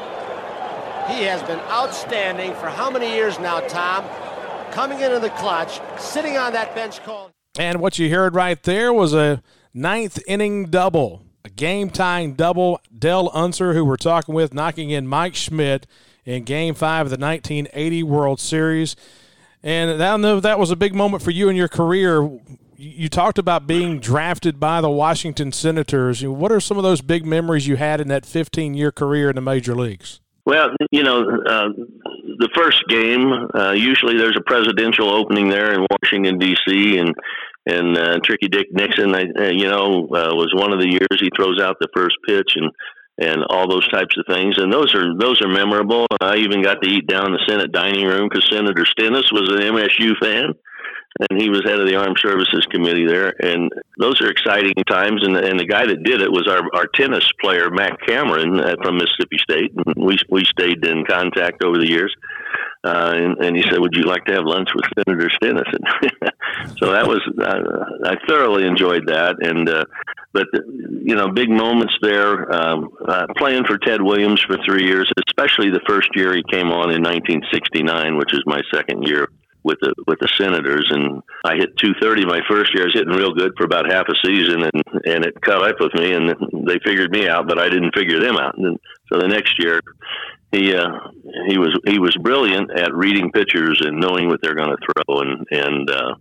He 1.11 1.25
has 1.25 1.43
been 1.43 1.61
outstanding 1.61 2.53
for 2.55 2.69
how 2.69 2.91
many 2.91 3.15
years 3.15 3.39
now, 3.39 3.61
Tom? 3.61 4.05
Coming 4.73 5.01
into 5.01 5.19
the 5.19 5.31
clutch, 5.31 5.81
sitting 5.99 6.37
on 6.37 6.53
that 6.53 6.75
bench 6.75 7.03
call. 7.03 7.31
And 7.59 7.81
what 7.81 7.99
you 7.99 8.11
heard 8.11 8.35
right 8.35 8.63
there 8.63 8.93
was 8.93 9.15
a 9.15 9.43
ninth 9.73 10.19
inning 10.27 10.67
double, 10.67 11.23
a 11.45 11.51
game 11.51 11.89
tying 11.89 12.35
double. 12.35 12.81
Del 12.97 13.31
Unser, 13.33 13.73
who 13.73 13.85
we're 13.85 13.97
talking 13.97 14.35
with, 14.35 14.53
knocking 14.53 14.91
in 14.91 15.07
Mike 15.07 15.35
Schmidt 15.35 15.87
in 16.27 16.45
game 16.45 16.75
five 16.75 17.07
of 17.07 17.11
the 17.11 17.25
1980 17.25 18.03
World 18.03 18.41
Series. 18.41 18.97
And 19.65 20.03
I 20.03 20.17
know 20.19 20.41
that 20.41 20.59
was 20.59 20.71
a 20.71 20.77
big 20.77 20.95
moment 20.95 21.23
for 21.23 21.31
you 21.31 21.49
in 21.49 21.57
your 21.57 21.69
career. 21.69 22.39
You 22.77 23.09
talked 23.09 23.39
about 23.39 23.67
being 23.67 23.99
drafted 23.99 24.61
by 24.61 24.83
the 24.83 24.91
Washington 24.91 25.53
Senators. 25.53 26.23
What 26.23 26.53
are 26.53 26.61
some 26.61 26.77
of 26.77 26.83
those 26.83 27.01
big 27.01 27.25
memories 27.25 27.67
you 27.67 27.77
had 27.77 27.99
in 27.99 28.09
that 28.09 28.27
15 28.27 28.75
year 28.75 28.93
career 28.93 29.31
in 29.31 29.37
the 29.37 29.41
major 29.41 29.75
leagues? 29.75 30.21
Well, 30.45 30.69
you 30.91 31.03
know, 31.03 31.23
uh, 31.23 31.69
the 32.39 32.51
first 32.55 32.85
game, 32.91 33.49
uh, 33.55 33.73
usually 33.73 34.19
there's 34.19 34.37
a 34.37 34.43
presidential 34.43 35.09
opening 35.09 35.49
there 35.49 35.73
in 35.73 35.87
Washington, 35.91 36.39
D.C., 36.39 36.99
and 36.99 37.15
and 37.67 37.97
uh, 37.97 38.19
Tricky 38.23 38.49
Dick 38.49 38.67
Nixon, 38.73 39.15
I, 39.15 39.23
uh, 39.23 39.49
you 39.49 39.67
know, 39.71 40.05
uh, 40.05 40.37
was 40.37 40.53
one 40.55 40.75
of 40.75 40.81
the 40.81 40.91
years 40.91 41.19
he 41.19 41.31
throws 41.35 41.59
out 41.63 41.77
the 41.81 41.89
first 41.97 42.17
pitch, 42.29 42.57
and 42.57 42.71
and 43.19 43.45
all 43.49 43.69
those 43.69 43.89
types 43.89 44.17
of 44.17 44.25
things. 44.27 44.59
And 44.59 44.73
those 44.73 44.95
are 44.95 45.17
those 45.17 45.41
are 45.43 45.49
memorable. 45.49 46.07
I 46.21 46.37
even 46.37 46.63
got 46.63 46.83
to 46.83 46.89
eat 46.89 47.07
down 47.07 47.27
in 47.27 47.33
the 47.33 47.45
Senate 47.49 47.73
dining 47.73 48.07
room 48.07 48.29
because 48.29 48.49
Senator 48.51 48.85
Stennis 48.85 49.31
was 49.31 49.49
an 49.51 49.75
MSU 49.75 50.17
fan, 50.21 50.55
and 51.31 51.41
he 51.41 51.49
was 51.49 51.63
head 51.65 51.79
of 51.79 51.87
the 51.87 51.97
Armed 51.97 52.19
Services 52.21 52.67
Committee 52.71 53.07
there. 53.07 53.35
And 53.41 53.71
those 53.99 54.21
are 54.21 54.31
exciting 54.31 54.75
times. 54.89 55.25
And, 55.25 55.37
and 55.37 55.59
the 55.59 55.67
guy 55.67 55.87
that 55.87 56.03
did 56.03 56.23
it 56.23 56.33
was 56.33 56.49
our, 56.49 56.63
our 56.75 56.87
tennis 56.95 57.29
player 57.41 57.71
Matt 57.71 58.01
Cameron 58.07 58.59
uh, 58.59 58.75
from 58.83 58.97
Mississippi 58.97 59.39
State. 59.39 59.73
And 59.75 60.05
we 60.05 60.17
we 60.29 60.45
stayed 60.45 60.85
in 60.85 61.05
contact 61.05 61.63
over 61.63 61.79
the 61.79 61.89
years. 61.89 62.15
Uh, 62.83 63.13
and, 63.15 63.45
and, 63.45 63.57
he 63.57 63.63
said, 63.63 63.81
"Would 63.81 63.95
you 63.95 64.03
like 64.03 64.25
to 64.27 64.35
have 64.35 64.45
lunch 64.45 64.69
with 64.75 64.85
Senator 64.99 65.31
Stennis?" 65.31 65.69
so 66.79 66.93
that 66.93 67.07
was 67.07 67.21
uh, 67.41 68.09
I 68.09 68.17
thoroughly 68.29 68.67
enjoyed 68.67 69.07
that, 69.07 69.37
and 69.41 69.69
uh, 69.69 69.85
but 70.33 70.49
you 70.53 71.15
know, 71.15 71.31
big 71.31 71.49
moments 71.49 71.95
there. 72.03 72.53
Um, 72.53 72.91
uh, 73.07 73.27
playing 73.37 73.65
for 73.65 73.79
Ted 73.79 74.03
Williams 74.03 74.41
for 74.43 74.59
three 74.67 74.85
years, 74.85 75.11
especially 75.29 75.71
the 75.71 75.81
first 75.89 76.11
year 76.15 76.35
he 76.35 76.43
came 76.51 76.71
on 76.71 76.91
in 76.91 77.03
1969, 77.03 78.19
which 78.19 78.35
is 78.35 78.43
my 78.47 78.61
second 78.73 79.05
year 79.05 79.29
with 79.65 79.79
the 79.81 79.95
with 80.07 80.19
the 80.21 80.29
Senators, 80.37 80.87
and 80.91 81.23
I 81.45 81.57
hit 81.57 81.77
230 81.79 82.27
my 82.27 82.41
first 82.49 82.75
year. 82.75 82.85
I 82.85 82.87
was 82.87 82.95
hitting 82.95 83.17
real 83.17 83.33
good 83.33 83.53
for 83.57 83.65
about 83.65 83.91
half 83.91 84.07
a 84.09 84.15
season, 84.25 84.63
and 84.63 84.83
and 85.07 85.25
it 85.25 85.41
caught 85.41 85.67
up 85.67 85.81
with 85.81 85.95
me, 85.95 86.13
and 86.13 86.29
they 86.69 86.79
figured 86.85 87.11
me 87.11 87.27
out, 87.27 87.49
but 87.49 87.59
I 87.59 87.69
didn't 87.69 87.95
figure 87.97 88.21
them 88.21 88.37
out. 88.37 88.57
And 88.59 88.79
so 89.11 89.19
the 89.19 89.27
next 89.27 89.55
year, 89.59 89.81
he 90.55 90.75
uh, 90.75 90.89
he 91.49 91.59
was 91.59 91.79
he 91.87 91.99
was 91.99 92.17
brilliant 92.21 92.71
at 92.79 92.95
reading 92.95 93.31
pitchers 93.33 93.81
and 93.85 93.99
knowing 93.99 94.29
what 94.29 94.41
they're 94.43 94.55
going 94.55 94.77
to 94.77 94.87
throw 94.87 95.21
and 95.21 95.47
and 95.51 95.91
uh, 95.91 96.15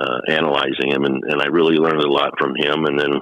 uh, 0.00 0.20
analyzing 0.28 0.90
him, 0.90 1.04
and, 1.04 1.22
and 1.24 1.42
I 1.42 1.46
really 1.46 1.76
learned 1.76 2.02
a 2.02 2.10
lot 2.10 2.32
from 2.38 2.54
him. 2.56 2.84
And 2.84 2.98
then 2.98 3.14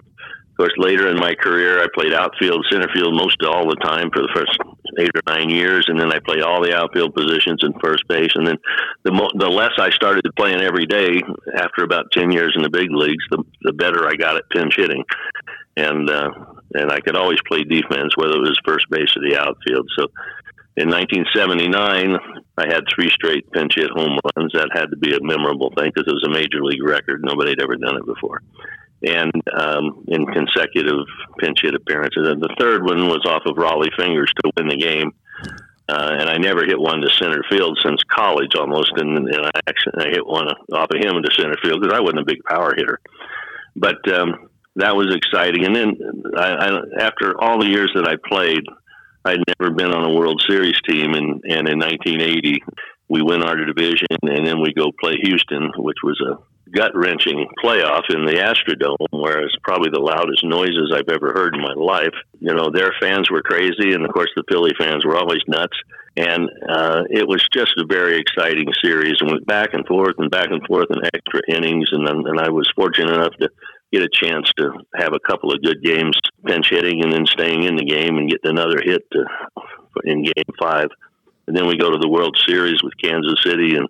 of 0.53 0.57
course, 0.59 0.73
later 0.77 1.09
in 1.09 1.17
my 1.17 1.35
career, 1.35 1.83
I 1.83 1.87
played 1.95 2.13
outfield, 2.13 2.67
center 2.71 2.89
field 2.93 3.17
most 3.17 3.43
all 3.43 3.67
the 3.69 3.77
time 3.77 4.11
for 4.13 4.21
the 4.21 4.29
first 4.35 4.59
eight 4.99 5.11
or 5.15 5.23
nine 5.27 5.49
years, 5.49 5.87
and 5.89 5.99
then 5.99 6.13
I 6.13 6.19
played 6.19 6.43
all 6.43 6.63
the 6.63 6.77
outfield 6.77 7.15
positions 7.15 7.61
in 7.63 7.73
first 7.83 8.07
base. 8.07 8.33
And 8.35 8.47
then 8.47 8.59
the 9.03 9.13
mo- 9.13 9.31
the 9.35 9.49
less 9.49 9.73
I 9.79 9.89
started 9.91 10.23
playing 10.37 10.61
every 10.61 10.85
day, 10.85 11.23
after 11.57 11.85
about 11.85 12.13
ten 12.13 12.31
years 12.31 12.53
in 12.55 12.63
the 12.63 12.71
big 12.71 12.91
leagues, 12.91 13.25
the 13.31 13.43
the 13.63 13.73
better 13.73 14.07
I 14.07 14.15
got 14.15 14.37
at 14.37 14.49
pinch 14.51 14.75
hitting, 14.77 15.05
and 15.79 16.11
uh, 16.11 16.29
and 16.75 16.93
I 16.93 17.01
could 17.01 17.17
always 17.17 17.39
play 17.49 17.65
defense, 17.65 18.13
whether 18.17 18.37
it 18.37 18.41
was 18.41 18.61
first 18.67 18.87
base 18.91 19.17
or 19.17 19.23
the 19.29 19.39
outfield. 19.39 19.89
So. 19.99 20.07
In 20.75 20.89
1979, 20.89 22.19
I 22.57 22.67
had 22.67 22.85
three 22.95 23.11
straight 23.11 23.51
pinch 23.53 23.75
hit 23.77 23.91
home 23.91 24.19
runs. 24.37 24.53
That 24.55 24.71
had 24.73 24.91
to 24.91 24.97
be 24.97 25.15
a 25.15 25.23
memorable 25.23 25.71
thing 25.77 25.91
because 25.95 26.09
it 26.09 26.15
was 26.15 26.25
a 26.25 26.33
major 26.33 26.65
league 26.65 26.83
record. 26.83 27.23
Nobody 27.23 27.51
had 27.51 27.61
ever 27.61 27.77
done 27.77 27.97
it 27.97 28.07
before 28.07 28.41
and 29.05 29.33
um, 29.53 30.05
in 30.09 30.25
consecutive 30.27 31.07
pinch 31.39 31.61
hit 31.63 31.75
appearances. 31.75 32.29
And 32.29 32.41
the 32.41 32.55
third 32.59 32.85
one 32.85 33.09
was 33.09 33.25
off 33.27 33.43
of 33.47 33.57
Rollie 33.57 33.95
Fingers 33.97 34.33
to 34.43 34.53
win 34.57 34.69
the 34.69 34.77
game. 34.77 35.13
Uh, 35.89 36.17
and 36.21 36.31
I 36.31 36.39
never 36.39 36.65
hit 36.65 36.79
one 36.79 37.01
to 37.01 37.11
center 37.11 37.43
field 37.51 37.79
since 37.83 38.01
college 38.05 38.55
almost, 38.55 38.93
and, 38.97 39.29
and 39.29 39.47
I 39.47 39.51
actually 39.67 40.07
I 40.07 40.09
hit 40.11 40.27
one 40.27 40.47
off 40.73 40.91
of 40.91 41.01
him 41.01 41.17
into 41.17 41.31
center 41.37 41.57
field 41.63 41.83
because 41.83 41.95
I 41.95 42.01
wasn't 42.01 42.21
a 42.21 42.25
big 42.25 42.43
power 42.45 42.73
hitter. 42.75 43.01
But 43.75 43.97
um, 44.13 44.49
that 44.77 44.95
was 44.95 45.15
exciting. 45.15 45.67
And 45.67 45.75
then 45.75 45.97
I, 46.37 46.53
I, 46.53 46.81
after 47.01 47.39
all 47.43 47.59
the 47.59 47.67
years 47.67 47.91
that 47.95 48.09
I 48.09 48.17
played, 48.29 48.63
I'd 49.25 49.43
never 49.59 49.73
been 49.73 49.93
on 49.93 50.11
a 50.11 50.15
World 50.15 50.43
Series 50.49 50.81
team, 50.89 51.15
and, 51.15 51.43
and 51.45 51.69
in 51.69 51.79
1980 51.79 52.63
we 53.09 53.23
win 53.23 53.43
our 53.43 53.57
division, 53.57 54.07
and 54.23 54.47
then 54.47 54.61
we 54.61 54.73
go 54.73 54.91
play 54.99 55.17
Houston, 55.23 55.71
which 55.77 55.99
was 56.03 56.19
a 56.21 56.39
gut 56.75 56.93
wrenching 56.95 57.47
playoff 57.63 58.09
in 58.09 58.25
the 58.25 58.41
Astrodome, 58.41 59.07
where 59.11 59.43
it's 59.43 59.57
probably 59.63 59.91
the 59.93 60.01
loudest 60.01 60.43
noises 60.45 60.93
I've 60.95 61.13
ever 61.13 61.33
heard 61.33 61.55
in 61.55 61.61
my 61.61 61.75
life. 61.77 62.15
You 62.41 62.55
know, 62.55 62.71
their 62.73 62.93
fans 63.01 63.31
were 63.31 63.43
crazy, 63.43 63.93
and 63.93 64.05
of 64.05 64.13
course, 64.13 64.31
the 64.35 64.45
Philly 64.49 64.73
fans 64.79 65.05
were 65.05 65.17
always 65.17 65.43
nuts. 65.47 65.77
And 66.17 66.49
uh, 66.69 67.05
it 67.11 67.27
was 67.27 67.47
just 67.53 67.73
a 67.79 67.87
very 67.87 68.19
exciting 68.19 68.69
series, 68.83 69.17
and 69.21 69.31
went 69.31 69.47
back 69.47 69.75
and 69.75 69.87
forth 69.87 70.15
and 70.19 70.31
back 70.31 70.49
and 70.51 70.63
forth 70.67 70.89
in 70.91 71.05
extra 71.05 71.41
innings. 71.49 71.89
And 71.93 72.09
and 72.09 72.41
I 72.41 72.51
was 72.51 72.71
fortunate 72.77 73.15
enough 73.15 73.35
to 73.41 73.49
get 73.93 74.03
a 74.03 74.09
chance 74.13 74.51
to 74.59 74.73
have 74.95 75.13
a 75.13 75.21
couple 75.21 75.53
of 75.53 75.63
good 75.63 75.83
games 75.83 76.17
pinch 76.47 76.69
hitting, 76.71 77.03
and 77.03 77.13
then 77.13 77.27
staying 77.27 77.65
in 77.65 77.77
the 77.77 77.85
game 77.85 78.17
and 78.17 78.31
getting 78.31 78.51
another 78.51 78.81
hit 78.83 79.03
to, 79.13 79.25
in 80.05 80.23
Game 80.23 80.55
Five. 80.61 80.89
And 81.47 81.57
then 81.57 81.67
we 81.67 81.77
go 81.77 81.91
to 81.91 81.99
the 81.99 82.09
World 82.09 82.37
Series 82.47 82.83
with 82.83 82.97
Kansas 83.03 83.43
City 83.45 83.77
and 83.77 83.89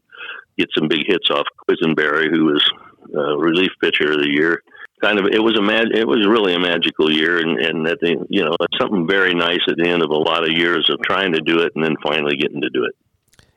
get 0.58 0.68
some 0.76 0.88
big 0.88 1.06
hits 1.06 1.30
off 1.30 1.46
Quisenberry, 1.68 2.30
who 2.30 2.46
was 2.46 2.70
uh, 3.14 3.36
relief 3.36 3.70
pitcher 3.80 4.12
of 4.12 4.18
the 4.18 4.30
year. 4.30 4.62
Kind 5.02 5.18
of, 5.18 5.26
it 5.26 5.42
was 5.42 5.58
a 5.58 5.62
mag- 5.62 5.96
it 5.96 6.06
was 6.06 6.26
really 6.26 6.54
a 6.54 6.60
magical 6.60 7.10
year, 7.10 7.38
and 7.38 7.58
and 7.58 7.86
at 7.88 7.98
the 8.00 8.24
you 8.28 8.44
know 8.44 8.54
something 8.80 9.06
very 9.06 9.34
nice 9.34 9.60
at 9.68 9.76
the 9.76 9.88
end 9.88 10.02
of 10.02 10.10
a 10.10 10.16
lot 10.16 10.44
of 10.44 10.56
years 10.56 10.88
of 10.90 11.02
trying 11.02 11.32
to 11.32 11.40
do 11.40 11.60
it 11.60 11.72
and 11.74 11.84
then 11.84 11.96
finally 12.02 12.36
getting 12.36 12.60
to 12.60 12.70
do 12.70 12.84
it. 12.84 12.94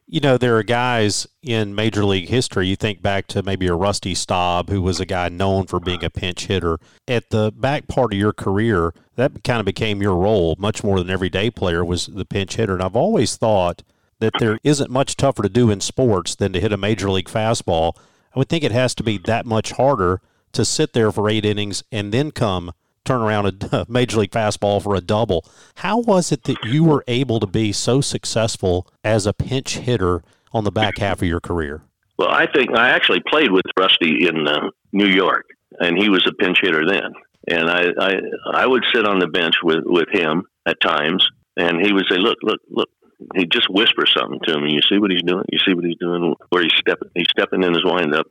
You 0.08 0.20
know, 0.20 0.38
there 0.38 0.56
are 0.56 0.64
guys 0.64 1.26
in 1.42 1.74
Major 1.74 2.06
League 2.06 2.30
history. 2.30 2.68
You 2.68 2.76
think 2.76 3.02
back 3.02 3.26
to 3.28 3.42
maybe 3.42 3.66
a 3.66 3.74
Rusty 3.74 4.14
Staub, 4.14 4.70
who 4.70 4.84
was 4.84 5.00
a 5.00 5.06
guy 5.06 5.30
known 5.30 5.66
for 5.66 5.80
being 5.80 6.04
a 6.04 6.12
pinch 6.12 6.46
hitter. 6.46 6.78
At 7.08 7.32
the 7.32 7.52
back 7.52 7.88
part 7.88 8.14
of 8.14 8.20
your 8.20 8.32
career, 8.32 8.94
that 9.16 9.44
kind 9.44 9.60
of 9.60 9.66
became 9.66 10.04
your 10.04 10.16
role, 10.16 10.56
much 10.60 10.84
more 10.84 11.00
than 11.00 11.10
everyday 11.10 11.50
player 11.50 11.84
was 11.84 12.06
the 12.06 12.24
pinch 12.24 12.56
hitter. 12.56 12.74
And 12.76 12.84
I've 12.84 12.96
always 12.96 13.36
thought 13.36 13.82
that 14.20 14.34
there 14.40 14.60
isn't 14.64 14.92
much 14.92 15.18
tougher 15.18 15.42
to 15.42 15.50
do 15.50 15.72
in 15.72 15.82
sports 15.82 16.36
than 16.36 16.54
to 16.54 16.62
hit 16.62 16.72
a 16.72 16.78
major 16.78 17.10
league 17.10 17.28
fastball. 17.28 17.94
I 18.36 18.38
would 18.38 18.48
think 18.48 18.64
it 18.64 18.72
has 18.72 18.94
to 18.96 19.04
be 19.04 19.18
that 19.26 19.48
much 19.48 19.72
harder 19.72 20.22
to 20.52 20.66
sit 20.66 20.94
there 20.94 21.12
for 21.12 21.28
eight 21.30 21.46
innings 21.46 21.84
and 21.92 22.14
then 22.14 22.30
come 22.30 22.74
turn 23.06 23.22
around 23.22 23.64
a 23.72 23.86
major 23.90 24.20
league 24.20 24.32
fastball 24.32 24.82
for 24.82 24.96
a 24.96 25.02
double. 25.02 25.46
How 25.76 26.00
was 26.00 26.32
it 26.32 26.44
that 26.44 26.58
you 26.66 26.84
were 26.84 27.04
able 27.08 27.40
to 27.40 27.48
be 27.48 27.72
so 27.72 28.02
successful 28.02 28.88
as 29.04 29.26
a 29.26 29.34
pinch 29.34 29.78
hitter 29.78 30.24
on 30.52 30.64
the 30.64 30.72
back 30.72 30.98
half 30.98 31.22
of 31.22 31.28
your 31.28 31.40
career? 31.40 31.84
Well, 32.18 32.30
I 32.30 32.48
think 32.52 32.78
I 32.78 32.90
actually 32.90 33.22
played 33.28 33.52
with 33.52 33.66
Rusty 33.78 34.28
in 34.28 34.48
uh, 34.48 34.70
New 34.92 35.08
York, 35.08 35.46
and 35.80 35.98
he 35.98 36.10
was 36.10 36.26
a 36.28 36.34
pinch 36.34 36.60
hitter 36.62 36.86
then. 36.88 37.14
And 37.48 37.70
I, 37.70 37.86
I, 38.00 38.14
I 38.54 38.66
would 38.66 38.84
sit 38.94 39.06
on 39.08 39.20
the 39.20 39.28
bench 39.28 39.56
with, 39.62 39.84
with 39.86 40.08
him 40.12 40.44
at 40.66 40.82
times, 40.82 41.28
and 41.58 41.86
he 41.86 41.94
would 41.94 42.06
say, 42.10 42.18
"Look, 42.18 42.40
look, 42.42 42.60
look, 42.70 42.90
He'd 43.34 43.52
just 43.52 43.70
whispers 43.70 44.14
something 44.16 44.40
to 44.46 44.60
me. 44.60 44.74
You 44.74 44.82
see 44.90 45.00
what 45.00 45.12
he's 45.12 45.24
doing? 45.24 45.46
You 45.52 45.60
see 45.66 45.74
what 45.74 45.86
he's 45.86 45.98
doing? 45.98 46.36
Where 46.50 46.64
he's 46.64 46.76
stepping? 46.78 47.10
He's 47.16 47.30
stepping 47.30 47.64
in 47.64 47.74
his 47.74 47.84
windup. 47.84 48.28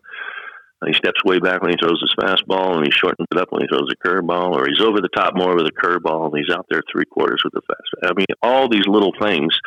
He 0.87 0.93
steps 0.93 1.25
way 1.25 1.39
back 1.39 1.63
when 1.63 1.71
he 1.71 1.79
throws 1.81 2.01
his 2.01 2.15
fastball, 2.21 2.77
and 2.77 2.85
he 2.85 2.93
shortens 2.93 3.27
it 3.31 3.39
up 3.39 3.49
when 3.51 3.63
he 3.63 3.69
throws 3.69 3.89
a 3.91 4.07
curveball, 4.07 4.55
or 4.55 4.67
he's 4.69 4.81
over 4.81 5.01
the 5.01 5.09
top 5.17 5.35
more 5.35 5.55
with 5.57 5.67
a 5.67 5.73
curveball, 5.73 6.27
and 6.27 6.37
he's 6.37 6.55
out 6.55 6.67
there 6.69 6.83
three 6.93 7.07
quarters 7.07 7.43
with 7.45 7.55
a 7.55 7.63
fastball. 7.63 8.11
I 8.11 8.15
mean, 8.15 8.27
all 8.43 8.69
these 8.69 8.87
little 8.87 9.13
things 9.21 9.59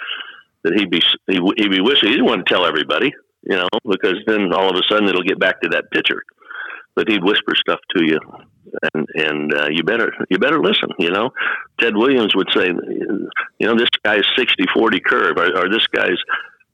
that 0.64 0.74
he'd 0.74 0.92
be 0.92 1.02
he'd, 1.28 1.42
he'd 1.58 1.72
be 1.72 1.82
whispering. 1.82 2.12
He 2.12 2.18
didn't 2.18 2.26
want 2.26 2.46
to 2.46 2.54
tell 2.54 2.66
everybody, 2.66 3.12
you 3.44 3.56
know, 3.56 3.68
because 3.90 4.18
then 4.28 4.54
all 4.54 4.70
of 4.70 4.76
a 4.76 4.84
sudden 4.90 5.08
it'll 5.08 5.24
get 5.24 5.40
back 5.40 5.62
to 5.62 5.70
that 5.70 5.90
pitcher. 5.92 6.22
But 6.96 7.10
he'd 7.10 7.24
whisper 7.24 7.54
stuff 7.56 7.80
to 7.96 8.06
you, 8.06 8.20
and 8.94 9.08
and 9.16 9.54
uh, 9.54 9.68
you 9.70 9.84
better 9.84 10.12
you 10.30 10.40
better 10.40 10.62
listen. 10.62 10.90
You 10.98 11.12
know, 11.12 11.30
Ted 11.80 11.96
Williams 11.96 12.36
would 12.36 12.50
say, 12.56 12.68
you 12.68 13.68
know, 13.68 13.76
this 13.76 13.90
guy's 14.04 14.26
60-40 14.38 15.04
curve, 15.04 15.38
or, 15.38 15.58
or 15.58 15.70
this 15.70 15.86
guy's, 15.88 16.18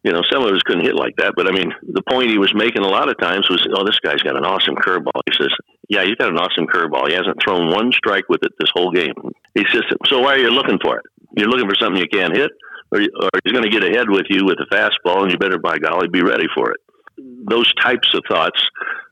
you 0.04 0.12
know, 0.12 0.22
some 0.32 0.44
of 0.44 0.52
us 0.52 0.62
couldn't 0.64 0.86
hit 0.86 0.96
like 0.96 1.16
that. 1.18 1.34
But 1.36 1.48
I 1.48 1.52
mean, 1.52 1.74
the 1.82 2.04
point 2.04 2.30
he 2.30 2.38
was 2.38 2.54
making 2.54 2.84
a 2.84 2.88
lot 2.88 3.10
of 3.10 3.18
times 3.20 3.50
was, 3.50 3.66
oh, 3.76 3.86
this 3.86 4.00
guy's 4.00 4.22
got 4.22 4.36
an 4.36 4.46
awesome 4.46 4.76
curveball. 4.76 5.22
He 5.26 5.34
says, 5.40 5.52
yeah, 5.90 6.04
he's 6.04 6.16
got 6.16 6.30
an 6.30 6.38
awesome 6.38 6.68
curveball. 6.68 7.08
He 7.08 7.16
hasn't 7.16 7.42
thrown 7.44 7.72
one 7.72 7.92
strike 7.92 8.28
with 8.30 8.44
it 8.44 8.52
this 8.60 8.70
whole 8.74 8.92
game. 8.92 9.14
He 9.56 9.64
says, 9.72 9.84
so 10.08 10.20
why 10.20 10.36
are 10.36 10.40
you 10.40 10.52
looking 10.52 10.80
for 10.84 10.98
it? 10.98 11.06
You're 11.36 11.50
looking 11.50 11.70
for 11.70 11.76
something 11.76 12.02
you 12.02 12.10
can't 12.12 12.36
hit, 12.36 12.52
or, 12.92 13.00
or 13.00 13.30
he's 13.44 13.54
going 13.54 13.64
to 13.64 13.72
get 13.72 13.84
ahead 13.84 14.10
with 14.10 14.28
you 14.30 14.46
with 14.46 14.60
a 14.60 14.68
fastball, 14.74 15.24
and 15.24 15.32
you 15.32 15.38
better, 15.38 15.58
by 15.58 15.80
golly, 15.80 16.10
be 16.10 16.22
ready 16.22 16.48
for 16.54 16.72
it 16.72 16.80
those 17.18 17.72
types 17.76 18.14
of 18.14 18.24
thoughts 18.30 18.62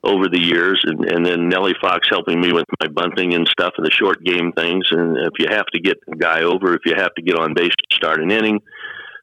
over 0.04 0.28
the 0.28 0.40
years, 0.40 0.82
and, 0.86 1.06
and 1.12 1.26
then 1.26 1.48
Nellie 1.48 1.76
Fox 1.80 2.08
helping 2.10 2.42
me 2.42 2.52
with 2.52 2.66
my 2.82 2.88
bunting 2.88 3.34
and 3.34 3.48
stuff 3.48 3.74
and 3.78 3.86
the 3.86 3.92
short 3.92 4.24
game 4.24 4.52
things. 4.54 4.88
And 4.92 5.18
if 5.18 5.34
you 5.38 5.48
have 5.50 5.68
to 5.68 5.80
get 5.80 5.98
a 6.12 6.16
guy 6.16 6.42
over, 6.42 6.74
if 6.74 6.82
you 6.86 6.96
have 6.96 7.14
to 7.16 7.22
get 7.22 7.38
on 7.38 7.54
base 7.54 7.70
to 7.70 7.96
start 7.96 8.22
an 8.22 8.32
inning, 8.32 8.60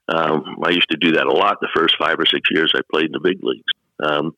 um, 0.09 0.57
I 0.65 0.71
used 0.71 0.91
to 0.91 0.97
do 0.97 1.13
that 1.13 1.27
a 1.27 1.33
lot 1.33 1.59
the 1.61 1.69
first 1.75 1.97
five 1.99 2.19
or 2.19 2.27
six 2.27 2.49
years 2.51 2.73
I 2.75 2.81
played 2.91 3.07
in 3.07 3.13
the 3.13 3.21
big 3.21 3.39
leagues. 3.43 3.73
Um, 4.03 4.33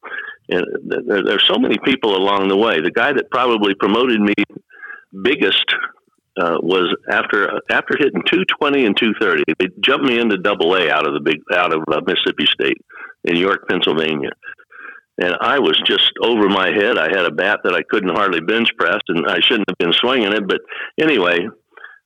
and 0.49 0.65
there, 0.85 1.23
there's 1.23 1.47
so 1.47 1.59
many 1.59 1.79
people 1.85 2.17
along 2.17 2.49
the 2.49 2.57
way. 2.57 2.81
The 2.81 2.91
guy 2.91 3.13
that 3.13 3.31
probably 3.31 3.75
promoted 3.75 4.21
me 4.21 4.35
biggest 5.23 5.65
uh, 6.41 6.57
was 6.63 6.95
after 7.11 7.61
after 7.71 7.97
hitting 7.99 8.23
220 8.27 8.87
and 8.87 8.97
230. 8.97 9.45
They 9.59 9.69
jumped 9.81 10.07
me 10.07 10.19
into 10.19 10.39
Double 10.39 10.75
A 10.75 10.91
out 10.91 11.07
of 11.07 11.15
the 11.15 11.21
big 11.21 11.41
out 11.55 11.73
of 11.73 11.83
uh, 11.93 12.01
Mississippi 12.07 12.47
State 12.47 12.79
in 13.25 13.37
York, 13.37 13.69
Pennsylvania. 13.69 14.31
And 15.23 15.37
I 15.41 15.59
was 15.59 15.79
just 15.85 16.13
over 16.23 16.49
my 16.49 16.71
head. 16.71 16.97
I 16.97 17.09
had 17.15 17.27
a 17.27 17.31
bat 17.31 17.61
that 17.65 17.75
I 17.75 17.83
couldn't 17.91 18.17
hardly 18.17 18.41
bench 18.41 18.71
press, 18.79 19.01
and 19.09 19.27
I 19.29 19.41
shouldn't 19.41 19.69
have 19.69 19.79
been 19.79 19.93
swinging 19.93 20.33
it. 20.33 20.49
But 20.49 20.61
anyway, 20.99 21.47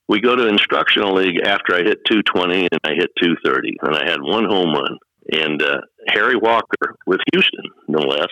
we 0.08 0.20
go 0.20 0.36
to 0.36 0.48
instructional 0.48 1.14
league 1.14 1.40
after 1.44 1.74
I 1.74 1.78
hit 1.78 2.04
220 2.06 2.68
and 2.70 2.80
I 2.84 2.94
hit 2.94 3.10
230, 3.20 3.76
and 3.82 3.96
I 3.96 4.10
had 4.10 4.20
one 4.20 4.44
home 4.44 4.74
run. 4.74 4.98
And 5.32 5.62
uh, 5.62 5.80
Harry 6.08 6.36
Walker 6.36 6.96
with 7.06 7.20
Houston, 7.32 7.64
no 7.88 8.00
less, 8.00 8.28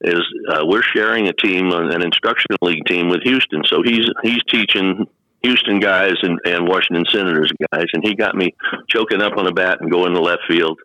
is 0.00 0.22
uh, 0.50 0.62
we're 0.64 0.82
sharing 0.82 1.28
a 1.28 1.32
team, 1.32 1.70
an 1.70 2.02
instructional 2.02 2.58
league 2.62 2.84
team 2.86 3.08
with 3.08 3.22
Houston. 3.22 3.62
So 3.66 3.82
he's 3.84 4.06
he's 4.24 4.42
teaching 4.48 5.06
Houston 5.42 5.78
guys 5.78 6.14
and, 6.22 6.40
and 6.44 6.66
Washington 6.66 7.04
Senators 7.08 7.52
guys, 7.72 7.86
and 7.92 8.04
he 8.04 8.14
got 8.14 8.34
me 8.34 8.54
choking 8.88 9.22
up 9.22 9.36
on 9.36 9.46
a 9.46 9.52
bat 9.52 9.78
and 9.80 9.90
going 9.90 10.14
to 10.14 10.20
left 10.20 10.42
field. 10.48 10.78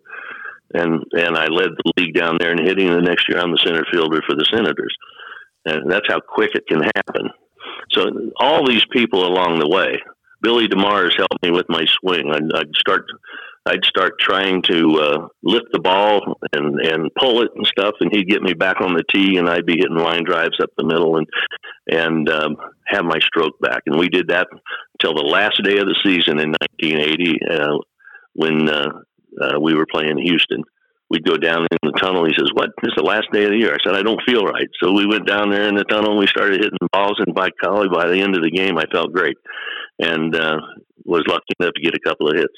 And 0.73 1.03
and 1.13 1.35
I 1.35 1.47
led 1.47 1.69
the 1.71 1.91
league 1.97 2.13
down 2.13 2.37
there 2.39 2.51
and 2.51 2.59
hitting. 2.59 2.87
The 2.87 3.01
next 3.01 3.27
year, 3.27 3.39
I'm 3.39 3.51
the 3.51 3.61
center 3.65 3.85
fielder 3.91 4.21
for 4.27 4.35
the 4.35 4.45
Senators, 4.53 4.95
and 5.65 5.89
that's 5.89 6.07
how 6.07 6.19
quick 6.19 6.51
it 6.53 6.67
can 6.67 6.83
happen. 6.95 7.29
So 7.91 8.31
all 8.39 8.67
these 8.67 8.85
people 8.91 9.25
along 9.25 9.59
the 9.59 9.67
way, 9.67 9.97
Billy 10.41 10.67
DeMars 10.67 11.17
helped 11.17 11.41
me 11.43 11.51
with 11.51 11.65
my 11.69 11.85
swing. 11.99 12.31
I'd, 12.31 12.53
I'd 12.55 12.75
start 12.75 13.05
I'd 13.67 13.83
start 13.83 14.13
trying 14.19 14.61
to 14.63 14.99
uh, 14.99 15.27
lift 15.43 15.67
the 15.73 15.79
ball 15.79 16.37
and 16.53 16.79
and 16.79 17.11
pull 17.19 17.41
it 17.41 17.51
and 17.55 17.67
stuff, 17.67 17.95
and 17.99 18.11
he'd 18.13 18.29
get 18.29 18.41
me 18.41 18.53
back 18.53 18.79
on 18.81 18.93
the 18.93 19.03
tee, 19.11 19.37
and 19.37 19.49
I'd 19.49 19.65
be 19.65 19.77
hitting 19.77 19.97
line 19.97 20.23
drives 20.23 20.59
up 20.61 20.69
the 20.77 20.85
middle 20.85 21.17
and 21.17 21.27
and 21.89 22.29
um, 22.29 22.55
have 22.85 23.03
my 23.03 23.19
stroke 23.19 23.59
back. 23.59 23.83
And 23.85 23.99
we 23.99 24.09
did 24.09 24.29
that 24.29 24.47
until 24.93 25.15
the 25.15 25.27
last 25.27 25.61
day 25.63 25.77
of 25.77 25.87
the 25.87 25.99
season 26.03 26.39
in 26.39 26.53
1980 26.79 27.39
uh, 27.49 27.77
when 28.33 28.69
uh, 28.69 28.89
uh, 29.41 29.59
we 29.59 29.73
were 29.75 29.85
playing 29.91 30.17
Houston. 30.17 30.63
We'd 31.09 31.25
go 31.25 31.37
down 31.37 31.67
in 31.71 31.77
the 31.83 31.97
tunnel. 31.99 32.25
He 32.25 32.33
says, 32.37 32.49
"What? 32.53 32.69
Is 32.83 32.93
the 32.95 33.03
last 33.03 33.27
day 33.31 33.45
of 33.45 33.51
the 33.51 33.57
year." 33.57 33.73
I 33.73 33.77
said, 33.83 33.95
"I 33.95 34.03
don't 34.03 34.21
feel 34.25 34.43
right." 34.43 34.67
So 34.81 34.93
we 34.93 35.05
went 35.05 35.27
down 35.27 35.51
there 35.51 35.67
in 35.67 35.75
the 35.75 35.85
tunnel. 35.85 36.11
and 36.11 36.19
We 36.19 36.27
started 36.27 36.61
hitting 36.61 36.87
balls, 36.91 37.19
and 37.25 37.33
by 37.33 37.49
golly, 37.61 37.87
by 37.87 38.07
the 38.07 38.19
end 38.19 38.35
of 38.35 38.43
the 38.43 38.51
game, 38.51 38.77
I 38.77 38.83
felt 38.91 39.13
great, 39.13 39.37
and 39.99 40.35
uh, 40.35 40.57
was 41.05 41.23
lucky 41.27 41.53
enough 41.59 41.73
to 41.73 41.81
get 41.81 41.93
a 41.93 41.99
couple 41.99 42.29
of 42.29 42.35
hits 42.35 42.53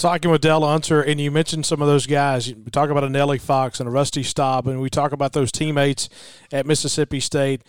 talking 0.00 0.30
with 0.30 0.40
Del 0.40 0.64
Unser, 0.64 1.02
and 1.02 1.20
you 1.20 1.30
mentioned 1.30 1.66
some 1.66 1.82
of 1.82 1.86
those 1.86 2.06
guys. 2.06 2.52
We 2.52 2.70
talk 2.70 2.88
about 2.90 3.04
a 3.04 3.08
Nellie 3.10 3.38
Fox 3.38 3.80
and 3.80 3.88
a 3.88 3.92
Rusty 3.92 4.22
Staub, 4.22 4.66
and 4.66 4.80
we 4.80 4.88
talk 4.88 5.12
about 5.12 5.34
those 5.34 5.52
teammates 5.52 6.08
at 6.50 6.66
Mississippi 6.66 7.20
State. 7.20 7.62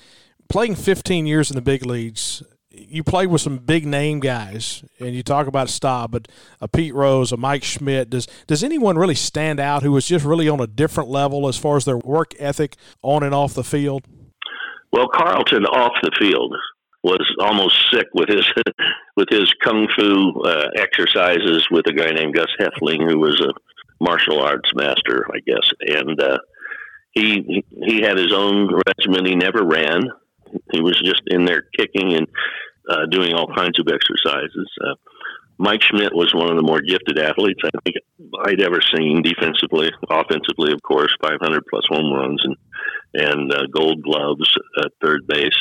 Playing 0.48 0.76
15 0.76 1.26
years 1.26 1.52
in 1.52 1.56
the 1.56 1.62
big 1.62 1.86
leagues, 1.86 2.42
you 2.70 3.04
played 3.04 3.28
with 3.28 3.42
some 3.42 3.58
big 3.58 3.86
name 3.86 4.22
guys, 4.22 4.84
and 5.00 5.14
you 5.14 5.24
talk 5.24 5.48
about 5.48 5.70
Staub, 5.70 6.12
but 6.12 6.30
a 6.62 6.68
Pete 6.68 6.94
Rose, 6.94 7.34
a 7.34 7.38
Mike 7.38 7.64
Schmidt. 7.64 8.10
Does 8.10 8.28
does 8.48 8.64
anyone 8.64 8.98
really 8.98 9.16
stand 9.16 9.60
out 9.60 9.84
who 9.84 9.92
was 9.92 10.08
just 10.08 10.24
really 10.24 10.48
on 10.48 10.62
a 10.62 10.68
different 10.68 11.10
level 11.10 11.48
as 11.48 11.58
far 11.58 11.76
as 11.76 11.86
their 11.86 11.98
work 11.98 12.34
ethic 12.40 12.78
on 13.02 13.24
and 13.24 13.36
off 13.36 13.54
the 13.54 13.64
field? 13.64 14.06
Well, 14.94 15.08
Carlton 15.08 15.66
off 15.66 15.94
the 16.02 16.12
field 16.18 16.56
was 17.04 17.36
almost 17.40 17.76
sick 17.92 18.08
with 18.14 18.30
his 18.30 18.46
with 19.16 19.28
his 19.30 19.52
kung 19.64 19.88
fu 19.96 20.42
uh, 20.42 20.70
exercises 20.76 21.68
with 21.72 21.88
a 21.88 21.94
guy 21.94 22.12
named 22.12 22.36
Gus 22.36 22.50
Hoefling, 22.60 23.10
who 23.10 23.20
was 23.20 23.42
a 23.42 23.54
martial 24.04 24.42
arts 24.42 24.72
master, 24.76 25.26
I 25.34 25.40
guess, 25.46 25.70
and 25.82 26.22
uh, 26.22 26.38
he 27.12 27.64
he 27.72 28.02
had 28.02 28.18
his 28.18 28.34
own 28.34 28.72
regimen. 28.88 29.26
He 29.26 29.36
never 29.36 29.64
ran. 29.64 30.04
He 30.72 30.82
was 30.82 31.00
just 31.02 31.22
in 31.28 31.46
there 31.46 31.64
kicking 31.78 32.14
and 32.14 32.28
uh, 32.90 33.06
doing 33.10 33.34
all 33.34 33.48
kinds 33.56 33.80
of 33.80 33.88
exercises. 33.88 34.70
Uh, 34.84 34.96
Mike 35.58 35.84
Schmidt 35.84 36.14
was 36.14 36.34
one 36.34 36.50
of 36.50 36.58
the 36.58 36.64
more 36.64 36.82
gifted 36.82 37.20
athletes 37.20 37.62
I 37.64 37.70
think 37.84 37.98
I'd 38.46 38.62
ever 38.62 38.82
seen 38.82 39.22
defensively, 39.22 39.92
offensively, 40.10 40.74
of 40.74 40.82
course, 40.82 41.16
500 41.22 41.64
plus 41.70 41.84
home 41.88 42.12
runs 42.14 42.42
and 42.44 42.56
and 43.14 43.54
uh, 43.54 43.68
Gold 43.74 44.02
Gloves 44.02 44.58
at 44.78 44.92
third 45.02 45.28
base. 45.28 45.60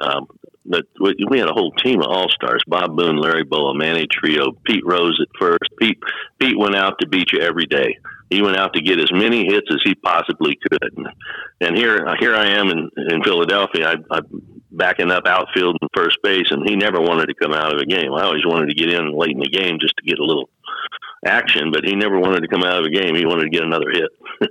Um, 0.00 0.26
but 0.64 0.84
we 1.30 1.38
had 1.38 1.48
a 1.48 1.54
whole 1.54 1.72
team 1.72 2.00
of 2.00 2.08
all 2.08 2.28
stars: 2.30 2.62
Bob 2.66 2.96
Boone, 2.96 3.16
Larry 3.16 3.44
Bowa, 3.44 3.74
Manny 3.74 4.06
Trillo, 4.06 4.56
Pete 4.64 4.84
Rose 4.84 5.18
at 5.20 5.28
first. 5.38 5.70
Pete 5.78 5.98
Pete 6.38 6.58
went 6.58 6.74
out 6.74 6.98
to 7.00 7.08
beat 7.08 7.32
you 7.32 7.40
every 7.40 7.66
day. 7.66 7.98
He 8.30 8.42
went 8.42 8.56
out 8.56 8.74
to 8.74 8.82
get 8.82 8.98
as 8.98 9.12
many 9.12 9.44
hits 9.44 9.66
as 9.70 9.80
he 9.84 9.94
possibly 9.94 10.58
could. 10.70 11.06
And 11.60 11.76
here 11.76 12.06
here 12.18 12.34
I 12.34 12.46
am 12.46 12.68
in 12.68 12.90
in 12.96 13.22
Philadelphia. 13.22 13.90
I, 13.90 14.16
I'm 14.16 14.26
backing 14.70 15.10
up 15.10 15.26
outfield 15.26 15.76
and 15.80 15.90
first 15.94 16.18
base, 16.22 16.50
and 16.50 16.68
he 16.68 16.76
never 16.76 17.00
wanted 17.00 17.26
to 17.26 17.34
come 17.34 17.52
out 17.52 17.74
of 17.74 17.80
a 17.80 17.86
game. 17.86 18.12
I 18.12 18.24
always 18.24 18.44
wanted 18.44 18.68
to 18.68 18.74
get 18.74 18.92
in 18.92 19.16
late 19.16 19.30
in 19.30 19.40
the 19.40 19.48
game 19.48 19.78
just 19.80 19.96
to 19.98 20.04
get 20.04 20.18
a 20.18 20.24
little 20.24 20.48
action, 21.24 21.70
but 21.72 21.84
he 21.84 21.94
never 21.94 22.18
wanted 22.18 22.40
to 22.40 22.48
come 22.48 22.64
out 22.64 22.80
of 22.80 22.86
a 22.86 22.90
game. 22.90 23.14
He 23.14 23.26
wanted 23.26 23.44
to 23.44 23.50
get 23.50 23.62
another 23.62 23.90
hit. 23.90 24.10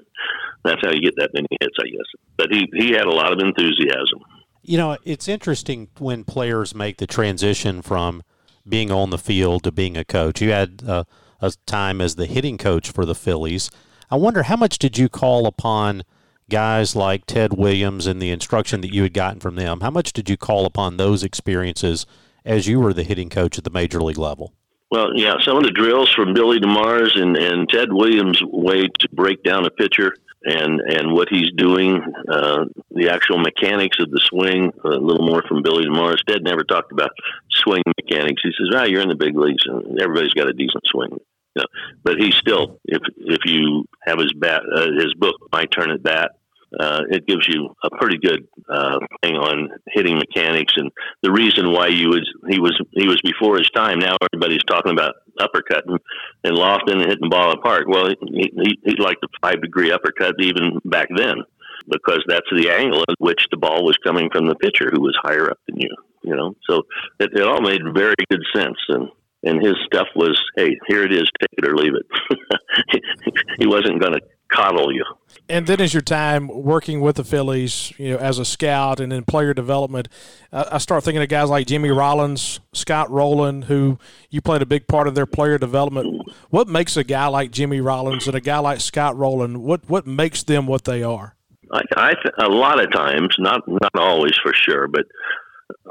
That's 0.64 0.82
how 0.82 0.92
you 0.92 1.02
get 1.02 1.16
that 1.18 1.34
many 1.34 1.48
hits, 1.60 1.76
I 1.80 1.90
guess. 1.90 2.08
But 2.38 2.52
he 2.52 2.70
he 2.74 2.92
had 2.92 3.06
a 3.06 3.12
lot 3.12 3.34
of 3.34 3.40
enthusiasm. 3.40 4.22
You 4.64 4.78
know, 4.78 4.98
it's 5.04 5.28
interesting 5.28 5.90
when 6.00 6.24
players 6.24 6.74
make 6.74 6.98
the 6.98 7.08
transition 7.08 7.82
from 7.82 8.24
being 8.68 8.92
on 8.92 9.10
the 9.10 9.18
field 9.18 9.64
to 9.64 9.72
being 9.72 9.98
a 9.98 10.06
coach. 10.06 10.42
You 10.42 10.52
had 10.52 10.84
uh, 10.88 11.04
a 11.42 11.52
time 11.66 12.00
as 12.00 12.16
the 12.16 12.26
hitting 12.26 12.58
coach 12.58 12.90
for 12.90 13.06
the 13.06 13.16
Phillies. 13.16 13.70
I 14.10 14.16
wonder 14.16 14.44
how 14.44 14.56
much 14.56 14.80
did 14.80 14.98
you 14.98 15.10
call 15.10 15.46
upon 15.46 16.04
guys 16.50 16.96
like 16.96 17.26
Ted 17.26 17.54
Williams 17.54 18.08
and 18.08 18.22
the 18.22 18.32
instruction 18.32 18.82
that 18.82 18.94
you 18.94 19.04
had 19.04 19.14
gotten 19.14 19.40
from 19.40 19.56
them? 19.56 19.82
How 19.82 19.92
much 19.92 20.14
did 20.14 20.30
you 20.30 20.38
call 20.38 20.66
upon 20.66 20.98
those 20.98 21.24
experiences 21.24 22.06
as 22.46 22.68
you 22.68 22.80
were 22.80 22.94
the 22.94 23.04
hitting 23.04 23.30
coach 23.30 23.58
at 23.58 23.64
the 23.64 23.70
major 23.70 24.02
league 24.02 24.18
level? 24.18 24.54
Well, 24.92 25.10
yeah, 25.16 25.34
some 25.42 25.58
of 25.58 25.64
the 25.64 25.72
drills 25.72 26.14
from 26.14 26.34
Billy 26.34 26.60
DeMars 26.60 27.20
and, 27.20 27.36
and 27.36 27.68
Ted 27.68 27.92
Williams' 27.92 28.42
way 28.44 28.84
to 28.84 29.10
break 29.12 29.42
down 29.44 29.66
a 29.66 29.72
pitcher 29.72 30.16
and 30.44 30.82
and 30.82 31.12
what 31.14 31.30
he's 31.30 31.52
doing, 31.56 32.02
uh, 32.30 32.66
the 32.92 33.10
actual 33.10 33.38
mechanics 33.38 33.98
of 34.00 34.12
the 34.12 34.20
swing, 34.20 34.72
a 34.84 34.90
little 34.90 35.26
more 35.26 35.44
from 35.48 35.64
Billy 35.64 35.86
DeMars. 35.86 36.24
Ted 36.28 36.44
never 36.44 36.64
talked 36.64 36.92
about 36.92 37.12
swing 37.50 37.82
mechanics. 37.98 38.42
He 38.44 38.52
says, 38.58 38.70
"Ah, 38.76 38.84
you're 38.84 39.02
in 39.02 39.10
the 39.10 39.16
big 39.16 39.36
leagues, 39.38 39.64
and 39.66 40.00
everybody's 40.02 40.34
got 40.34 40.50
a 40.50 40.54
decent 40.54 40.84
swing." 40.86 41.12
You 41.56 41.62
know, 41.62 41.66
but 42.04 42.18
he 42.18 42.32
still, 42.32 42.80
if 42.86 43.02
if 43.18 43.46
you 43.46 43.86
have 44.02 44.20
his 44.20 44.34
bat, 44.34 44.64
uh, 44.76 44.92
his 44.92 45.14
book, 45.14 45.36
"My 45.52 45.66
Turn 45.66 45.92
at 45.92 46.04
Bat," 46.04 46.32
uh, 46.80 47.02
it 47.10 47.28
gives 47.28 47.48
you 47.48 47.76
a 47.84 47.90
pretty 47.90 48.18
good 48.18 48.48
uh, 48.70 49.00
thing 49.22 49.36
on 49.36 49.70
hitting 49.88 50.18
mechanics 50.18 50.74
and 50.78 50.92
the 51.22 51.32
reason 51.32 51.72
why 51.72 51.88
you 51.88 52.10
was 52.10 52.30
he 52.50 52.60
was 52.60 52.80
he 52.92 53.08
was 53.08 53.22
before 53.22 53.58
his 53.58 53.70
time. 53.72 54.00
Now 54.00 54.16
everybody's 54.32 54.64
talking 54.64 54.92
about 54.92 55.16
uppercutting 55.40 55.98
and 56.44 56.56
lofting 56.56 57.02
and 57.02 57.10
hitting 57.10 57.22
the 57.22 57.30
ball 57.30 57.52
apart. 57.52 57.88
Well, 57.88 58.10
he, 58.10 58.52
he, 58.56 58.78
he 58.86 58.96
liked 58.98 59.22
the 59.22 59.30
five 59.42 59.62
degree 59.62 59.92
uppercut 59.92 60.36
even 60.40 60.80
back 60.86 61.10
then 61.16 61.44
because 61.90 62.24
that's 62.28 62.48
the 62.56 62.70
angle 62.70 63.04
at 63.10 63.16
which 63.20 63.46
the 63.52 63.58
ball 63.58 63.84
was 63.84 63.98
coming 64.04 64.30
from 64.32 64.48
the 64.48 64.56
pitcher 64.56 64.90
who 64.92 65.02
was 65.02 65.18
higher 65.22 65.52
up 65.52 65.60
than 65.68 65.80
you. 65.80 65.90
You 66.24 66.36
know, 66.36 66.56
so 66.70 66.84
it, 67.20 67.32
it 67.34 67.44
all 67.44 67.62
made 67.62 67.82
very 67.94 68.16
good 68.30 68.44
sense 68.56 68.78
and 68.90 69.10
and 69.46 69.62
his 69.62 69.76
stuff 69.86 70.08
was, 70.16 70.42
hey, 70.56 70.78
here 70.88 71.04
it 71.04 71.12
is, 71.12 71.30
take 71.42 71.50
it 71.58 71.68
or 71.68 71.76
leave 71.76 71.94
it. 71.96 73.04
he 73.60 73.68
wasn't 73.68 74.00
going 74.00 74.14
to 74.14 74.22
coddle 74.50 74.94
you. 74.94 75.04
And 75.50 75.68
then, 75.68 75.82
as 75.82 75.94
your 75.94 76.02
time 76.02 76.48
working 76.48 77.02
with 77.02 77.18
the 77.18 77.24
Phillies, 77.24 77.92
you 77.98 78.12
know, 78.12 78.18
as 78.18 78.40
a 78.40 78.46
scout 78.46 79.02
and 79.02 79.12
in 79.12 79.26
player 79.26 79.54
development, 79.54 80.08
I 80.54 80.78
start 80.78 81.04
thinking 81.04 81.22
of 81.22 81.28
guys 81.28 81.50
like 81.50 81.68
Jimmy 81.68 81.90
Rollins, 81.90 82.62
Scott 82.72 83.12
Rolen, 83.12 83.64
who 83.64 84.00
you 84.30 84.42
played 84.42 84.62
a 84.62 84.66
big 84.66 84.88
part 84.88 85.08
of 85.08 85.16
their 85.16 85.26
player 85.26 85.58
development. 85.58 86.32
What 86.50 86.70
makes 86.70 86.96
a 86.96 87.04
guy 87.04 87.28
like 87.28 87.52
Jimmy 87.52 87.82
Rollins 87.82 88.26
and 88.26 88.36
a 88.36 88.42
guy 88.42 88.60
like 88.60 88.80
Scott 88.80 89.18
Rolen? 89.18 89.64
What 89.64 89.90
what 89.90 90.08
makes 90.08 90.44
them 90.44 90.66
what 90.66 90.86
they 90.86 91.04
are? 91.04 91.36
I, 91.72 91.82
I 91.98 92.14
th- 92.14 92.36
a 92.38 92.50
lot 92.50 92.82
of 92.82 92.92
times, 92.92 93.36
not 93.38 93.62
not 93.68 93.96
always 93.96 94.34
for 94.42 94.54
sure, 94.54 94.88
but 94.88 95.04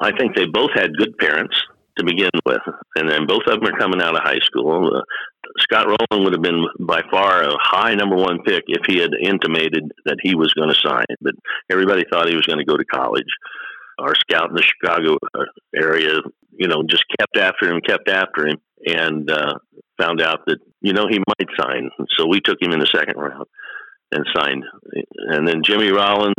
I 0.00 0.16
think 0.16 0.34
they 0.34 0.46
both 0.46 0.70
had 0.74 0.96
good 0.96 1.16
parents 1.18 1.54
to 1.98 2.04
begin 2.04 2.30
with, 2.46 2.62
and 2.96 3.08
then 3.08 3.26
both 3.26 3.42
of 3.46 3.60
them 3.60 3.74
are 3.74 3.78
coming 3.78 4.00
out 4.00 4.16
of 4.16 4.22
high 4.22 4.40
school. 4.42 4.96
Uh, 4.96 5.02
Scott 5.58 5.86
Rolen 5.86 6.24
would 6.24 6.32
have 6.32 6.42
been 6.42 6.64
by 6.80 7.02
far 7.10 7.42
a 7.42 7.56
high 7.60 7.94
number 7.94 8.16
one 8.16 8.42
pick 8.42 8.64
if 8.68 8.82
he 8.86 8.98
had 8.98 9.10
intimated 9.20 9.92
that 10.06 10.18
he 10.22 10.34
was 10.34 10.54
going 10.54 10.70
to 10.70 10.80
sign, 10.86 11.04
but 11.20 11.34
everybody 11.70 12.04
thought 12.10 12.28
he 12.28 12.36
was 12.36 12.46
going 12.46 12.58
to 12.58 12.64
go 12.64 12.76
to 12.76 12.84
college. 12.84 13.26
Our 13.98 14.14
scout 14.14 14.48
in 14.48 14.56
the 14.56 14.62
Chicago 14.62 15.18
uh, 15.34 15.44
area, 15.76 16.20
you 16.52 16.66
know, 16.66 16.82
just 16.88 17.04
kept 17.18 17.36
after 17.36 17.70
him, 17.70 17.80
kept 17.86 18.08
after 18.08 18.48
him, 18.48 18.56
and 18.86 19.30
uh, 19.30 19.54
found 19.98 20.22
out 20.22 20.40
that 20.46 20.58
you 20.80 20.92
know 20.92 21.06
he 21.08 21.18
might 21.18 21.48
sign. 21.60 21.90
So 22.16 22.26
we 22.26 22.40
took 22.40 22.60
him 22.60 22.72
in 22.72 22.80
the 22.80 22.86
second 22.86 23.16
round 23.16 23.46
and 24.10 24.26
signed. 24.34 24.64
And 25.28 25.46
then 25.46 25.62
Jimmy 25.62 25.90
Rollins, 25.90 26.34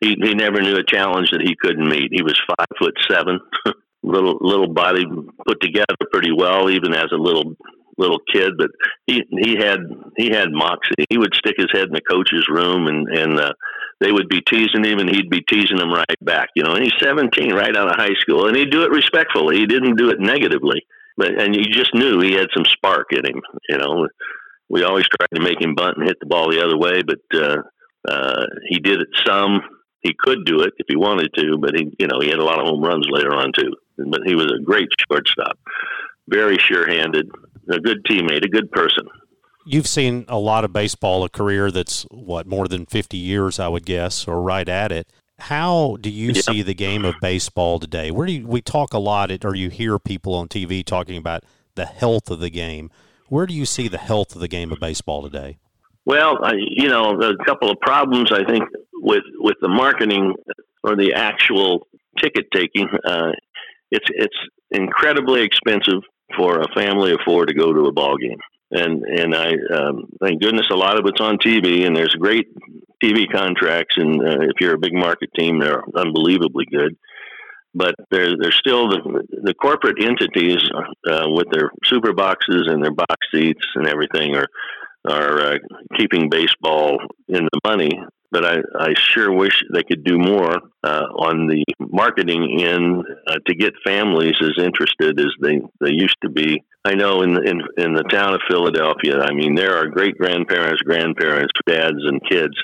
he 0.00 0.16
he 0.22 0.34
never 0.34 0.60
knew 0.60 0.76
a 0.76 0.84
challenge 0.84 1.30
that 1.30 1.42
he 1.42 1.56
couldn't 1.60 1.88
meet. 1.88 2.12
He 2.12 2.22
was 2.22 2.40
five 2.46 2.68
foot 2.78 2.94
seven. 3.08 3.40
little 4.02 4.38
little 4.40 4.72
body 4.72 5.04
put 5.46 5.60
together 5.60 5.96
pretty 6.12 6.32
well, 6.32 6.70
even 6.70 6.94
as 6.94 7.08
a 7.12 7.16
little 7.16 7.56
little 7.96 8.20
kid. 8.32 8.52
But 8.56 8.70
he 9.06 9.22
he 9.30 9.56
had 9.56 9.80
he 10.16 10.30
had 10.30 10.50
moxie. 10.50 11.04
He 11.10 11.18
would 11.18 11.34
stick 11.34 11.56
his 11.58 11.70
head 11.72 11.88
in 11.88 11.92
the 11.92 12.00
coach's 12.00 12.46
room, 12.48 12.86
and 12.86 13.08
and 13.08 13.38
uh, 13.38 13.52
they 14.00 14.12
would 14.12 14.28
be 14.28 14.40
teasing 14.40 14.84
him, 14.84 14.98
and 14.98 15.10
he'd 15.10 15.30
be 15.30 15.42
teasing 15.42 15.76
them 15.76 15.92
right 15.92 16.06
back. 16.22 16.48
You 16.54 16.62
know, 16.62 16.74
and 16.74 16.84
he's 16.84 16.92
17, 17.00 17.52
right 17.52 17.76
out 17.76 17.90
of 17.90 17.96
high 17.96 18.14
school, 18.20 18.46
and 18.46 18.56
he'd 18.56 18.70
do 18.70 18.82
it 18.82 18.90
respectfully. 18.90 19.56
He 19.56 19.66
didn't 19.66 19.96
do 19.96 20.10
it 20.10 20.20
negatively, 20.20 20.82
but 21.16 21.38
and 21.40 21.54
you 21.54 21.64
just 21.64 21.94
knew 21.94 22.20
he 22.20 22.32
had 22.32 22.48
some 22.54 22.64
spark 22.64 23.08
in 23.12 23.26
him. 23.26 23.42
You 23.68 23.78
know, 23.78 24.08
we 24.68 24.84
always 24.84 25.06
tried 25.08 25.36
to 25.36 25.42
make 25.42 25.60
him 25.60 25.74
bunt 25.74 25.96
and 25.98 26.06
hit 26.06 26.18
the 26.20 26.26
ball 26.26 26.50
the 26.50 26.64
other 26.64 26.78
way, 26.78 27.02
but 27.02 27.20
uh, 27.34 27.62
uh, 28.08 28.46
he 28.68 28.78
did 28.78 29.00
it 29.00 29.08
some. 29.26 29.60
He 30.00 30.14
could 30.16 30.44
do 30.44 30.60
it 30.60 30.74
if 30.78 30.86
he 30.88 30.94
wanted 30.94 31.30
to, 31.36 31.58
but 31.58 31.74
he, 31.74 31.92
you 31.98 32.06
know, 32.06 32.20
he 32.20 32.28
had 32.28 32.38
a 32.38 32.44
lot 32.44 32.60
of 32.60 32.66
home 32.66 32.80
runs 32.80 33.04
later 33.10 33.34
on 33.34 33.52
too 33.52 33.72
but 34.06 34.20
he 34.24 34.34
was 34.34 34.46
a 34.46 34.62
great 34.62 34.88
shortstop, 35.10 35.58
very 36.28 36.58
sure-handed, 36.58 37.30
a 37.70 37.78
good 37.78 38.04
teammate, 38.04 38.44
a 38.44 38.48
good 38.48 38.70
person. 38.70 39.06
You've 39.66 39.86
seen 39.86 40.24
a 40.28 40.38
lot 40.38 40.64
of 40.64 40.72
baseball, 40.72 41.24
a 41.24 41.28
career 41.28 41.70
that's 41.70 42.04
what 42.10 42.46
more 42.46 42.68
than 42.68 42.86
fifty 42.86 43.18
years, 43.18 43.58
I 43.58 43.68
would 43.68 43.84
guess, 43.84 44.26
or 44.26 44.40
right 44.40 44.68
at 44.68 44.92
it. 44.92 45.08
How 45.38 45.98
do 46.00 46.10
you 46.10 46.32
yeah. 46.32 46.40
see 46.40 46.62
the 46.62 46.74
game 46.74 47.04
of 47.04 47.14
baseball 47.20 47.78
today? 47.78 48.10
Where 48.10 48.26
do 48.26 48.32
you, 48.32 48.46
we 48.46 48.60
talk 48.60 48.92
a 48.92 48.98
lot, 48.98 49.30
or 49.44 49.54
you 49.54 49.68
hear 49.68 49.98
people 49.98 50.34
on 50.34 50.48
TV 50.48 50.84
talking 50.84 51.16
about 51.16 51.44
the 51.74 51.84
health 51.84 52.30
of 52.30 52.40
the 52.40 52.50
game? 52.50 52.90
Where 53.28 53.46
do 53.46 53.54
you 53.54 53.66
see 53.66 53.88
the 53.88 53.98
health 53.98 54.34
of 54.34 54.40
the 54.40 54.48
game 54.48 54.72
of 54.72 54.80
baseball 54.80 55.22
today? 55.22 55.58
Well, 56.06 56.38
I, 56.42 56.54
you 56.56 56.88
know, 56.88 57.20
a 57.20 57.36
couple 57.44 57.70
of 57.70 57.78
problems 57.80 58.32
I 58.32 58.42
think 58.44 58.64
with 58.94 59.24
with 59.38 59.56
the 59.60 59.68
marketing 59.68 60.34
or 60.82 60.96
the 60.96 61.12
actual 61.12 61.86
ticket 62.18 62.46
taking. 62.52 62.88
Uh, 63.04 63.32
it's 63.90 64.06
it's 64.10 64.36
incredibly 64.70 65.42
expensive 65.42 66.02
for 66.36 66.60
a 66.60 66.74
family 66.74 67.12
of 67.12 67.20
four 67.24 67.46
to 67.46 67.54
go 67.54 67.72
to 67.72 67.86
a 67.86 67.92
ball 67.92 68.16
game, 68.16 68.38
and 68.70 69.02
and 69.02 69.34
I 69.34 69.52
um, 69.74 70.08
thank 70.22 70.42
goodness 70.42 70.66
a 70.70 70.76
lot 70.76 70.98
of 70.98 71.06
it's 71.06 71.20
on 71.20 71.38
TV, 71.38 71.86
and 71.86 71.96
there's 71.96 72.14
great 72.18 72.46
TV 73.02 73.30
contracts, 73.32 73.96
and 73.96 74.20
uh, 74.20 74.40
if 74.42 74.60
you're 74.60 74.74
a 74.74 74.78
big 74.78 74.94
market 74.94 75.30
team, 75.38 75.58
they're 75.58 75.82
unbelievably 75.96 76.66
good. 76.70 76.96
But 77.74 77.94
there's 78.10 78.34
there's 78.40 78.56
still 78.56 78.88
the 78.88 79.22
the 79.42 79.54
corporate 79.54 80.02
entities 80.02 80.58
uh, 81.08 81.26
with 81.28 81.46
their 81.52 81.70
super 81.84 82.12
boxes 82.12 82.66
and 82.66 82.82
their 82.82 82.94
box 82.94 83.26
seats 83.32 83.64
and 83.74 83.86
everything 83.86 84.36
are 84.36 84.48
are 85.08 85.40
uh, 85.40 85.58
keeping 85.96 86.28
baseball 86.28 86.98
in 87.28 87.44
the 87.44 87.60
money 87.64 87.90
but 88.30 88.44
I, 88.44 88.56
I 88.78 88.94
sure 88.96 89.32
wish 89.32 89.62
they 89.72 89.82
could 89.82 90.04
do 90.04 90.18
more 90.18 90.56
uh, 90.84 91.06
on 91.16 91.46
the 91.46 91.64
marketing 91.78 92.62
end 92.62 93.04
uh, 93.26 93.38
to 93.46 93.54
get 93.54 93.72
families 93.84 94.34
as 94.42 94.62
interested 94.62 95.18
as 95.18 95.32
they, 95.40 95.60
they 95.80 95.92
used 95.92 96.16
to 96.22 96.28
be. 96.28 96.62
I 96.84 96.94
know 96.94 97.22
in, 97.22 97.30
in 97.46 97.60
in 97.76 97.92
the 97.94 98.04
town 98.10 98.34
of 98.34 98.40
Philadelphia, 98.48 99.20
I 99.20 99.32
mean, 99.32 99.54
there 99.54 99.76
are 99.76 99.86
great 99.88 100.16
grandparents, 100.16 100.82
grandparents, 100.82 101.52
dads, 101.66 101.98
and 102.04 102.20
kids 102.28 102.54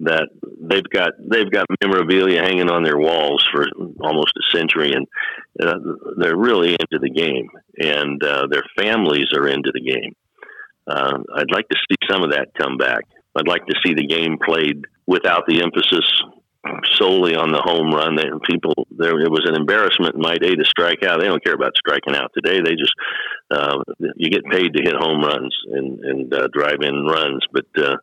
that 0.00 0.28
they've 0.58 0.88
got 0.90 1.12
they've 1.18 1.50
got 1.50 1.66
memorabilia 1.82 2.42
hanging 2.42 2.70
on 2.70 2.82
their 2.82 2.98
walls 2.98 3.46
for 3.52 3.66
almost 4.00 4.32
a 4.38 4.56
century, 4.56 4.92
and 4.92 5.06
uh, 5.62 5.78
they're 6.16 6.36
really 6.36 6.72
into 6.72 6.98
the 7.00 7.10
game, 7.10 7.48
and 7.78 8.22
uh, 8.24 8.46
their 8.50 8.64
families 8.76 9.26
are 9.34 9.46
into 9.46 9.70
the 9.72 9.82
game. 9.82 10.14
Uh, 10.86 11.18
I'd 11.36 11.52
like 11.52 11.68
to 11.68 11.76
see 11.76 11.96
some 12.10 12.22
of 12.22 12.32
that 12.32 12.48
come 12.58 12.76
back. 12.76 13.04
I'd 13.36 13.48
like 13.48 13.66
to 13.66 13.74
see 13.84 13.94
the 13.94 14.06
game 14.06 14.38
played 14.42 14.86
without 15.06 15.44
the 15.46 15.62
emphasis 15.62 16.04
solely 16.98 17.34
on 17.34 17.52
the 17.52 17.62
home 17.62 17.90
run. 17.92 18.16
They, 18.16 18.28
people, 18.48 18.86
there 18.90 19.18
it 19.18 19.30
was 19.30 19.46
an 19.46 19.56
embarrassment 19.56 20.14
in 20.14 20.20
my 20.20 20.36
day 20.36 20.54
to 20.54 20.64
strike 20.64 21.02
out. 21.02 21.20
They 21.20 21.26
don't 21.26 21.42
care 21.42 21.54
about 21.54 21.76
striking 21.76 22.14
out 22.14 22.32
today. 22.34 22.60
They 22.60 22.74
just 22.74 22.94
uh, 23.50 23.82
you 24.16 24.30
get 24.30 24.44
paid 24.44 24.74
to 24.74 24.82
hit 24.82 24.94
home 24.96 25.22
runs 25.22 25.56
and 25.72 26.00
and 26.00 26.34
uh, 26.34 26.48
drive 26.52 26.82
in 26.82 27.06
runs, 27.06 27.44
but 27.52 27.66
uh, 27.78 27.96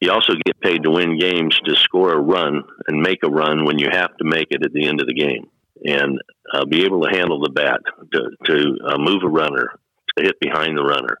you 0.00 0.10
also 0.10 0.34
get 0.44 0.60
paid 0.60 0.84
to 0.84 0.90
win 0.90 1.18
games 1.18 1.58
to 1.64 1.76
score 1.76 2.12
a 2.12 2.20
run 2.20 2.62
and 2.86 3.02
make 3.02 3.22
a 3.24 3.28
run 3.28 3.64
when 3.64 3.78
you 3.78 3.88
have 3.90 4.16
to 4.16 4.24
make 4.24 4.48
it 4.50 4.64
at 4.64 4.72
the 4.72 4.86
end 4.86 5.00
of 5.00 5.06
the 5.06 5.14
game, 5.14 5.48
and 5.84 6.20
uh, 6.52 6.64
be 6.64 6.84
able 6.84 7.02
to 7.02 7.10
handle 7.10 7.40
the 7.40 7.50
bat 7.50 7.80
to 8.12 8.30
to 8.46 8.78
uh, 8.86 8.98
move 8.98 9.22
a 9.22 9.28
runner, 9.28 9.70
to 10.16 10.24
hit 10.24 10.40
behind 10.40 10.78
the 10.78 10.84
runner, 10.84 11.18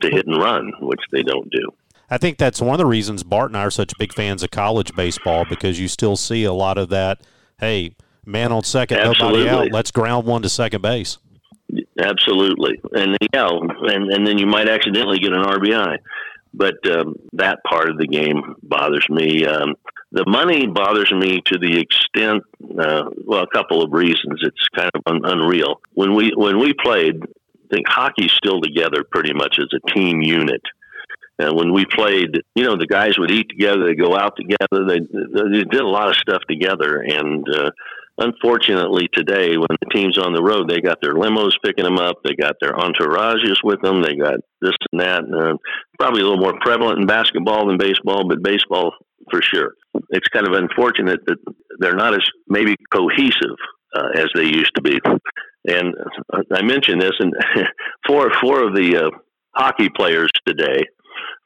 to 0.00 0.10
hit 0.10 0.26
and 0.26 0.40
run, 0.40 0.72
which 0.80 1.00
they 1.10 1.22
don't 1.22 1.50
do. 1.50 1.68
I 2.10 2.18
think 2.18 2.38
that's 2.38 2.60
one 2.60 2.74
of 2.74 2.78
the 2.78 2.86
reasons 2.86 3.22
Bart 3.22 3.50
and 3.50 3.56
I 3.56 3.64
are 3.64 3.70
such 3.70 3.96
big 3.98 4.12
fans 4.12 4.42
of 4.42 4.50
college 4.50 4.94
baseball 4.94 5.44
because 5.48 5.80
you 5.80 5.88
still 5.88 6.16
see 6.16 6.44
a 6.44 6.52
lot 6.52 6.78
of 6.78 6.88
that. 6.90 7.20
Hey, 7.58 7.94
man 8.26 8.52
on 8.52 8.64
second, 8.64 8.98
Absolutely. 8.98 9.44
nobody 9.44 9.68
out. 9.68 9.72
Let's 9.72 9.90
ground 9.90 10.26
one 10.26 10.42
to 10.42 10.48
second 10.48 10.82
base. 10.82 11.18
Absolutely, 11.98 12.80
and 12.92 13.16
yeah, 13.32 13.48
and 13.48 14.12
and 14.12 14.26
then 14.26 14.36
you 14.36 14.46
might 14.46 14.68
accidentally 14.68 15.18
get 15.18 15.32
an 15.32 15.42
RBI, 15.42 15.98
but 16.52 16.74
um, 16.90 17.16
that 17.32 17.64
part 17.64 17.88
of 17.88 17.96
the 17.96 18.06
game 18.06 18.56
bothers 18.62 19.06
me. 19.08 19.46
Um, 19.46 19.74
the 20.10 20.24
money 20.26 20.66
bothers 20.66 21.10
me 21.10 21.40
to 21.46 21.58
the 21.58 21.78
extent, 21.80 22.42
uh, 22.78 23.04
well, 23.24 23.42
a 23.42 23.46
couple 23.46 23.82
of 23.82 23.92
reasons. 23.92 24.40
It's 24.42 24.68
kind 24.76 24.90
of 24.94 25.02
un- 25.06 25.22
unreal. 25.24 25.80
When 25.94 26.14
we 26.14 26.32
when 26.36 26.58
we 26.58 26.74
played, 26.74 27.22
I 27.22 27.74
think 27.74 27.88
hockey's 27.88 28.32
still 28.32 28.60
together 28.60 29.04
pretty 29.10 29.32
much 29.32 29.58
as 29.58 29.68
a 29.72 29.94
team 29.94 30.20
unit. 30.20 30.60
And 31.42 31.56
when 31.56 31.72
we 31.72 31.84
played, 31.84 32.40
you 32.54 32.64
know, 32.64 32.76
the 32.76 32.86
guys 32.86 33.18
would 33.18 33.30
eat 33.30 33.48
together, 33.48 33.86
they 33.86 33.94
go 33.94 34.16
out 34.16 34.36
together, 34.36 34.86
they, 34.86 35.00
they 35.00 35.64
did 35.64 35.80
a 35.80 35.88
lot 35.88 36.08
of 36.08 36.16
stuff 36.16 36.42
together. 36.48 37.00
And 37.00 37.44
uh, 37.48 37.70
unfortunately, 38.18 39.08
today, 39.12 39.56
when 39.56 39.76
the 39.80 39.90
team's 39.92 40.18
on 40.18 40.32
the 40.32 40.42
road, 40.42 40.68
they 40.68 40.80
got 40.80 40.98
their 41.02 41.14
limos 41.14 41.52
picking 41.64 41.84
them 41.84 41.98
up, 41.98 42.18
they 42.24 42.34
got 42.34 42.56
their 42.60 42.72
entourages 42.72 43.56
with 43.64 43.80
them, 43.82 44.02
they 44.02 44.14
got 44.14 44.36
this 44.60 44.74
and 44.92 45.00
that. 45.00 45.24
And, 45.24 45.34
uh, 45.34 45.56
probably 45.98 46.20
a 46.20 46.24
little 46.24 46.40
more 46.40 46.58
prevalent 46.60 47.00
in 47.00 47.06
basketball 47.06 47.66
than 47.66 47.76
baseball, 47.76 48.28
but 48.28 48.42
baseball 48.42 48.92
for 49.30 49.42
sure. 49.42 49.74
It's 50.10 50.28
kind 50.28 50.46
of 50.46 50.54
unfortunate 50.54 51.20
that 51.26 51.38
they're 51.78 51.96
not 51.96 52.14
as 52.14 52.22
maybe 52.48 52.76
cohesive 52.92 53.56
uh, 53.94 54.08
as 54.14 54.26
they 54.34 54.44
used 54.44 54.72
to 54.76 54.82
be. 54.82 54.98
And 55.66 55.94
I 56.52 56.62
mentioned 56.62 57.00
this, 57.00 57.12
and 57.20 57.32
four 58.06 58.30
four 58.40 58.66
of 58.66 58.74
the 58.74 58.96
uh, 58.96 59.10
hockey 59.54 59.88
players 59.94 60.30
today 60.46 60.82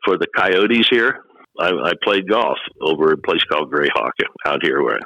for 0.04 0.16
the 0.16 0.26
Coyotes 0.36 0.88
here. 0.90 1.24
I, 1.58 1.70
I 1.70 1.92
played 2.02 2.28
golf 2.28 2.58
over 2.80 3.12
a 3.12 3.16
place 3.16 3.42
called 3.44 3.72
Grayhawk 3.72 4.12
out 4.44 4.62
here 4.62 4.82
where 4.82 5.00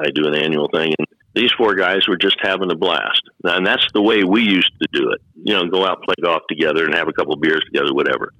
I 0.00 0.10
do 0.14 0.26
an 0.26 0.34
annual 0.34 0.68
thing. 0.72 0.94
And 0.98 1.06
these 1.34 1.50
four 1.52 1.74
guys 1.74 2.06
were 2.08 2.16
just 2.16 2.36
having 2.40 2.70
a 2.70 2.76
blast. 2.76 3.22
And 3.44 3.66
that's 3.66 3.86
the 3.92 4.02
way 4.02 4.24
we 4.24 4.42
used 4.42 4.72
to 4.80 4.88
do 4.92 5.10
it. 5.10 5.20
You 5.34 5.54
know, 5.54 5.66
go 5.68 5.84
out, 5.84 6.02
play 6.02 6.14
golf 6.22 6.42
together, 6.48 6.84
and 6.84 6.94
have 6.94 7.08
a 7.08 7.12
couple 7.12 7.36
beers 7.36 7.62
together, 7.66 7.92
whatever. 7.92 8.32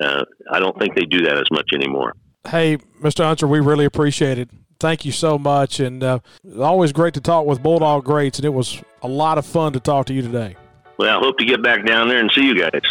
Uh, 0.00 0.24
I 0.50 0.60
don't 0.60 0.78
think 0.78 0.94
they 0.94 1.04
do 1.04 1.22
that 1.22 1.38
as 1.38 1.50
much 1.50 1.70
anymore. 1.74 2.14
Hey, 2.46 2.76
Mr. 3.02 3.24
Unser, 3.24 3.46
we 3.46 3.60
really 3.60 3.84
appreciate 3.84 4.38
it. 4.38 4.50
Thank 4.78 5.04
you 5.04 5.12
so 5.12 5.38
much. 5.38 5.80
And 5.80 6.02
uh, 6.02 6.18
always 6.58 6.92
great 6.92 7.14
to 7.14 7.20
talk 7.20 7.46
with 7.46 7.62
Bulldog 7.62 8.04
Greats, 8.04 8.38
and 8.38 8.44
it 8.44 8.50
was 8.50 8.82
a 9.02 9.08
lot 9.08 9.38
of 9.38 9.46
fun 9.46 9.72
to 9.72 9.80
talk 9.80 10.06
to 10.06 10.14
you 10.14 10.22
today. 10.22 10.56
Well, 10.98 11.18
I 11.18 11.20
hope 11.20 11.38
to 11.38 11.44
get 11.44 11.62
back 11.62 11.86
down 11.86 12.08
there 12.08 12.18
and 12.18 12.30
see 12.32 12.46
you 12.46 12.58
guys. 12.58 12.82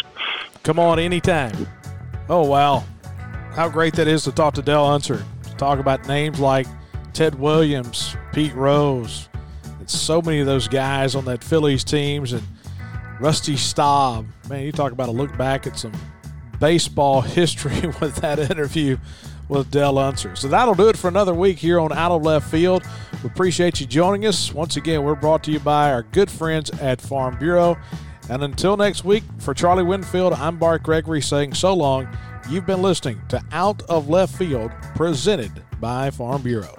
Come 0.63 0.79
on 0.79 0.99
anytime. 0.99 1.67
Oh, 2.29 2.45
wow. 2.47 2.83
How 3.51 3.69
great 3.69 3.93
that 3.95 4.07
is 4.07 4.23
to 4.23 4.31
talk 4.31 4.53
to 4.55 4.61
Del 4.61 4.85
Unser, 4.85 5.23
to 5.43 5.55
talk 5.55 5.79
about 5.79 6.07
names 6.07 6.39
like 6.39 6.65
Ted 7.13 7.35
Williams, 7.35 8.15
Pete 8.31 8.55
Rose, 8.55 9.29
and 9.79 9.89
so 9.89 10.21
many 10.21 10.39
of 10.39 10.45
those 10.45 10.67
guys 10.67 11.15
on 11.15 11.25
that 11.25 11.43
Phillies 11.43 11.83
teams, 11.83 12.33
and 12.33 12.43
Rusty 13.19 13.57
Staub. 13.57 14.25
Man, 14.49 14.63
you 14.63 14.71
talk 14.71 14.91
about 14.91 15.09
a 15.09 15.11
look 15.11 15.35
back 15.37 15.67
at 15.67 15.77
some 15.77 15.93
baseball 16.59 17.21
history 17.21 17.87
with 18.01 18.15
that 18.17 18.39
interview 18.39 18.97
with 19.49 19.69
Del 19.69 19.97
Unser. 19.97 20.35
So 20.35 20.47
that'll 20.47 20.75
do 20.75 20.89
it 20.89 20.97
for 20.97 21.09
another 21.09 21.33
week 21.33 21.59
here 21.59 21.79
on 21.79 21.91
Out 21.91 22.11
of 22.11 22.23
Left 22.23 22.49
Field. 22.49 22.83
We 23.21 23.29
appreciate 23.29 23.79
you 23.79 23.85
joining 23.85 24.25
us. 24.25 24.53
Once 24.53 24.77
again, 24.77 25.03
we're 25.03 25.15
brought 25.15 25.43
to 25.43 25.51
you 25.51 25.59
by 25.59 25.91
our 25.91 26.03
good 26.03 26.31
friends 26.31 26.69
at 26.79 27.01
Farm 27.01 27.37
Bureau. 27.37 27.77
And 28.29 28.43
until 28.43 28.77
next 28.77 29.03
week, 29.03 29.23
for 29.39 29.53
Charlie 29.53 29.83
Winfield, 29.83 30.33
I'm 30.33 30.57
Bart 30.57 30.83
Gregory 30.83 31.21
saying 31.21 31.53
so 31.55 31.73
long. 31.73 32.07
You've 32.49 32.65
been 32.65 32.81
listening 32.81 33.21
to 33.29 33.41
Out 33.51 33.81
of 33.83 34.09
Left 34.09 34.35
Field, 34.35 34.71
presented 34.95 35.51
by 35.79 36.09
Farm 36.09 36.41
Bureau. 36.41 36.75